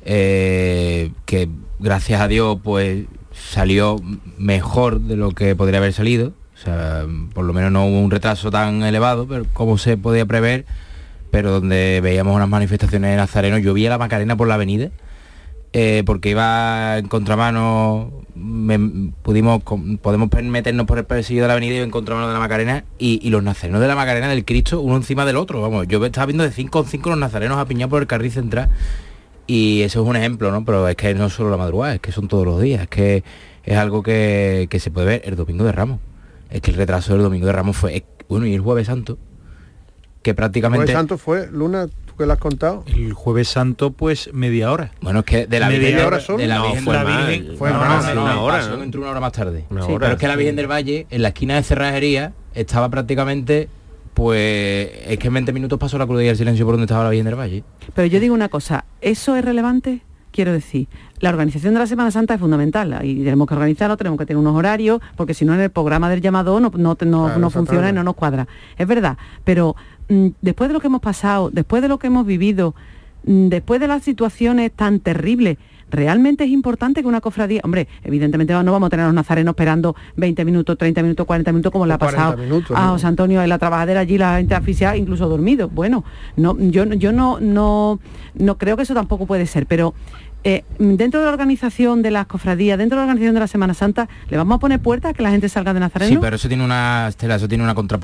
que 0.04 1.48
gracias 1.78 2.20
a 2.20 2.26
Dios 2.26 2.58
pues 2.64 3.04
salió 3.32 3.94
mejor 4.38 5.02
de 5.02 5.14
lo 5.14 5.30
que 5.30 5.54
podría 5.54 5.78
haber 5.78 5.92
salido, 5.92 6.32
o 6.58 6.60
sea, 6.60 7.06
por 7.34 7.44
lo 7.44 7.52
menos 7.52 7.70
no 7.70 7.86
hubo 7.86 8.00
un 8.00 8.10
retraso 8.10 8.50
tan 8.50 8.82
elevado, 8.82 9.28
pero 9.28 9.44
como 9.52 9.78
se 9.78 9.96
podía 9.96 10.26
prever, 10.26 10.64
pero 11.30 11.52
donde 11.52 12.00
veíamos 12.02 12.34
unas 12.34 12.48
manifestaciones 12.48 13.12
de 13.12 13.16
Nazareno, 13.16 13.58
yo 13.58 13.74
vi 13.74 13.86
a 13.86 13.90
la 13.90 13.98
Macarena 13.98 14.36
por 14.36 14.48
la 14.48 14.54
avenida, 14.54 14.90
eh, 15.72 16.02
porque 16.04 16.30
iba 16.30 16.98
en 16.98 17.06
contramano, 17.06 18.10
pudimos, 19.22 19.62
podemos 20.02 20.30
meternos 20.42 20.86
por 20.86 20.98
el 20.98 21.04
perseguido 21.04 21.44
de 21.44 21.48
la 21.48 21.52
avenida 21.52 21.76
y 21.76 21.78
en 21.78 21.92
contramano 21.92 22.26
de 22.26 22.34
la 22.34 22.40
Macarena 22.40 22.84
y, 22.98 23.30
los 23.30 23.42
nazarenos 23.44 23.80
de 23.80 23.86
la 23.86 23.94
Macarena 23.94 24.28
del 24.28 24.44
Cristo, 24.44 24.80
uno 24.80 24.96
encima 24.96 25.24
del 25.24 25.36
otro, 25.36 25.62
vamos, 25.62 25.86
yo 25.86 26.04
estaba 26.04 26.26
viendo 26.26 26.42
de 26.42 26.50
5 26.50 26.80
en 26.80 26.86
5 26.86 27.10
los 27.10 27.18
nazarenos 27.20 27.58
apiñados 27.58 27.90
por 27.90 28.02
el 28.02 28.08
carril 28.08 28.32
central 28.32 28.68
y 29.46 29.82
eso 29.82 30.02
es 30.02 30.08
un 30.08 30.16
ejemplo, 30.16 30.50
¿no? 30.50 30.64
Pero 30.64 30.88
es 30.88 30.96
que 30.96 31.14
no 31.14 31.30
solo 31.30 31.50
la 31.50 31.56
madrugada, 31.56 31.94
es 31.94 32.00
que 32.00 32.10
son 32.10 32.26
todos 32.26 32.44
los 32.44 32.60
días, 32.60 32.82
es 32.82 32.88
que 32.88 33.22
es 33.64 33.76
algo 33.76 34.02
que 34.02 34.68
se 34.80 34.90
puede 34.90 35.06
ver 35.06 35.22
el 35.24 35.36
domingo 35.36 35.64
de 35.64 35.70
Ramos. 35.70 36.00
Es 36.50 36.60
que 36.62 36.70
el 36.70 36.76
retraso 36.76 37.12
del 37.12 37.22
domingo 37.22 37.46
de 37.46 37.52
Ramos 37.52 37.76
fue, 37.76 38.04
bueno, 38.28 38.46
y 38.46 38.54
el 38.54 38.60
jueves 38.60 38.86
santo, 38.86 39.18
que 40.22 40.30
El 40.30 40.36
prácticamente... 40.36 40.86
Jueves 40.86 40.96
Santo 40.96 41.18
fue, 41.18 41.48
Luna, 41.50 41.86
tú 41.86 42.16
que 42.16 42.26
lo 42.26 42.32
has 42.32 42.38
contado. 42.38 42.84
El 42.86 43.12
jueves 43.12 43.48
santo, 43.48 43.92
pues 43.92 44.30
media 44.32 44.72
hora. 44.72 44.92
Bueno, 45.00 45.20
es 45.20 45.24
que 45.26 45.46
de 45.46 45.60
la 45.60 45.68
Media 45.68 45.88
Virgen, 45.90 46.06
hora 46.06 46.20
solo. 46.20 46.38
de 46.38 46.46
la 46.46 46.56
No, 46.56 46.64
Virgen 46.66 46.84
fue 46.84 46.96
del 46.96 47.04
más, 47.04 47.24
Valle, 47.26 47.56
fue 47.56 47.70
no, 47.70 47.78
más, 47.78 48.14
no, 48.14 48.22
una 48.24 48.40
hora, 48.40 48.66
¿no? 48.68 48.82
entró 48.82 49.00
una 49.02 49.10
hora 49.10 49.20
más 49.20 49.32
tarde. 49.32 49.64
Una 49.70 49.82
Sí, 49.82 49.88
hora, 49.92 49.98
pero 50.00 50.12
es 50.14 50.18
que 50.18 50.26
la 50.26 50.32
sí. 50.34 50.38
Virgen 50.38 50.56
del 50.56 50.66
Valle, 50.70 51.06
en 51.10 51.22
la 51.22 51.28
esquina 51.28 51.54
de 51.56 51.62
cerrajería, 51.62 52.32
estaba 52.54 52.88
prácticamente, 52.88 53.68
pues, 54.14 54.90
es 55.06 55.18
que 55.18 55.28
en 55.28 55.34
20 55.34 55.52
minutos 55.52 55.78
pasó 55.78 55.98
la 55.98 56.06
cruz 56.06 56.22
y 56.22 56.26
el 56.28 56.36
silencio 56.36 56.64
por 56.64 56.74
donde 56.74 56.86
estaba 56.86 57.04
la 57.04 57.10
Virgen 57.10 57.26
del 57.26 57.36
Valle. 57.38 57.62
Pero 57.94 58.06
yo 58.06 58.18
digo 58.20 58.34
una 58.34 58.48
cosa, 58.48 58.84
¿eso 59.00 59.36
es 59.36 59.44
relevante? 59.44 60.00
Quiero 60.38 60.52
decir, 60.52 60.86
la 61.18 61.30
organización 61.30 61.74
de 61.74 61.80
la 61.80 61.88
Semana 61.88 62.12
Santa 62.12 62.34
es 62.34 62.38
fundamental 62.40 63.00
y 63.02 63.24
tenemos 63.24 63.48
que 63.48 63.54
organizarlo, 63.54 63.96
tenemos 63.96 64.20
que 64.20 64.24
tener 64.24 64.38
unos 64.38 64.54
horarios, 64.54 65.00
porque 65.16 65.34
si 65.34 65.44
no 65.44 65.52
en 65.52 65.60
el 65.60 65.70
programa 65.70 66.08
del 66.08 66.20
llamado 66.20 66.60
no, 66.60 66.70
no, 66.76 66.78
no- 66.78 66.94
Claro, 66.96 67.40
no 67.40 67.50
funciona 67.50 67.88
y 67.88 67.92
no 67.92 68.04
nos 68.04 68.14
cuadra. 68.14 68.46
Es 68.76 68.86
verdad, 68.86 69.18
pero 69.42 69.74
mm, 70.08 70.28
después 70.40 70.68
de 70.70 70.74
lo 70.74 70.80
que 70.80 70.86
hemos 70.86 71.00
pasado, 71.00 71.50
después 71.52 71.82
de 71.82 71.88
lo 71.88 71.98
que 71.98 72.06
hemos 72.06 72.24
vivido, 72.24 72.76
mm, 73.24 73.48
después 73.48 73.80
de 73.80 73.88
las 73.88 74.04
situaciones 74.04 74.70
tan 74.70 75.00
terribles, 75.00 75.58
realmente 75.90 76.44
es 76.44 76.50
importante 76.50 77.00
que 77.00 77.08
una 77.08 77.20
cofradía, 77.20 77.62
hombre, 77.64 77.88
evidentemente 78.04 78.52
no 78.52 78.70
vamos 78.70 78.86
a 78.86 78.90
tener 78.90 79.04
a 79.04 79.08
los 79.08 79.14
nazarenos 79.14 79.52
esperando 79.52 79.96
20 80.16 80.44
minutos, 80.44 80.78
30 80.78 81.02
minutos, 81.02 81.26
40 81.26 81.50
minutos 81.50 81.72
como 81.72 81.84
le 81.84 81.94
ha 81.94 81.98
40 81.98 82.16
pasado 82.24 82.36
minutos, 82.40 82.76
a. 82.76 82.90
José 82.90 83.06
Antonio 83.08 83.42
en 83.42 83.48
la 83.48 83.58
trabajadera 83.58 84.00
allí, 84.00 84.18
la 84.18 84.36
gente 84.36 84.54
asfixiada, 84.54 84.96
incluso 84.96 85.28
dormido. 85.28 85.68
Bueno, 85.68 86.04
no, 86.36 86.56
yo, 86.60 86.84
yo 86.84 87.10
no, 87.10 87.40
no, 87.40 87.98
no 88.34 88.58
creo 88.58 88.76
que 88.76 88.82
eso 88.84 88.94
tampoco 88.94 89.26
puede 89.26 89.46
ser, 89.46 89.66
pero 89.66 89.94
eh, 90.44 90.64
dentro 90.78 91.20
de 91.20 91.26
la 91.26 91.32
organización 91.32 92.00
de 92.02 92.10
las 92.10 92.26
cofradías, 92.26 92.78
dentro 92.78 92.96
de 92.96 93.00
la 93.00 93.04
organización 93.06 93.34
de 93.34 93.40
la 93.40 93.46
Semana 93.48 93.74
Santa, 93.74 94.08
¿le 94.30 94.36
vamos 94.36 94.56
a 94.56 94.58
poner 94.58 94.80
puertas 94.80 95.10
a 95.10 95.14
que 95.14 95.22
la 95.22 95.30
gente 95.30 95.48
salga 95.48 95.74
de 95.74 95.80
Nazareno? 95.80 96.10
Sí, 96.10 96.18
pero 96.20 96.36
eso 96.36 96.48
tiene 96.48 96.64
una, 96.64 97.08
Estela, 97.08 97.34
eso 97.34 97.48
tiene 97.48 97.64
una 97.64 97.74
contra 97.74 97.98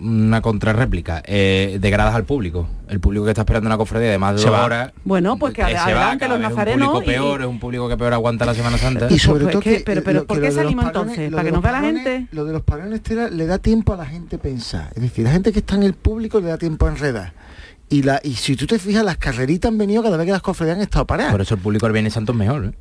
una 0.00 0.40
contrarréplica. 0.40 1.22
Eh, 1.26 1.78
degradas 1.80 2.14
al 2.14 2.24
público. 2.24 2.68
El 2.88 3.00
público 3.00 3.24
que 3.24 3.30
está 3.32 3.42
esperando 3.42 3.66
una 3.68 3.76
cofradía 3.78 4.10
de 4.10 4.18
más 4.18 4.36
de 4.36 4.42
dos 4.42 4.50
horas. 4.50 4.92
Bueno, 5.04 5.36
pues 5.38 5.54
que 5.54 5.62
eh, 5.62 5.66
se 5.68 5.74
va, 5.74 5.84
adelante 5.84 6.28
los 6.28 6.38
vez 6.38 6.48
es 6.48 6.54
nazarenos 6.54 6.86
un 6.88 6.92
público 6.94 7.10
y- 7.10 7.14
peor, 7.14 7.40
es 7.40 7.46
un 7.48 7.58
público 7.58 7.88
que 7.88 7.96
peor 7.96 8.12
aguanta 8.12 8.44
la 8.46 8.54
Semana 8.54 8.78
Santa. 8.78 9.06
Y 9.10 9.18
sobre 9.18 9.44
Pues 9.44 9.52
todo 9.52 9.62
que- 9.62 9.78
que, 9.78 9.82
pero- 9.84 10.02
pero 10.04 10.20
lo- 10.20 10.26
¿por 10.26 10.36
que 10.36 10.42
qué 10.42 10.48
lo 10.48 10.54
de 10.54 10.62
los 10.62 10.64
salimos 10.72 10.84
parones- 10.84 11.00
entonces? 11.18 11.30
¿Para 11.32 11.44
que 11.44 11.52
nos 11.52 11.62
vea 11.62 11.72
la 11.72 11.80
gente? 11.80 12.26
Lo 12.32 12.44
de 12.44 12.52
los 12.52 12.62
parones 12.62 12.94
Estela, 12.94 13.28
le 13.30 13.46
da 13.46 13.58
tiempo 13.58 13.94
a 13.94 13.96
la 13.96 14.06
gente 14.06 14.38
pensar. 14.38 14.90
Es 14.94 15.02
decir, 15.02 15.24
la 15.24 15.32
gente 15.32 15.52
que 15.52 15.58
está 15.60 15.74
en 15.74 15.82
el 15.82 15.94
público 15.94 16.40
le 16.40 16.48
da 16.48 16.58
tiempo 16.58 16.86
a 16.86 16.90
enredar. 16.90 17.32
Y, 17.94 18.02
la, 18.02 18.20
y 18.24 18.34
si 18.34 18.56
tú 18.56 18.66
te 18.66 18.78
fijas, 18.78 19.04
las 19.04 19.18
carreritas 19.18 19.70
han 19.70 19.78
venido 19.78 20.02
cada 20.02 20.16
vez 20.16 20.26
que 20.26 20.32
las 20.32 20.42
cofradías 20.42 20.76
han 20.76 20.82
estado 20.82 21.06
paradas. 21.06 21.30
Por 21.32 21.40
eso 21.42 21.54
el 21.54 21.60
público 21.60 21.86
del 21.86 21.92
Viernes 21.92 22.12
Santo 22.14 22.32
es 22.32 22.38
mejor. 22.38 22.64
¿eh? 22.66 22.72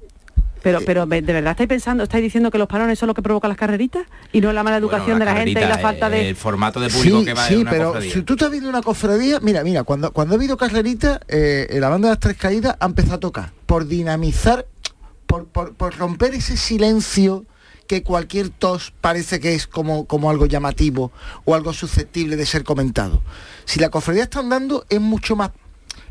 Pero, 0.63 0.79
pero 0.85 1.05
¿de 1.05 1.21
verdad 1.21 1.51
estáis 1.51 1.67
pensando, 1.67 2.03
estáis 2.03 2.23
diciendo 2.23 2.49
que 2.49 2.57
los 2.57 2.67
parones 2.67 2.97
son 2.97 3.07
lo 3.07 3.13
que 3.13 3.21
provoca 3.21 3.47
las 3.47 3.57
carreritas? 3.57 4.03
Y 4.31 4.39
no 4.41 4.51
la 4.53 4.63
mala 4.63 4.77
educación 4.77 5.17
Bueno, 5.17 5.19
de 5.19 5.25
la 5.25 5.35
gente 5.37 5.51
y 5.51 5.67
la 5.67 5.77
falta 5.77 6.09
de... 6.09 6.29
El 6.29 6.35
formato 6.37 6.79
de 6.79 6.89
público 6.89 7.19
sí, 7.19 7.25
que 7.25 7.33
va 7.33 7.47
sí, 7.47 7.55
una 7.57 7.69
pero 7.69 7.85
cofradía. 7.87 8.13
si 8.13 8.21
tú 8.23 8.35
te 8.37 8.45
has 8.45 8.51
visto 8.51 8.69
una 8.69 8.81
cofradía, 8.81 9.39
mira, 9.41 9.63
mira, 9.63 9.83
cuando, 9.83 10.11
cuando 10.13 10.33
ha 10.33 10.37
habido 10.37 10.55
carrerita, 10.57 11.19
eh, 11.27 11.67
la 11.79 11.89
banda 11.89 12.07
de 12.07 12.11
las 12.13 12.19
tres 12.19 12.37
caídas 12.37 12.75
ha 12.79 12.85
empezado 12.85 13.15
a 13.15 13.19
tocar 13.19 13.51
por 13.65 13.85
dinamizar, 13.87 14.65
por, 15.27 15.45
por- 15.47 15.73
por 15.75 15.95
romper 15.97 16.33
ese 16.33 16.55
silencio 16.57 17.45
que 17.87 18.03
cualquier 18.03 18.49
tos 18.49 18.93
parece 19.01 19.39
que 19.39 19.53
es 19.55 19.67
como, 19.67 20.05
como 20.05 20.29
algo 20.29 20.45
llamativo 20.45 21.11
o 21.45 21.55
algo 21.55 21.73
susceptible 21.73 22.35
de 22.35 22.45
ser 22.45 22.63
comentado. 22.63 23.21
Si 23.65 23.79
la 23.79 23.89
cofradía 23.89 24.23
está 24.23 24.39
andando, 24.39 24.85
es 24.89 25.01
mucho 25.01 25.35
más, 25.35 25.51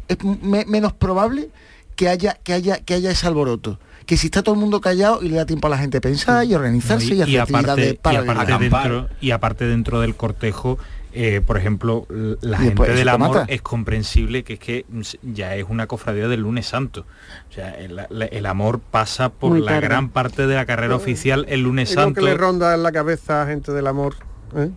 es 0.08 0.18
me- 0.22 0.64
menos 0.66 0.92
probable 0.92 1.50
que 1.96 2.08
haya, 2.08 2.34
que 2.42 2.52
haya, 2.52 2.78
que 2.78 2.94
haya 2.94 3.10
ese 3.10 3.26
alboroto. 3.26 3.78
Que 4.06 4.16
si 4.16 4.26
está 4.26 4.42
todo 4.42 4.54
el 4.56 4.60
mundo 4.60 4.80
callado 4.80 5.22
y 5.22 5.28
le 5.28 5.36
da 5.36 5.46
tiempo 5.46 5.68
a 5.68 5.70
la 5.70 5.78
gente 5.78 6.00
pensar 6.00 6.44
y 6.44 6.54
organizarse 6.54 7.08
No, 7.10 7.14
y, 7.14 7.20
hacer 7.22 7.40
aparte, 7.40 7.56
actividades 7.56 7.92
y 7.92 7.96
paralelas. 7.96 8.36
aparte 8.36 8.64
dentro, 8.64 9.08
y 9.20 9.30
aparte 9.30 9.64
dentro 9.66 10.00
del 10.00 10.16
cortejo, 10.16 10.78
eh, 11.12 11.40
por 11.46 11.56
ejemplo, 11.58 12.06
la 12.08 12.56
Y 12.56 12.60
gente 12.60 12.64
después 12.70 12.94
del 12.96 13.08
amor 13.08 13.36
mata. 13.36 13.52
es 13.52 13.60
comprensible 13.62 14.44
que 14.44 14.54
es 14.54 14.58
que 14.60 14.84
mm, 14.88 15.00
ya 15.32 15.54
es 15.56 15.64
una 15.68 15.86
cofradía 15.86 16.28
del 16.28 16.40
lunes 16.40 16.66
santo. 16.66 17.04
O 17.50 17.52
sea, 17.52 17.70
el, 17.70 17.96
la- 17.96 18.24
el 18.26 18.46
amor 18.46 18.80
pasa 18.80 19.28
por 19.28 19.50
Muy 19.50 19.60
la 19.60 19.72
tarde. 19.72 19.80
gran 19.88 20.08
parte 20.08 20.46
de 20.46 20.54
la 20.54 20.64
carrera 20.66 20.96
oficial 20.96 21.44
el 21.48 21.62
lunes 21.62 21.90
Es 21.90 21.96
lo 21.96 22.02
santo. 22.02 22.20
que 22.20 22.26
le 22.26 22.34
ronda 22.36 22.74
en 22.74 22.82
la 22.82 22.92
cabeza 22.92 23.42
a 23.42 23.46
gente 23.46 23.72
del 23.72 23.86
amor. 23.86 24.14
¿eh? 24.56 24.70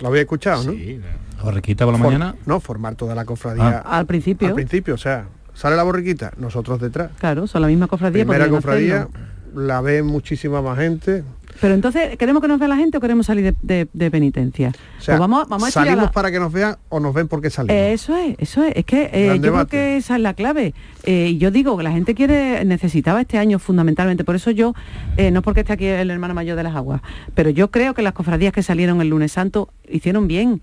Lo 0.00 0.08
había 0.08 0.22
escuchado, 0.22 0.64
¿no? 0.64 0.72
Borriquita 1.42 1.84
por 1.84 1.92
la 1.94 1.98
For- 1.98 2.06
mañana. 2.08 2.34
No, 2.46 2.60
formar 2.60 2.94
toda 2.96 3.14
la 3.14 3.24
cofradía. 3.24 3.78
Al 3.78 4.06
principio. 4.06 4.48
Al 4.48 4.54
principio, 4.54 4.94
o 4.94 4.98
sea, 4.98 5.26
sale 5.54 5.76
la 5.76 5.82
borriquita, 5.84 6.32
nosotros 6.38 6.80
detrás. 6.80 7.10
Claro, 7.18 7.46
son 7.46 7.62
la 7.62 7.68
misma 7.68 7.86
cofradía. 7.86 8.24
Primera 8.24 8.48
cofradía, 8.48 9.02
hacerlo. 9.02 9.20
la 9.66 9.80
ve 9.80 10.02
muchísima 10.02 10.60
más 10.62 10.78
gente. 10.78 11.24
Pero 11.60 11.74
entonces, 11.74 12.16
¿queremos 12.16 12.42
que 12.42 12.48
nos 12.48 12.58
vea 12.58 12.68
la 12.68 12.76
gente 12.76 12.98
o 12.98 13.00
queremos 13.00 13.26
salir 13.26 13.44
de, 13.44 13.54
de- 13.62 13.88
de 13.92 14.10
penitencia? 14.10 14.68
O 14.98 15.00
sea, 15.00 15.14
Pues 15.16 15.20
vamos, 15.20 15.48
vamos 15.48 15.64
a 15.64 15.68
estirar 15.68 15.86
¿salimos 15.88 16.04
la- 16.06 16.12
para 16.12 16.30
que 16.30 16.38
nos 16.38 16.52
vean 16.52 16.76
o 16.88 17.00
nos 17.00 17.14
ven 17.14 17.28
porque 17.28 17.50
salimos? 17.50 17.74
Eh, 17.76 17.92
Eso 17.92 18.16
es, 18.16 18.36
eso 18.38 18.62
es. 18.64 18.74
Es 18.76 18.84
que 18.84 19.10
eh, 19.12 19.38
yo 19.40 19.52
creo 19.52 19.66
que 19.66 19.96
esa 19.96 20.16
es 20.16 20.22
la 20.22 20.34
clave. 20.34 20.74
Eh, 21.04 21.28
y 21.32 21.38
yo 21.38 21.50
digo 21.50 21.76
que 21.76 21.82
la 21.82 21.92
gente 21.92 22.14
quiere, 22.14 22.64
necesitaba 22.64 23.20
este 23.20 23.38
año 23.38 23.58
fundamentalmente. 23.58 24.24
Por 24.24 24.36
eso 24.36 24.50
yo, 24.50 24.74
eh, 25.16 25.30
no 25.30 25.42
porque 25.42 25.60
esté 25.60 25.72
aquí 25.72 25.86
el 25.86 26.10
hermano 26.10 26.34
mayor 26.34 26.56
de 26.56 26.62
las 26.64 26.74
aguas, 26.76 27.00
pero 27.34 27.50
yo 27.50 27.70
creo 27.70 27.94
que 27.94 28.02
las 28.02 28.12
cofradías 28.12 28.52
que 28.52 28.62
salieron 28.62 29.00
el 29.00 29.08
lunes 29.08 29.32
santo 29.32 29.68
hicieron 29.88 30.28
bien. 30.28 30.60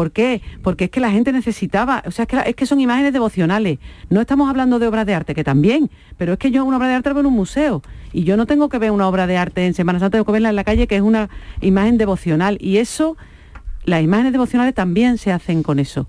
¿Por 0.00 0.12
qué? 0.12 0.40
Porque 0.62 0.84
es 0.84 0.90
que 0.90 0.98
la 0.98 1.10
gente 1.10 1.30
necesitaba, 1.30 2.02
o 2.06 2.10
sea, 2.10 2.22
es 2.22 2.28
que, 2.30 2.38
es 2.46 2.56
que 2.56 2.64
son 2.64 2.80
imágenes 2.80 3.12
devocionales. 3.12 3.80
No 4.08 4.22
estamos 4.22 4.48
hablando 4.48 4.78
de 4.78 4.86
obras 4.86 5.04
de 5.04 5.12
arte, 5.12 5.34
que 5.34 5.44
también, 5.44 5.90
pero 6.16 6.32
es 6.32 6.38
que 6.38 6.50
yo 6.50 6.64
una 6.64 6.78
obra 6.78 6.88
de 6.88 6.94
arte 6.94 7.10
la 7.10 7.12
veo 7.12 7.20
en 7.20 7.26
un 7.26 7.34
museo 7.34 7.82
y 8.10 8.24
yo 8.24 8.38
no 8.38 8.46
tengo 8.46 8.70
que 8.70 8.78
ver 8.78 8.92
una 8.92 9.06
obra 9.06 9.26
de 9.26 9.36
arte 9.36 9.66
en 9.66 9.74
Semana 9.74 9.98
Santa, 9.98 10.12
tengo 10.12 10.24
que 10.24 10.32
verla 10.32 10.48
en 10.48 10.56
la 10.56 10.64
calle, 10.64 10.86
que 10.86 10.96
es 10.96 11.02
una 11.02 11.28
imagen 11.60 11.98
devocional. 11.98 12.56
Y 12.62 12.78
eso, 12.78 13.18
las 13.84 14.02
imágenes 14.02 14.32
devocionales 14.32 14.74
también 14.74 15.18
se 15.18 15.32
hacen 15.32 15.62
con 15.62 15.78
eso 15.78 16.08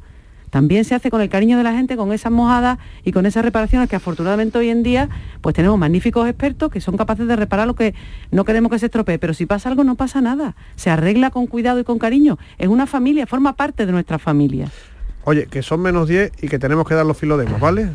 también 0.52 0.86
se 0.86 0.94
hace 0.94 1.10
con 1.10 1.22
el 1.22 1.30
cariño 1.30 1.58
de 1.58 1.64
la 1.64 1.74
gente, 1.74 1.98
con 1.98 2.14
esas 2.14 2.32
mojadas 2.32 2.78
y 3.04 3.12
con 3.12 3.26
esas 3.26 3.44
reparaciones 3.44 3.90
que 3.90 3.96
afortunadamente 3.96 4.60
hoy 4.60 4.70
en 4.70 4.84
día 4.84 5.10
pues 5.42 5.56
tenemos 5.56 5.80
magníficos 5.80 6.30
expertos 6.30 6.70
que 6.70 6.80
son 6.80 6.98
capaces 6.98 7.28
de 7.28 7.36
reparar 7.36 7.66
lo 7.66 7.74
que 7.74 7.96
no 8.30 8.46
queremos 8.46 8.72
que 8.72 8.78
se 8.78 8.86
estropee, 8.86 9.18
pero 9.18 9.34
si 9.34 9.48
pasa 9.48 9.70
algo 9.70 9.84
no 9.84 9.96
pasa 9.96 10.22
nada, 10.22 10.56
se 10.76 10.92
arregla 10.92 11.32
con 11.32 11.48
cuidado 11.48 11.80
y 11.80 11.84
con 11.84 11.98
cariño, 11.98 12.38
es 12.60 12.68
una 12.68 12.86
familia, 12.86 13.26
forma 13.26 13.56
parte 13.56 13.88
de 13.88 13.92
nuestra 13.92 14.20
familia. 14.20 14.70
Oye, 15.24 15.48
que 15.48 15.64
son 15.64 15.82
menos 15.82 16.08
10 16.08 16.32
y 16.42 16.48
que 16.48 16.60
tenemos 16.60 16.88
que 16.88 16.96
dar 16.96 17.06
los 17.06 17.18
filodemos, 17.18 17.60
¿vale? 17.60 17.90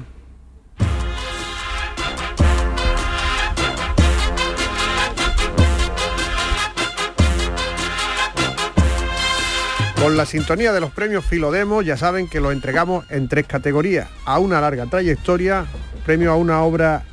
Con 10.01 10.17
la 10.17 10.27
sintonía 10.27 10.73
de 10.73 10.81
los 10.81 10.91
premios 10.91 11.25
Filodemo, 11.25 11.81
ya 11.81 11.97
saben 11.97 12.29
que 12.29 12.41
los 12.41 12.53
entregamos 12.53 13.11
en 13.11 13.29
tres 13.29 13.47
categorías. 13.47 14.09
A 14.27 14.39
una 14.39 14.61
larga 14.61 14.87
trayectoria, 14.87 15.67
premio 16.05 16.31
a 16.31 16.37
una 16.37 16.63
obra 16.63 17.05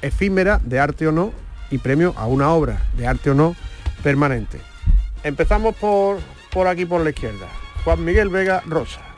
efímera, 0.00 0.58
de 0.64 0.80
arte 0.80 1.06
o 1.06 1.12
no, 1.12 1.32
y 1.70 1.78
premio 1.78 2.14
a 2.16 2.26
una 2.26 2.50
obra, 2.50 2.82
de 2.96 3.06
arte 3.06 3.30
o 3.30 3.34
no, 3.34 3.54
permanente. 4.02 4.58
Empezamos 5.22 5.76
por, 5.76 6.18
por 6.50 6.66
aquí, 6.66 6.86
por 6.86 7.02
la 7.02 7.10
izquierda. 7.10 7.46
Juan 7.84 8.04
Miguel 8.04 8.30
Vega 8.30 8.62
Rosa. 8.66 9.09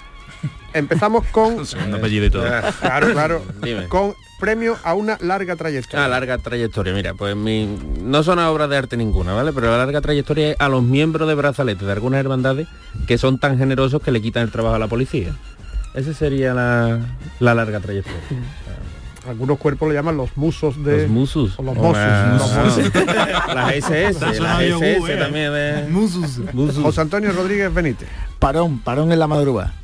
Empezamos 0.74 1.26
con... 1.26 1.66
Segundo 1.66 1.99
apellido 1.99 2.26
y 2.26 2.30
todo. 2.30 2.45
Claro, 2.80 3.12
claro. 3.12 3.43
Dime. 3.62 3.88
Con 3.88 4.14
premio 4.40 4.76
a 4.82 4.95
una 4.95 5.18
larga 5.20 5.55
trayectoria. 5.55 6.05
Ah, 6.05 6.09
larga 6.09 6.38
trayectoria. 6.38 6.93
Mira, 6.93 7.14
pues 7.14 7.36
mi, 7.36 7.78
no 8.01 8.22
son 8.22 8.38
obras 8.40 8.68
de 8.68 8.76
arte 8.76 8.97
ninguna, 8.97 9.34
¿vale? 9.34 9.53
Pero 9.53 9.70
la 9.70 9.78
larga 9.78 10.01
trayectoria 10.01 10.51
es 10.51 10.57
a 10.59 10.68
los 10.68 10.82
miembros 10.82 11.28
de 11.28 11.34
brazalete 11.34 11.84
de 11.84 11.93
algunas 11.93 12.20
hermandades 12.20 12.66
que 13.07 13.18
son 13.18 13.38
tan 13.38 13.57
generosos 13.59 14.03
que 14.03 14.11
le 14.11 14.20
quitan 14.20 14.43
el 14.43 14.51
trabajo 14.51 14.74
a 14.74 14.78
la 14.78 14.88
policía. 14.88 15.36
Esa 15.95 16.14
sería 16.14 16.55
la, 16.55 16.99
la 17.38 17.55
larga 17.55 17.78
trayectoria. 17.80 18.18
Algunos 19.28 19.59
cuerpos 19.59 19.88
le 19.88 19.95
llaman 19.95 20.16
los 20.16 20.36
musos 20.36 20.82
de... 20.82 21.03
Los 21.03 21.11
musos. 21.11 21.55
O 21.59 21.62
los 21.62 21.76
mozos. 21.76 21.97
Las 23.55 23.74
SS, 23.74 24.40
las 24.40 24.61
SS 24.62 25.16
también 25.18 25.53
de... 25.53 25.86
Musos. 25.88 26.40
José 26.82 27.01
Antonio 27.01 27.30
Rodríguez 27.30 27.72
Benítez. 27.72 28.09
Parón, 28.40 28.80
parón 28.80 29.12
en 29.12 29.20
la 29.20 29.28
madrugada. 29.28 29.74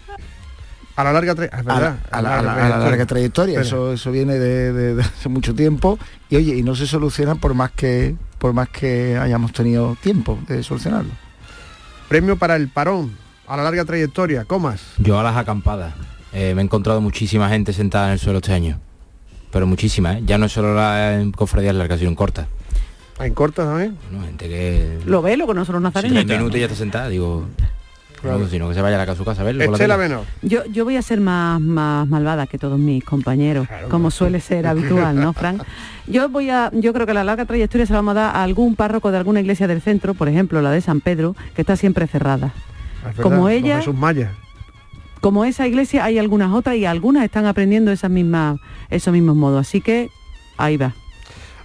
A 0.99 1.05
la 1.05 1.13
larga 1.13 1.33
trayectoria, 1.37 1.61
es 1.61 1.67
A 1.67 1.69
la, 1.69 1.75
verdad. 1.81 1.99
a 2.11 2.23
la- 2.23 2.39
a 2.39 2.43
la- 2.43 2.53
a 2.67 2.69
la 2.71 2.79
larga 2.79 3.07
trayectoria, 3.07 3.61
eso, 3.61 3.93
eso 3.93 4.11
viene 4.11 4.35
de, 4.35 4.73
de- 4.73 4.95
de 4.97 5.03
hace 5.03 5.29
mucho 5.29 5.55
tiempo 5.55 5.97
y 6.29 6.35
oye, 6.37 6.57
y 6.57 6.63
no 6.65 6.75
se 6.75 6.87
soluciona 6.89 7.37
por 7.37 7.55
más 7.55 7.71
que 7.71 8.17
por 8.39 8.53
más 8.53 8.69
que 8.69 9.17
hayamos 9.17 9.53
tenido 9.53 9.97
tiempo 10.03 10.39
de 10.49 10.63
solucionarlo. 10.65 11.11
Premio 12.09 12.37
para 12.37 12.57
el 12.57 12.69
parón, 12.69 13.17
a 13.47 13.57
la 13.57 13.63
larga 13.63 13.85
trayectoria, 13.85 14.45
comas. 14.45 14.81
Yo 14.99 15.19
a 15.21 15.23
las 15.23 15.37
acampadas. 15.37 15.95
Eh, 16.33 16.53
me 16.55 16.63
he 16.63 16.65
encontrado 16.65 17.01
muchísima 17.01 17.49
gente 17.49 17.73
sentada 17.73 18.07
en 18.09 18.13
el 18.15 18.19
suelo 18.19 18.39
este 18.39 18.53
año. 18.53 18.79
Pero 19.53 19.67
muchísima, 19.67 20.15
¿eh? 20.19 20.23
Ya 20.27 20.37
no 20.37 20.47
es 20.47 20.53
solo 20.53 20.75
la 20.75 21.15
en 21.21 21.33
cofradías 21.33 21.75
largas, 21.75 21.99
sino 22.01 22.11
en 22.11 22.17
cortas. 22.17 22.47
En 23.21 23.35
cortas 23.35 23.67
también. 23.67 23.97
Bueno, 24.11 24.27
gente 24.27 24.49
que... 24.49 24.99
Lo 25.07 25.23
ve, 25.23 25.37
lo 25.37 25.47
con 25.47 25.57
nosotros 25.57 25.81
nazarenos. 25.83 26.25
Tres 26.27 26.39
minutos 26.39 26.57
y 26.57 26.61
ya 26.61 26.67
está 26.67 26.77
sentada, 26.77 27.09
digo... 27.09 27.47
Claro. 28.21 28.39
no, 28.39 28.49
sino 28.49 28.69
que 28.69 28.75
se 28.75 28.83
vaya 28.83 29.01
a, 29.01 29.15
su 29.15 29.25
casa 29.25 29.43
a 29.43 29.45
verlo. 29.45 29.65
por 29.67 29.81
la. 29.87 29.97
Menor. 29.97 30.25
Yo, 30.43 30.65
yo 30.67 30.85
voy 30.85 30.97
a 30.97 31.03
ser 31.03 31.21
más, 31.21 31.61
más 31.61 32.07
malvada 32.09 32.47
que 32.47 32.59
todos 32.59 32.79
mis 32.79 33.05
compañeros, 33.05 33.67
como 33.91 34.11
suele 34.11 34.41
ser 34.41 34.67
habitual, 34.67 35.17
¿no, 35.17 35.33
Frank? 35.33 35.63
Yo 36.07 36.31
voy 36.31 36.49
a, 36.49 36.71
yo 36.73 36.95
creo 36.95 37.05
que 37.05 37.13
la 37.13 37.23
larga 37.23 37.45
trayectoria 37.45 37.85
se 37.85 37.93
la 37.93 37.99
vamos 37.99 38.13
a 38.13 38.21
dar 38.21 38.37
a 38.37 38.43
algún 38.43 38.77
párroco 38.77 39.11
de 39.11 39.19
alguna 39.19 39.41
iglesia 39.41 39.67
del 39.69 39.83
centro, 39.83 40.15
por 40.15 40.27
ejemplo, 40.29 40.63
la 40.63 40.71
de 40.71 40.81
San 40.81 41.03
Pedro, 41.03 41.37
que 41.55 41.61
está 41.61 41.77
siempre 41.77 42.07
cerrada. 42.07 42.55
Es 43.01 43.17
verdad, 43.17 43.23
Como 43.23 43.49
ella- 43.51 43.77
Jesús 43.81 43.95
Maya. 43.95 44.33
Como 45.21 45.45
esa 45.45 45.67
iglesia 45.67 46.05
hay 46.05 46.19
algunas 46.19 46.51
otras 46.55 46.77
y 46.77 46.87
algunas 46.87 47.25
están 47.25 47.45
aprendiendo 47.45 47.93
esas 47.93 48.11
mismas, 48.11 48.59
esos 48.89 49.13
mismos 49.13 49.37
modos. 49.37 49.61
Así 49.67 49.83
que 49.83 50.09
ahí 50.57 50.79
va. 50.79 50.95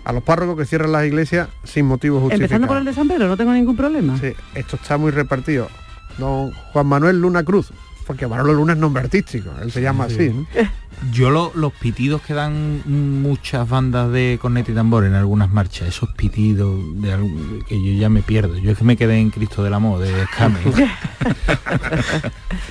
A 0.03 0.11
los 0.11 0.23
párrocos 0.23 0.57
que 0.57 0.65
cierran 0.65 0.91
las 0.91 1.05
iglesias 1.05 1.47
sin 1.63 1.85
motivo 1.85 2.19
justificado. 2.19 2.43
Empezando 2.43 2.67
por 2.67 2.77
el 2.77 2.83
de 2.83 2.93
San 2.93 3.07
Pedro, 3.07 3.27
no 3.29 3.37
tengo 3.37 3.53
ningún 3.53 3.77
problema. 3.77 4.17
Sí, 4.19 4.33
esto 4.55 4.75
está 4.75 4.97
muy 4.97 5.11
repartido. 5.11 5.69
Don 6.17 6.51
Juan 6.51 6.87
Manuel 6.87 7.19
Luna 7.21 7.43
Cruz, 7.43 7.71
porque 8.05 8.27
Manolo 8.27 8.53
Luna 8.53 8.73
es 8.73 8.79
nombre 8.79 9.03
artístico, 9.03 9.49
él 9.61 9.71
se 9.71 9.81
llama 9.81 10.05
así. 10.05 10.29
¿no? 10.29 10.45
Yo 11.11 11.31
lo- 11.31 11.51
los 11.55 11.73
pitidos 11.73 12.21
que 12.21 12.33
dan 12.33 12.81
muchas 12.85 13.67
bandas 13.67 14.11
de 14.11 14.37
corneta 14.41 14.71
y 14.71 14.75
tambor 14.75 15.03
en 15.05 15.15
algunas 15.15 15.49
marchas, 15.51 15.87
esos 15.89 16.09
pitidos 16.13 16.79
de 17.01 17.11
algún- 17.11 17.63
que 17.67 17.75
yo 17.83 17.99
ya 17.99 18.07
me 18.09 18.21
pierdo. 18.21 18.57
Yo 18.57 18.71
es 18.71 18.77
que 18.77 18.83
me 18.85 18.95
quedé 18.95 19.17
en 19.17 19.29
Cristo 19.31 19.63
del 19.63 19.73
Amor, 19.73 19.99
de 19.99 20.21
Escame. 20.23 20.59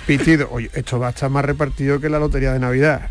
Pitido, 0.07 0.49
oye, 0.51 0.71
esto 0.75 0.99
va 0.99 1.09
a 1.09 1.11
estar 1.11 1.31
más 1.31 1.45
repartido 1.45 2.01
que 2.01 2.09
la 2.09 2.19
lotería 2.19 2.53
de 2.53 2.59
Navidad. 2.61 3.11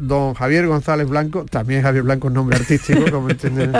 Don 0.00 0.34
Javier 0.34 0.66
González 0.66 1.06
Blanco, 1.08 1.44
también 1.44 1.82
Javier 1.82 2.02
Blanco 2.04 2.28
es 2.28 2.34
nombre 2.34 2.56
artístico, 2.56 3.10
como 3.10 3.28
entienden. 3.30 3.72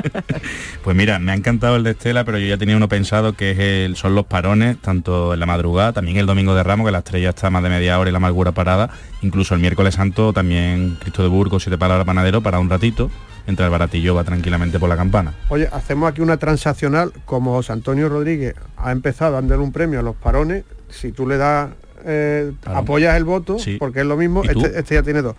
Pues 0.84 0.96
mira, 0.96 1.18
me 1.18 1.32
ha 1.32 1.34
encantado 1.34 1.76
el 1.76 1.82
de 1.84 1.92
Estela, 1.92 2.24
pero 2.24 2.38
yo 2.38 2.46
ya 2.46 2.58
tenía 2.58 2.76
uno 2.76 2.88
pensado 2.88 3.32
que 3.32 3.52
es 3.52 3.58
el, 3.58 3.96
son 3.96 4.14
los 4.14 4.26
parones, 4.26 4.76
tanto 4.78 5.32
en 5.34 5.40
la 5.40 5.46
madrugada, 5.46 5.92
también 5.94 6.18
el 6.18 6.26
domingo 6.26 6.54
de 6.54 6.62
Ramos, 6.62 6.86
que 6.86 6.92
la 6.92 6.98
estrella 6.98 7.30
está 7.30 7.48
más 7.50 7.62
de 7.62 7.70
media 7.70 7.98
hora 7.98 8.10
y 8.10 8.12
la 8.12 8.18
amargura 8.18 8.52
parada, 8.52 8.90
incluso 9.22 9.54
el 9.54 9.60
miércoles 9.60 9.94
santo 9.94 10.32
también 10.32 10.96
Cristo 11.00 11.22
de 11.22 11.28
Burgos, 11.28 11.62
siete 11.62 11.78
palabras 11.78 12.04
panadero, 12.06 12.42
para 12.42 12.58
un 12.58 12.68
ratito, 12.68 13.10
entre 13.46 13.64
el 13.64 13.70
baratillo 13.70 14.14
va 14.14 14.22
tranquilamente 14.24 14.78
por 14.78 14.88
la 14.90 14.96
campana. 14.96 15.32
Oye, 15.48 15.68
hacemos 15.72 16.10
aquí 16.10 16.20
una 16.20 16.36
transaccional, 16.36 17.12
como 17.24 17.52
José 17.52 17.72
Antonio 17.72 18.08
Rodríguez 18.10 18.54
ha 18.76 18.92
empezado 18.92 19.36
a 19.38 19.40
darle 19.40 19.56
un 19.64 19.72
premio 19.72 20.00
a 20.00 20.02
los 20.02 20.16
parones, 20.16 20.64
si 20.90 21.12
tú 21.12 21.26
le 21.26 21.38
das, 21.38 21.70
eh, 22.04 22.52
apoyas 22.66 23.16
el 23.16 23.24
voto, 23.24 23.58
Sí. 23.58 23.76
porque 23.78 24.00
es 24.00 24.06
lo 24.06 24.16
mismo, 24.16 24.42
este, 24.44 24.78
este 24.78 24.94
ya 24.96 25.02
tiene 25.02 25.22
dos. 25.22 25.36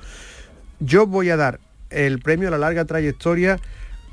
Yo 0.82 1.05
voy 1.05 1.29
a 1.29 1.38
dar 1.38 1.59
el 1.91 2.19
premio 2.19 2.47
a 2.47 2.51
la 2.51 2.57
larga 2.57 2.86
trayectoria 2.86 3.59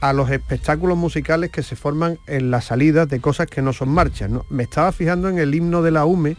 a 0.01 0.13
los 0.13 0.31
espectáculos 0.31 0.99
musicales 0.99 1.51
que 1.51 1.63
se 1.63 1.77
forman 1.77 2.19
en 2.27 2.51
las 2.51 2.67
salidas 2.67 3.09
de 3.09 3.21
cosas 3.21 3.47
que 3.47 3.63
no 3.63 3.73
son 3.73 3.89
marchas. 3.89 4.31
Me 4.51 4.65
estaba 4.65 4.93
fijando 4.93 5.31
en 5.31 5.39
el 5.39 5.55
himno 5.55 5.81
de 5.81 5.91
la 5.91 6.05
UME, 6.05 6.37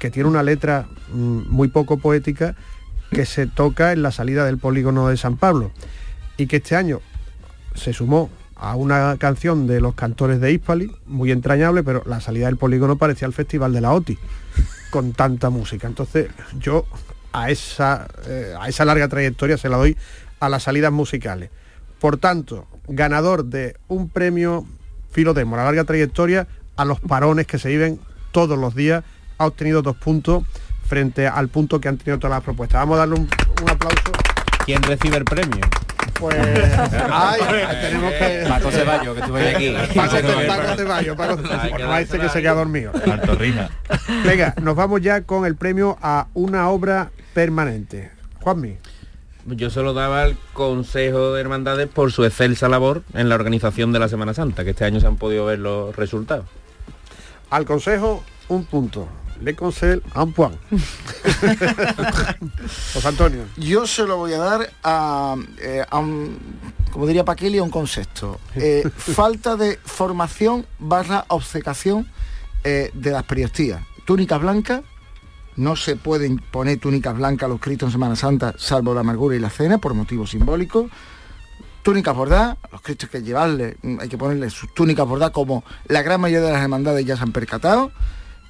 que 0.00 0.10
tiene 0.10 0.28
una 0.28 0.42
letra 0.42 0.88
mm, 1.12 1.42
muy 1.48 1.68
poco 1.68 1.98
poética, 1.98 2.56
que 3.12 3.24
se 3.24 3.46
toca 3.46 3.92
en 3.92 4.02
la 4.02 4.10
salida 4.10 4.44
del 4.44 4.58
polígono 4.58 5.06
de 5.08 5.16
San 5.16 5.36
Pablo. 5.36 5.70
Y 6.36 6.48
que 6.48 6.56
este 6.56 6.74
año 6.74 7.00
se 7.76 7.92
sumó 7.92 8.28
a 8.56 8.74
una 8.74 9.16
canción 9.18 9.68
de 9.68 9.80
los 9.80 9.94
cantores 9.94 10.40
de 10.40 10.52
Hispali, 10.52 10.90
muy 11.06 11.30
entrañable, 11.30 11.84
pero 11.84 12.02
la 12.06 12.20
salida 12.20 12.46
del 12.46 12.56
polígono 12.56 12.96
parecía 12.96 13.26
el 13.26 13.32
festival 13.32 13.72
de 13.72 13.80
la 13.80 13.92
OTI, 13.92 14.18
con 14.90 15.12
tanta 15.12 15.48
música. 15.48 15.86
Entonces 15.86 16.28
yo 16.58 16.86
a 17.32 17.50
esa, 17.50 18.06
eh, 18.26 18.54
a 18.58 18.68
esa 18.68 18.84
larga 18.84 19.08
trayectoria 19.08 19.56
se 19.56 19.68
la 19.68 19.76
doy 19.76 19.96
a 20.40 20.48
las 20.48 20.62
salidas 20.64 20.92
musicales. 20.92 21.50
Por 22.00 22.16
tanto, 22.16 22.66
ganador 22.88 23.44
de 23.44 23.76
un 23.88 24.08
premio 24.08 24.64
Filodemo, 25.12 25.56
la 25.56 25.64
larga 25.64 25.84
trayectoria, 25.84 26.46
a 26.76 26.84
los 26.84 27.00
parones 27.00 27.46
que 27.46 27.58
se 27.58 27.68
viven 27.68 28.00
todos 28.32 28.58
los 28.58 28.74
días, 28.74 29.04
ha 29.38 29.46
obtenido 29.46 29.82
dos 29.82 29.96
puntos 29.96 30.44
frente 30.86 31.26
al 31.28 31.48
punto 31.48 31.80
que 31.80 31.88
han 31.88 31.98
tenido 31.98 32.18
todas 32.18 32.36
las 32.36 32.44
propuestas. 32.44 32.80
Vamos 32.80 32.96
a 32.96 32.98
darle 33.00 33.14
un, 33.16 33.28
un 33.62 33.70
aplauso. 33.70 34.12
¿Quién 34.64 34.82
recibe 34.82 35.16
el 35.18 35.24
premio? 35.24 35.60
Pues 36.18 36.36
ay, 37.12 37.40
tenemos 37.80 38.12
que. 38.12 38.44
Paco 38.48 38.70
Ceballos, 38.70 39.14
que 39.14 39.20
estuve 39.20 39.54
aquí. 39.54 39.74
Paco, 39.94 40.16
Ce- 40.16 40.22
Paco 40.46 40.76
Ceballos, 40.76 41.16
Paco 41.16 41.32
Hay 41.38 41.46
Ceballos. 41.46 41.60
que 41.60 41.70
Bueno, 41.70 41.96
este 41.98 42.16
que 42.16 42.22
dársela 42.24 42.28
se 42.28 42.40
queda 42.42 42.52
dormido. 42.54 42.92
Venga, 44.24 44.54
nos 44.62 44.76
vamos 44.76 45.00
ya 45.00 45.22
con 45.22 45.44
el 45.46 45.56
premio 45.56 45.98
a 46.02 46.26
una 46.34 46.68
obra 46.68 47.10
permanente. 47.34 48.10
Juanmi. 48.40 48.76
Yo 49.46 49.70
se 49.70 49.82
lo 49.82 49.94
daba 49.94 50.22
al 50.22 50.36
Consejo 50.52 51.32
de 51.32 51.40
Hermandades 51.40 51.88
por 51.88 52.12
su 52.12 52.24
excelsa 52.24 52.68
labor 52.68 53.02
en 53.14 53.28
la 53.28 53.34
organización 53.34 53.92
de 53.92 53.98
la 53.98 54.08
Semana 54.08 54.34
Santa, 54.34 54.64
que 54.64 54.70
este 54.70 54.84
año 54.84 55.00
se 55.00 55.06
han 55.06 55.16
podido 55.16 55.46
ver 55.46 55.58
los 55.58 55.96
resultados. 55.96 56.46
Al 57.48 57.64
consejo, 57.64 58.22
un 58.48 58.64
punto. 58.64 59.08
Le 59.40 59.56
concel 59.56 60.02
a 60.12 60.22
un 60.22 60.32
point. 60.34 60.58
José 62.92 63.08
Antonio. 63.08 63.44
Yo 63.56 63.86
se 63.86 64.04
lo 64.04 64.18
voy 64.18 64.34
a 64.34 64.38
dar 64.38 64.70
a, 64.84 65.34
eh, 65.62 65.82
a 65.88 65.98
un, 65.98 66.38
como 66.92 67.06
diría 67.06 67.24
Paquili, 67.24 67.56
a 67.58 67.62
un 67.62 67.70
concepto. 67.70 68.38
Eh, 68.54 68.88
falta 68.96 69.56
de 69.56 69.78
formación 69.82 70.66
barra 70.78 71.24
obcecación 71.28 72.06
eh, 72.64 72.90
de 72.92 73.10
las 73.12 73.22
periostías. 73.22 73.80
Túnicas 74.04 74.40
blancas, 74.40 74.82
no 75.60 75.76
se 75.76 75.94
pueden 75.94 76.38
poner 76.38 76.80
túnicas 76.80 77.14
blancas 77.14 77.46
a 77.46 77.48
los 77.48 77.60
cristos 77.60 77.88
en 77.88 77.92
Semana 77.92 78.16
Santa, 78.16 78.54
salvo 78.56 78.94
la 78.94 79.00
amargura 79.00 79.36
y 79.36 79.38
la 79.38 79.50
cena, 79.50 79.76
por 79.76 79.92
motivos 79.92 80.30
simbólicos. 80.30 80.90
Túnicas 81.82 82.16
bordadas, 82.16 82.56
a 82.62 82.68
los 82.72 82.80
cristos 82.80 83.10
hay 83.12 83.20
que 83.20 83.26
llevarle, 83.26 83.76
hay 84.00 84.08
que 84.08 84.16
ponerle 84.16 84.48
sus 84.48 84.72
túnicas 84.72 85.06
bordadas 85.06 85.32
como 85.32 85.62
la 85.86 86.00
gran 86.02 86.18
mayoría 86.18 86.46
de 86.46 86.52
las 86.54 86.62
hermandades 86.62 87.04
ya 87.04 87.16
se 87.16 87.22
han 87.22 87.32
percatado. 87.32 87.92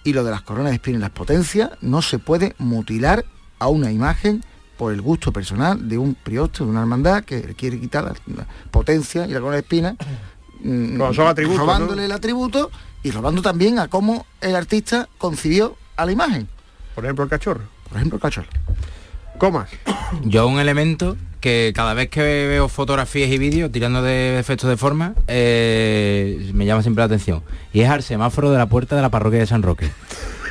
Y 0.05 0.13
lo 0.13 0.23
de 0.23 0.31
las 0.31 0.43
coronas 0.43 0.71
de 0.71 0.77
espina 0.77 0.99
y 0.99 1.01
las 1.01 1.11
potencias, 1.11 1.71
no 1.81 2.01
se 2.01 2.21
puede 2.21 2.55
mutilar 2.59 3.25
a 3.59 3.67
una 3.67 3.91
imagen 3.91 4.45
por 4.79 4.93
el 4.93 5.03
gusto 5.03 5.33
personal 5.33 5.89
de 5.89 5.99
un 5.99 6.15
priosto, 6.15 6.65
de 6.65 6.71
una 6.71 6.81
hermandad 6.81 7.25
que 7.25 7.43
le 7.43 7.55
quiere 7.55 7.81
quitar 7.81 8.05
la, 8.05 8.15
la 8.35 8.47
potencia 8.71 9.27
y 9.27 9.33
la 9.33 9.41
corona 9.41 9.57
de 9.57 9.63
espina, 9.63 9.97
mm, 10.63 11.13
son 11.13 11.27
atributos, 11.27 11.61
robándole 11.61 12.03
¿no? 12.03 12.07
el 12.07 12.13
atributo 12.13 12.71
y 13.03 13.11
robando 13.11 13.43
también 13.43 13.81
a 13.81 13.89
cómo 13.89 14.27
el 14.41 14.55
artista 14.55 15.09
concibió 15.19 15.77
a 15.97 16.07
la 16.07 16.13
imagen. 16.13 16.49
Por 16.95 17.05
ejemplo, 17.05 17.25
el 17.25 17.31
cachorro. 17.31 17.63
Por 17.89 17.97
ejemplo, 17.97 18.19
cachol. 18.19 18.47
Comas. 19.39 19.71
Yo 20.23 20.47
un 20.47 20.61
elemento 20.61 21.17
que 21.41 21.73
cada 21.75 21.95
vez 21.95 22.11
que 22.11 22.21
veo 22.21 22.69
fotografías 22.69 23.31
y 23.31 23.39
vídeos 23.39 23.73
tirando 23.73 24.03
de 24.03 24.39
efectos 24.39 24.69
de 24.69 24.77
forma, 24.77 25.15
eh, 25.27 26.51
me 26.53 26.67
llama 26.67 26.83
siempre 26.83 27.01
la 27.01 27.07
atención. 27.07 27.43
Y 27.73 27.81
es 27.81 27.89
al 27.89 28.03
semáforo 28.03 28.51
de 28.51 28.59
la 28.59 28.67
puerta 28.67 28.97
de 28.97 29.03
la 29.03 29.09
parroquia 29.09 29.41
de 29.41 29.47
San 29.47 29.63
Roque. 29.63 29.91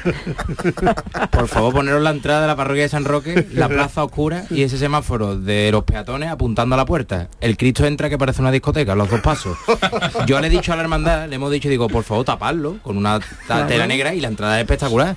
Por 1.31 1.47
favor, 1.47 1.73
poneros 1.73 2.01
la 2.01 2.09
entrada 2.11 2.41
de 2.41 2.47
la 2.47 2.55
parroquia 2.55 2.83
de 2.83 2.89
San 2.89 3.05
Roque, 3.05 3.47
la 3.53 3.67
plaza 3.67 4.03
oscura 4.03 4.45
y 4.49 4.63
ese 4.63 4.77
semáforo 4.77 5.37
de 5.39 5.69
los 5.71 5.83
peatones 5.83 6.29
apuntando 6.29 6.75
a 6.75 6.77
la 6.77 6.85
puerta. 6.85 7.27
El 7.41 7.57
Cristo 7.57 7.85
entra 7.85 8.09
que 8.09 8.17
parece 8.17 8.41
una 8.41 8.51
discoteca, 8.51 8.95
los 8.95 9.09
dos 9.09 9.19
pasos. 9.21 9.57
Yo 10.25 10.39
le 10.39 10.47
he 10.47 10.49
dicho 10.49 10.73
a 10.73 10.75
la 10.75 10.81
hermandad, 10.83 11.27
le 11.27 11.35
hemos 11.35 11.51
dicho, 11.51 11.69
digo, 11.69 11.87
por 11.87 12.03
favor, 12.03 12.25
tapadlo 12.25 12.77
con 12.81 12.97
una 12.97 13.19
tela 13.67 13.87
negra 13.87 14.13
y 14.13 14.21
la 14.21 14.27
entrada 14.27 14.57
es 14.57 14.63
espectacular. 14.63 15.15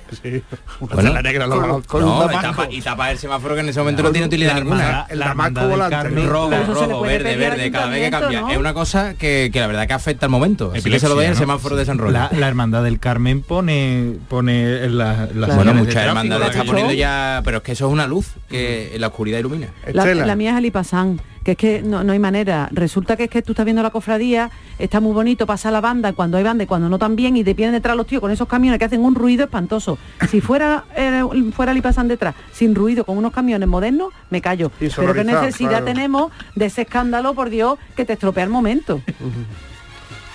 Una 0.79 0.95
tela 0.95 1.21
negra, 1.21 1.47
lo- 1.47 1.65
no, 1.67 1.81
con 1.83 2.03
un 2.03 2.09
y, 2.29 2.35
tapa, 2.41 2.67
y 2.69 2.81
tapa 2.81 3.11
el 3.11 3.17
semáforo 3.17 3.55
que 3.55 3.61
en 3.61 3.69
ese 3.69 3.79
momento 3.79 4.03
no 4.03 4.11
tiene 4.11 4.27
utilidad 4.27 4.55
ninguna. 4.55 5.05
el 5.09 5.19
damasco 5.19 5.67
volante. 5.67 6.09
¿no? 6.09 6.27
Rojo, 6.27 6.51
rojo, 6.73 7.01
verde, 7.01 7.35
verde, 7.35 7.71
cada 7.71 7.87
vez 7.87 8.05
que 8.05 8.11
cambia. 8.11 8.41
¿no? 8.41 8.49
Es 8.49 8.57
una 8.57 8.73
cosa 8.73 9.13
que, 9.15 9.49
que 9.51 9.59
la 9.59 9.67
verdad 9.67 9.87
que 9.87 9.93
afecta 9.93 10.25
al 10.25 10.31
momento. 10.31 10.71
Así 10.75 10.89
que 10.89 10.99
se 10.99 11.07
lo 11.09 11.15
doy 11.15 11.25
al 11.25 11.35
semáforo 11.35 11.75
de 11.75 11.85
San 11.85 11.97
Roque. 11.97 12.13
La, 12.13 12.29
la 12.31 12.47
hermandad 12.47 12.83
del 12.83 12.99
Carmen 12.99 13.41
pone 13.41 14.17
pone 14.29 14.72
en 14.73 14.97
la, 14.97 15.27
las 15.33 15.55
Bueno, 15.55 15.71
señales 15.71 15.75
de 15.75 15.81
muchas 15.81 16.03
hermandades 16.03 16.39
la 16.39 16.51
están 16.51 16.67
poniendo 16.67 16.93
ya, 16.93 17.41
pero 17.43 17.57
es 17.57 17.63
que 17.63 17.71
eso 17.73 17.87
es 17.87 17.93
una 17.93 18.07
luz 18.07 18.33
que 18.49 18.95
en 18.95 19.01
la 19.01 19.07
oscuridad 19.07 19.39
ilumina. 19.39 19.67
La, 19.91 20.05
la 20.13 20.35
mía 20.35 20.51
es 20.51 20.57
el 20.57 20.65
Ipasán, 20.65 21.19
que 21.43 21.51
es 21.51 21.57
que 21.57 21.81
no, 21.81 22.03
no 22.03 22.13
hay 22.13 22.19
manera. 22.19 22.69
Resulta 22.71 23.15
que 23.15 23.25
es 23.25 23.29
que 23.29 23.41
tú 23.41 23.51
estás 23.51 23.65
viendo 23.65 23.83
la 23.83 23.89
cofradía, 23.89 24.49
está 24.79 24.99
muy 24.99 25.13
bonito, 25.13 25.45
pasa 25.45 25.71
la 25.71 25.81
banda 25.81 26.13
cuando 26.13 26.37
hay 26.37 26.43
banda 26.43 26.63
y 26.63 26.67
cuando 26.67 26.89
no 26.89 26.97
tan 26.97 27.15
bien, 27.15 27.35
y 27.37 27.43
te 27.43 27.53
vienen 27.53 27.73
detrás 27.73 27.95
los 27.95 28.07
tíos 28.07 28.21
con 28.21 28.31
esos 28.31 28.47
camiones 28.47 28.79
que 28.79 28.85
hacen 28.85 29.01
un 29.01 29.15
ruido 29.15 29.43
espantoso. 29.43 29.97
Si 30.29 30.41
fuera 30.41 30.85
eh, 30.95 31.23
fuera 31.53 31.71
el 31.71 31.77
Ipasán 31.77 32.07
detrás, 32.07 32.35
sin 32.51 32.75
ruido, 32.75 33.03
con 33.05 33.17
unos 33.17 33.33
camiones 33.33 33.67
modernos, 33.67 34.13
me 34.29 34.41
callo. 34.41 34.71
Pero 34.79 35.13
qué 35.13 35.23
necesidad 35.23 35.69
claro. 35.69 35.85
tenemos 35.85 36.31
de 36.55 36.65
ese 36.65 36.83
escándalo, 36.83 37.33
por 37.33 37.49
Dios, 37.49 37.77
que 37.95 38.05
te 38.05 38.13
estropea 38.13 38.43
el 38.43 38.49
momento. 38.49 39.01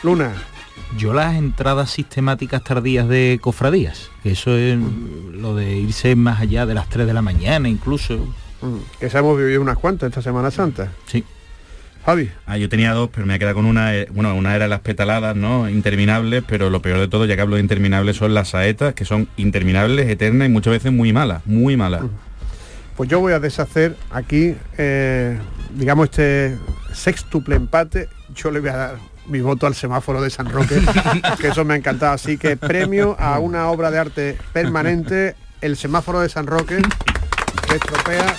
Luna. 0.02 0.32
Yo 0.96 1.12
las 1.12 1.36
entradas 1.36 1.90
sistemáticas 1.90 2.64
tardías 2.64 3.08
de 3.08 3.38
cofradías, 3.40 4.10
que 4.22 4.32
eso 4.32 4.56
es 4.56 4.78
lo 5.32 5.54
de 5.54 5.76
irse 5.76 6.16
más 6.16 6.40
allá 6.40 6.64
de 6.66 6.74
las 6.74 6.88
3 6.88 7.06
de 7.06 7.12
la 7.14 7.22
mañana 7.22 7.68
incluso. 7.68 8.16
Mm, 8.62 8.76
Que 8.98 9.10
se 9.10 9.18
hemos 9.18 9.36
vivido 9.38 9.60
unas 9.60 9.76
cuantas 9.78 10.08
esta 10.08 10.22
Semana 10.22 10.50
Santa. 10.50 10.90
Sí. 11.06 11.24
Javi. 12.06 12.30
Ah, 12.46 12.56
yo 12.56 12.68
tenía 12.70 12.92
dos, 12.94 13.10
pero 13.12 13.26
me 13.26 13.34
he 13.34 13.38
quedado 13.38 13.56
con 13.56 13.66
una. 13.66 13.94
eh, 13.94 14.08
Bueno, 14.10 14.34
una 14.34 14.56
era 14.56 14.66
las 14.66 14.80
petaladas, 14.80 15.36
¿no? 15.36 15.68
Interminables, 15.68 16.42
pero 16.46 16.70
lo 16.70 16.80
peor 16.80 16.98
de 17.00 17.08
todo, 17.08 17.26
ya 17.26 17.36
que 17.36 17.42
hablo 17.42 17.56
de 17.56 17.62
interminables, 17.62 18.16
son 18.16 18.32
las 18.32 18.48
saetas, 18.48 18.94
que 18.94 19.04
son 19.04 19.28
interminables, 19.36 20.08
eternas 20.08 20.48
y 20.48 20.50
muchas 20.50 20.72
veces 20.72 20.90
muy 20.90 21.12
malas, 21.12 21.44
muy 21.46 21.76
malas. 21.76 22.02
Pues 22.96 23.10
yo 23.10 23.20
voy 23.20 23.34
a 23.34 23.40
deshacer 23.40 23.94
aquí, 24.10 24.54
eh, 24.78 25.38
digamos, 25.74 26.06
este 26.06 26.56
sextuple 26.94 27.56
empate. 27.56 28.08
Yo 28.34 28.50
le 28.50 28.60
voy 28.60 28.70
a 28.70 28.76
dar 28.76 28.96
mi 29.28 29.40
voto 29.40 29.66
al 29.66 29.74
semáforo 29.74 30.20
de 30.22 30.30
San 30.30 30.50
Roque, 30.50 30.80
que 31.40 31.48
eso 31.48 31.64
me 31.64 31.74
ha 31.74 31.76
encantado. 31.76 32.12
Así 32.12 32.38
que 32.38 32.56
premio 32.56 33.16
a 33.18 33.38
una 33.38 33.68
obra 33.70 33.90
de 33.90 33.98
arte 33.98 34.38
permanente, 34.52 35.36
el 35.60 35.76
semáforo 35.76 36.20
de 36.20 36.28
San 36.28 36.46
Roque, 36.46 36.78
que 37.68 37.76
estropea 37.76 38.34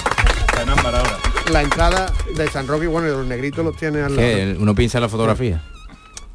la 1.51 1.61
entrada 1.61 2.11
de 2.35 2.47
San 2.49 2.67
Roque. 2.67 2.87
Bueno, 2.87 3.07
y 3.07 3.11
los 3.11 3.25
negritos 3.25 3.63
los 3.63 3.75
tiene 3.75 4.01
al 4.01 4.15
lado. 4.15 4.27
Que 4.27 4.57
uno 4.59 4.75
piensa 4.75 4.97
en 4.97 5.03
la 5.03 5.09
fotografía. 5.09 5.61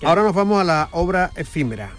Ahora 0.02 0.22
nos 0.22 0.34
vamos 0.34 0.60
a 0.60 0.64
la 0.64 0.88
obra 0.92 1.30
efímera, 1.36 1.90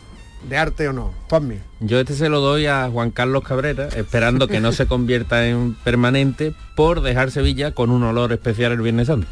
de 0.48 0.58
arte 0.58 0.88
o 0.88 0.94
no. 0.94 1.14
Juanmi. 1.30 1.60
Yo 1.80 2.00
este 2.00 2.14
se 2.14 2.30
lo 2.30 2.40
doy 2.40 2.68
a 2.68 2.90
Juan 2.90 3.12
Carlos 3.12 3.44
Cabrera, 3.44 3.88
esperando 3.96 4.48
que 4.48 4.60
no 4.60 4.72
se 4.72 4.86
convierta 4.86 5.48
en 5.48 5.76
permanente 5.84 6.54
por 6.76 7.02
dejar 7.02 7.32
Sevilla 7.32 7.72
con 7.72 7.90
un 7.90 8.04
olor 8.04 8.34
especial 8.34 8.74
el 8.74 8.82
Viernes 8.82 9.08
Santo. 9.08 9.28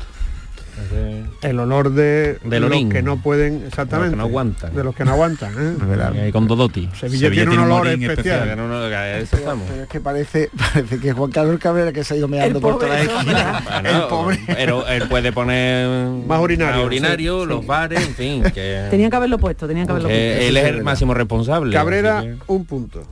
El 1.44 1.60
olor 1.60 1.91
de, 1.94 2.39
De 2.44 2.60
los 2.60 2.72
que 2.72 3.02
no 3.02 3.18
pueden, 3.18 3.64
exactamente. 3.68 4.12
De 4.12 4.16
los 4.16 4.16
que 4.16 4.16
no 4.18 4.24
aguantan. 4.24 4.74
De 4.76 4.84
los 4.84 4.96
que 4.96 5.06
no 5.06 5.12
aguantan. 5.12 5.54
¿eh? 5.58 5.78
Eh, 6.28 6.32
con 6.32 6.48
Dodoti. 6.48 6.89
Sevilla, 6.98 7.30
tiene 7.32 7.52
un 7.52 7.60
olor 7.60 7.88
especial. 7.88 8.50
Que 8.50 8.56
no- 8.56 8.68
no- 8.68 8.88
que 8.88 8.96
a 8.96 9.20
eso 9.20 9.36
estamos. 9.38 9.68
Pero 9.70 9.84
es 9.84 9.89
que 9.89 10.00
parece, 10.00 10.50
parece 10.74 11.00
que 11.00 11.12
Juan 11.14 11.32
Carlos 11.32 11.60
Cabrera 11.60 11.91
que 11.91 12.04
se 12.04 12.14
ha 12.14 12.18
ido 12.18 12.28
meando 12.28 12.60
por 12.62 12.76
toda 12.80 12.89
la 12.89 13.02
esquina. 13.02 13.64
Bueno, 13.84 13.89
el 13.89 14.08
pobre. 14.08 14.39
Pero 14.48 14.88
él 14.88 15.08
puede 15.10 15.32
poner 15.32 15.88
más 16.26 16.39
urinario, 16.41 17.41
sí. 17.44 17.48
los 17.48 17.66
bares, 17.66 18.00
en 18.08 18.16
fin. 18.16 18.44
Que, 18.54 18.88
Tenían 18.89 19.10
que 19.10 19.16
haberlo 19.16 19.38
puesto, 19.38 19.68
tenían 19.68 19.86
que 19.86 19.91
haberlo 19.91 20.10
que 20.10 20.16
puesto. 20.36 20.48
él 20.50 20.58
es 20.58 20.66
el 20.66 20.84
máximo 20.84 21.14
responsable. 21.14 21.74
Cabrera, 21.74 22.22
que- 22.22 22.38
un 22.48 22.66
punto. 22.66 23.04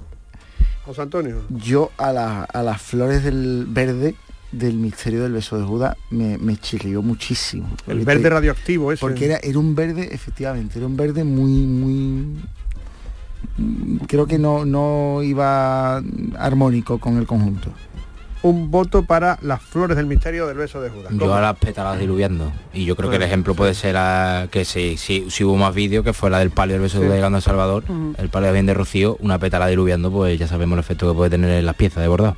José 0.86 1.02
Antonio. 1.02 1.42
Yo 1.50 1.92
a, 1.98 2.12
la- 2.12 2.44
a 2.44 2.64
las 2.64 2.82
flores 2.82 3.24
del 3.24 3.66
verde 3.68 4.16
del 4.52 4.76
misterio 4.76 5.24
del 5.24 5.32
beso 5.34 5.58
de 5.58 5.64
Judas 5.66 5.95
me, 6.10 6.38
me 6.38 6.58
chirrió 6.58 7.02
muchísimo. 7.02 7.70
El 7.88 7.99
Porque 7.99 8.06
verde 8.06 8.30
radioactivo 8.30 8.91
ese. 8.91 8.99
Porque 9.02 9.26
era, 9.26 9.38
era 9.38 9.58
un 9.60 9.76
verde, 9.76 10.10
efectivamente, 10.14 10.78
era 10.78 10.88
un 10.88 10.97
verde 10.97 11.24
muy, 11.24 11.52
muy... 11.52 12.41
mm, 13.58 13.97
Creo 14.08 14.28
que 14.28 14.38
no, 14.38 14.66
no 14.66 15.22
iba 15.24 16.02
armónico 16.38 16.99
con 16.99 17.18
el 17.18 17.26
conjunto. 17.26 17.72
Un 18.43 18.72
voto 18.72 19.04
para 19.04 19.38
las 19.43 19.62
flores 19.62 19.95
del 19.95 20.08
misterio 20.08 20.47
del 20.47 20.58
beso 20.58 20.82
de 20.82 20.89
Judas. 20.89 21.14
Yo 21.16 21.32
a 21.34 21.41
las 21.41 21.58
pétalas 21.60 21.99
diluviando. 21.99 22.52
Y 22.74 22.86
yo 22.86 22.95
creo 22.95 23.12
que 23.12 23.18
el 23.18 23.22
Ah, 23.22 23.28
ejemplo 23.28 23.54
puede 23.54 23.76
ser 23.76 23.95
a- 23.97 24.47
que 24.49 24.66
si, 24.66 24.97
si, 24.97 25.30
si 25.30 25.43
hubo 25.43 25.58
más 25.58 25.76
vídeo, 25.76 26.04
que 26.04 26.12
fue 26.12 26.32
la 26.32 26.39
del 26.39 26.49
palio 26.49 26.74
del 26.74 26.82
beso 26.82 26.97
de 26.97 27.04
Sí. 27.04 27.06
Judas 27.06 27.18
llegando 27.20 27.38
a 27.38 27.41
Salvador, 27.41 27.84
el 28.18 28.30
palio 28.30 28.52
bien 28.52 28.66
de 28.66 28.74
Rocío, 28.74 29.16
una 29.20 29.38
pétala 29.38 29.68
diluviando, 29.68 30.12
pues 30.12 30.39
ya 30.39 30.47
sabemos 30.47 30.76
el 30.76 30.80
efecto 30.80 31.08
que 31.12 31.16
puede 31.16 31.30
tener 31.30 31.52
en 31.52 31.66
las 31.68 31.76
piezas 31.76 32.02
de 32.02 32.08
bordado. 32.08 32.36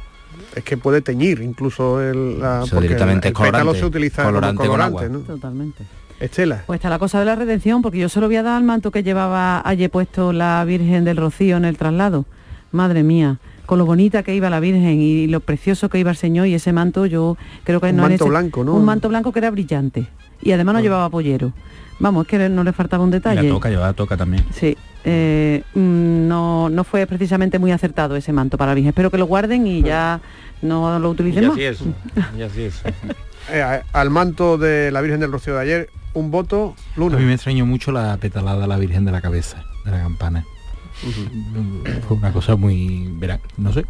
Es 0.56 0.64
que 0.64 0.78
puede 0.78 1.02
teñir 1.02 1.42
incluso 1.42 2.02
el, 2.02 2.40
la, 2.40 2.62
Eso 2.64 2.76
porque 2.76 2.88
directamente 2.88 3.28
el, 3.30 3.34
es 3.34 3.40
el 3.40 3.46
pétalo 3.46 3.52
colorante, 3.74 3.80
se 3.80 3.86
utiliza 3.86 4.24
colorante 4.24 4.58
como 4.58 4.70
con 4.70 4.72
colorante, 4.80 5.06
agua. 5.06 5.18
¿no? 5.18 5.20
Totalmente. 5.26 5.84
Estela. 6.20 6.64
Pues 6.68 6.78
está 6.78 6.90
la 6.90 7.00
cosa 7.00 7.20
de 7.20 7.26
la 7.26 7.36
redención, 7.36 7.82
porque 7.82 7.98
yo 7.98 8.08
se 8.10 8.20
lo 8.22 8.28
voy 8.28 8.36
a 8.38 8.44
dar 8.44 8.56
al 8.58 8.64
manto 8.64 8.92
que 8.92 9.04
llevaba 9.04 9.62
ayer 9.68 9.90
puesto 9.90 10.32
la 10.32 10.64
Virgen 10.66 11.04
del 11.06 11.18
Rocío 11.18 11.58
en 11.58 11.66
el 11.66 11.78
traslado. 11.78 12.26
Madre 12.72 13.04
mía, 13.04 13.38
con 13.66 13.78
lo 13.78 13.86
bonita 13.86 14.24
que 14.24 14.34
iba 14.36 14.50
la 14.50 14.60
Virgen 14.60 15.00
y 15.02 15.28
lo 15.28 15.40
precioso 15.42 15.90
que 15.90 16.00
iba 16.00 16.12
el 16.12 16.18
Señor 16.18 16.48
y 16.48 16.54
ese 16.56 16.72
manto 16.72 17.06
yo 17.06 17.36
creo 17.64 17.82
que 17.82 17.90
Un 17.90 17.98
no 17.98 18.04
manto 18.04 18.16
ese- 18.24 18.30
blanco, 18.30 18.64
¿no? 18.64 18.74
Un 18.76 18.86
manto 18.86 19.10
blanco 19.10 19.32
que 19.32 19.40
era 19.40 19.52
brillante. 19.52 20.08
Y 20.42 20.52
además 20.52 20.76
no 20.76 20.82
llevaba 20.82 21.10
pollero. 21.10 21.52
Vamos, 22.00 22.26
es 22.26 22.30
que 22.30 22.50
no 22.50 22.64
le 22.64 22.74
faltaba 22.74 23.04
un 23.04 23.10
Y 23.10 23.14
detalle. 23.14 23.44
la 23.44 23.50
toca, 23.50 23.70
llevaba 23.70 23.94
toca 23.94 24.18
también. 24.18 24.44
Sí, 24.52 24.76
eh, 25.06 25.64
mm, 25.74 26.28
no, 26.28 26.70
no 26.70 26.84
fue 26.84 27.06
precisamente 27.06 27.60
muy 27.60 27.72
acertado 27.72 28.16
ese 28.16 28.34
manto 28.34 28.58
para 28.58 28.72
la 28.72 28.76
Virgen. 28.76 28.90
Espero 28.90 29.12
que 29.12 29.18
lo 29.18 29.26
guarden 29.26 29.68
y 29.68 29.84
ya 29.84 30.20
no 30.64 30.98
lo 31.00 31.10
Y 31.10 31.12
utilicen 31.12 31.44
más. 31.46 31.54
así 31.54 31.64
es. 31.64 31.80
Y 32.38 32.42
así 32.42 32.62
es. 32.64 32.82
Eh, 33.52 33.62
a- 33.62 33.84
al 33.92 34.10
manto 34.10 34.58
de 34.58 34.90
la 34.90 35.02
Virgen 35.02 35.20
del 35.20 35.30
Rocío 35.30 35.54
de 35.56 35.60
ayer, 35.62 35.90
un 36.14 36.32
voto, 36.32 36.76
A 36.96 37.00
Luna. 37.00 37.18
mí 37.18 37.26
me 37.26 37.34
extrañó 37.34 37.66
mucho 37.66 37.92
la 37.92 38.16
petalada 38.16 38.64
a 38.64 38.68
la 38.68 38.78
Virgen 38.78 39.04
de 39.04 39.12
la 39.12 39.20
Cabeza, 39.20 39.66
de 39.84 39.92
la 39.92 40.00
campana. 40.02 40.46
Fue 42.08 42.16
una 42.16 42.32
cosa 42.32 42.56
muy, 42.56 43.10
verá, 43.18 43.42
no 43.58 43.74
sé. 43.74 43.86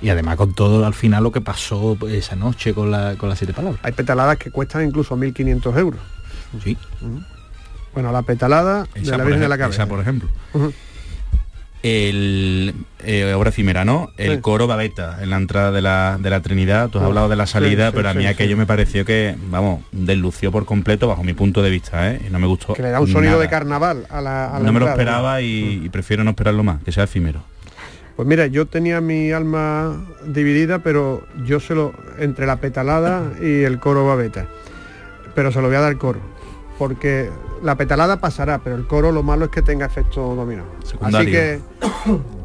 Y 0.00 0.10
además 0.10 0.36
con 0.36 0.54
todo 0.54 0.86
al 0.86 0.94
final 0.94 1.24
lo 1.24 1.32
que 1.32 1.40
pasó 1.40 1.96
esa 2.08 2.36
noche 2.36 2.72
con, 2.72 2.92
la, 2.92 3.16
con 3.16 3.28
las 3.28 3.38
siete 3.38 3.52
palabras. 3.52 3.80
Hay 3.84 3.92
petaladas 3.92 4.36
que 4.38 4.52
cuestan 4.52 4.84
incluso 4.86 5.16
1.500 5.16 5.78
euros. 5.78 6.00
Sí. 6.62 6.76
Bueno, 7.94 8.12
la 8.12 8.22
petalada 8.22 8.86
de 8.94 9.00
Esa, 9.00 9.12
la 9.12 9.16
por 9.18 9.26
Virgen 9.26 9.40
de 9.42 9.48
la 9.48 9.58
Cabeza. 9.58 9.82
esa, 9.82 9.88
por 9.90 9.98
ejemplo. 10.00 10.28
El 11.82 12.74
eh, 13.04 13.34
obra 13.34 13.48
efímera, 13.50 13.84
¿no? 13.84 14.10
El 14.16 14.36
Sí. 14.36 14.40
coro 14.40 14.66
babeta 14.68 15.18
en 15.20 15.30
la 15.30 15.36
entrada 15.36 15.72
de 15.72 15.82
la, 15.82 16.16
de 16.20 16.30
la 16.30 16.40
Trinidad. 16.40 16.88
Tú 16.90 16.98
has 16.98 17.02
Sí, 17.04 17.08
hablado 17.08 17.28
de 17.28 17.34
la 17.36 17.46
salida, 17.46 17.88
sí, 17.90 17.92
pero 17.96 18.08
a 18.10 18.14
mí 18.14 18.24
aquello 18.26 18.56
me 18.56 18.66
pareció 18.66 19.04
que, 19.04 19.34
vamos, 19.50 19.80
deslució 19.90 20.52
por 20.52 20.64
completo 20.64 21.08
bajo 21.08 21.24
mi 21.24 21.32
punto 21.32 21.60
de 21.62 21.70
vista, 21.70 22.12
¿eh? 22.12 22.20
Y 22.26 22.30
no 22.30 22.38
me 22.38 22.46
gustó. 22.46 22.74
Que 22.74 22.82
le 22.82 22.90
da 22.90 23.00
un 23.00 23.08
sonido 23.08 23.32
nada. 23.32 23.42
de 23.42 23.48
carnaval 23.48 24.06
a 24.10 24.20
la, 24.20 24.46
a 24.54 24.58
la 24.60 24.64
No 24.64 24.72
me 24.72 24.78
lo 24.80 24.88
esperaba 24.88 25.40
y, 25.42 25.82
y 25.84 25.88
prefiero 25.88 26.22
no 26.22 26.30
esperarlo 26.30 26.62
más, 26.62 26.82
que 26.84 26.92
sea 26.92 27.04
efímero. 27.04 27.42
Pues 28.14 28.28
mira, 28.28 28.46
yo 28.46 28.66
tenía 28.66 29.00
mi 29.00 29.32
alma 29.32 30.04
dividida, 30.26 30.80
pero 30.80 31.26
yo 31.44 31.58
se 31.60 31.74
lo 31.74 31.94
entre 32.18 32.46
la 32.46 32.56
petalada 32.56 33.32
y 33.40 33.62
el 33.62 33.80
coro 33.80 34.06
babeta. 34.06 34.46
Pero 35.34 35.50
se 35.50 35.60
lo 35.60 35.66
voy 35.66 35.76
a 35.76 35.80
dar 35.80 35.96
coro. 35.96 36.20
Porque 36.78 37.30
la 37.62 37.76
petalada 37.76 38.20
pasará, 38.20 38.58
pero 38.58 38.76
el 38.76 38.86
coro 38.86 39.12
lo 39.12 39.22
malo 39.22 39.46
es 39.46 39.50
que 39.50 39.62
tenga 39.62 39.86
efecto 39.86 40.34
dominó. 40.34 40.64
Así 41.00 41.26
que 41.26 41.60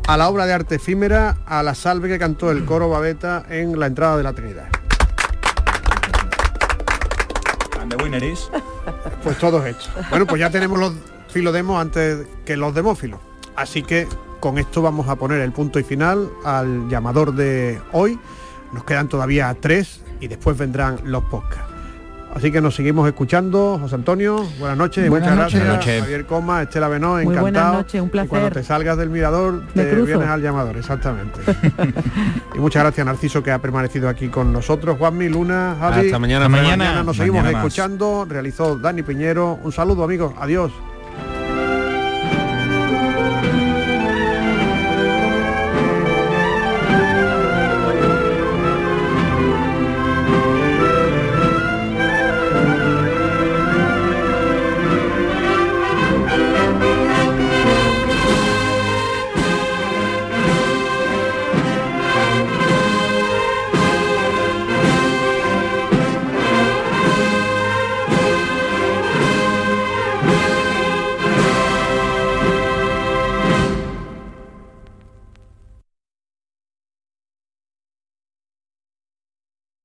a 0.08 0.18
la 0.18 0.30
obra 0.30 0.46
de 0.46 0.54
arte 0.54 0.76
efímera, 0.76 1.38
a 1.46 1.64
la 1.64 1.76
salve 1.76 2.08
que 2.08 2.20
cantó 2.20 2.52
el 2.52 2.66
coro 2.66 2.90
babeta 2.90 3.46
en 3.50 3.80
la 3.80 3.88
entrada 3.88 4.18
de 4.18 4.24
la 4.24 4.34
Trinidad. 4.34 4.68
And 7.82 7.96
the 7.96 8.04
winner 8.04 8.24
is... 8.24 8.50
Pues 9.24 9.38
todos 9.38 9.66
hechos. 9.66 9.92
Bueno, 10.10 10.26
pues 10.26 10.40
ya 10.40 10.50
tenemos 10.50 10.80
los 10.80 10.94
filodemos 11.30 11.82
antes 11.82 12.26
que 12.46 12.56
los 12.56 12.74
demófilos. 12.74 13.20
Así 13.56 13.84
que 13.84 14.08
con 14.40 14.58
esto 14.58 14.82
vamos 14.82 15.10
a 15.10 15.16
poner 15.16 15.42
el 15.42 15.52
punto 15.52 15.80
y 15.80 15.84
final 15.84 16.30
al 16.46 16.88
llamador 16.90 17.34
de 17.34 17.82
hoy. 17.92 18.20
Nos 18.72 18.84
quedan 18.84 19.10
todavía 19.10 19.56
tres 19.60 20.02
y 20.20 20.28
después 20.28 20.58
vendrán 20.58 21.00
los 21.06 21.24
podcasts. 21.26 21.67
Así 22.34 22.52
que 22.52 22.62
nos 22.62 22.76
seguimos 22.76 23.08
escuchando. 23.08 23.80
José 23.82 23.96
Antonio, 23.96 24.46
buenas 24.60 24.78
noches. 24.78 25.10
Buenas 25.10 25.30
muchas 25.30 25.44
noches. 25.46 25.60
gracias. 25.60 25.78
Noches. 25.88 26.02
Javier 26.02 26.26
Coma, 26.26 26.62
Estela 26.62 26.88
Benó, 26.88 27.14
Muy 27.14 27.22
encantado. 27.24 27.42
buenas 27.42 27.74
noches, 27.74 28.02
un 28.02 28.08
Y 28.08 28.12
cuando 28.12 28.30
placer. 28.30 28.54
te 28.54 28.64
salgas 28.64 28.98
del 28.98 29.10
mirador, 29.10 29.64
Me 29.74 29.84
te 29.84 29.90
cruzo. 29.92 30.06
vienes 30.06 30.28
al 30.28 30.42
llamador, 30.44 30.78
exactamente. 30.78 31.40
y 32.56 32.60
muchas 32.60 32.84
gracias 32.84 33.06
Narciso 33.06 33.42
que 33.42 33.52
ha 33.52 33.60
permanecido 33.60 34.08
aquí 34.08 34.28
con 34.28 34.54
nosotros. 34.54 34.98
Juanmi, 35.00 35.30
Luna, 35.30 35.78
Javi. 35.80 36.06
Hasta 36.08 36.20
mañana, 36.20 36.46
Hasta 36.46 36.58
Fran. 36.58 36.78
mañana 36.78 37.04
nos 37.04 37.18
seguimos 37.18 37.42
Mañana 37.42 37.58
escuchando. 37.60 38.26
Realizó 38.30 38.76
Dani 38.78 39.02
Piñero. 39.02 39.58
Un 39.64 39.72
saludo 39.72 40.04
amigos. 40.04 40.34
Adiós. 40.40 40.72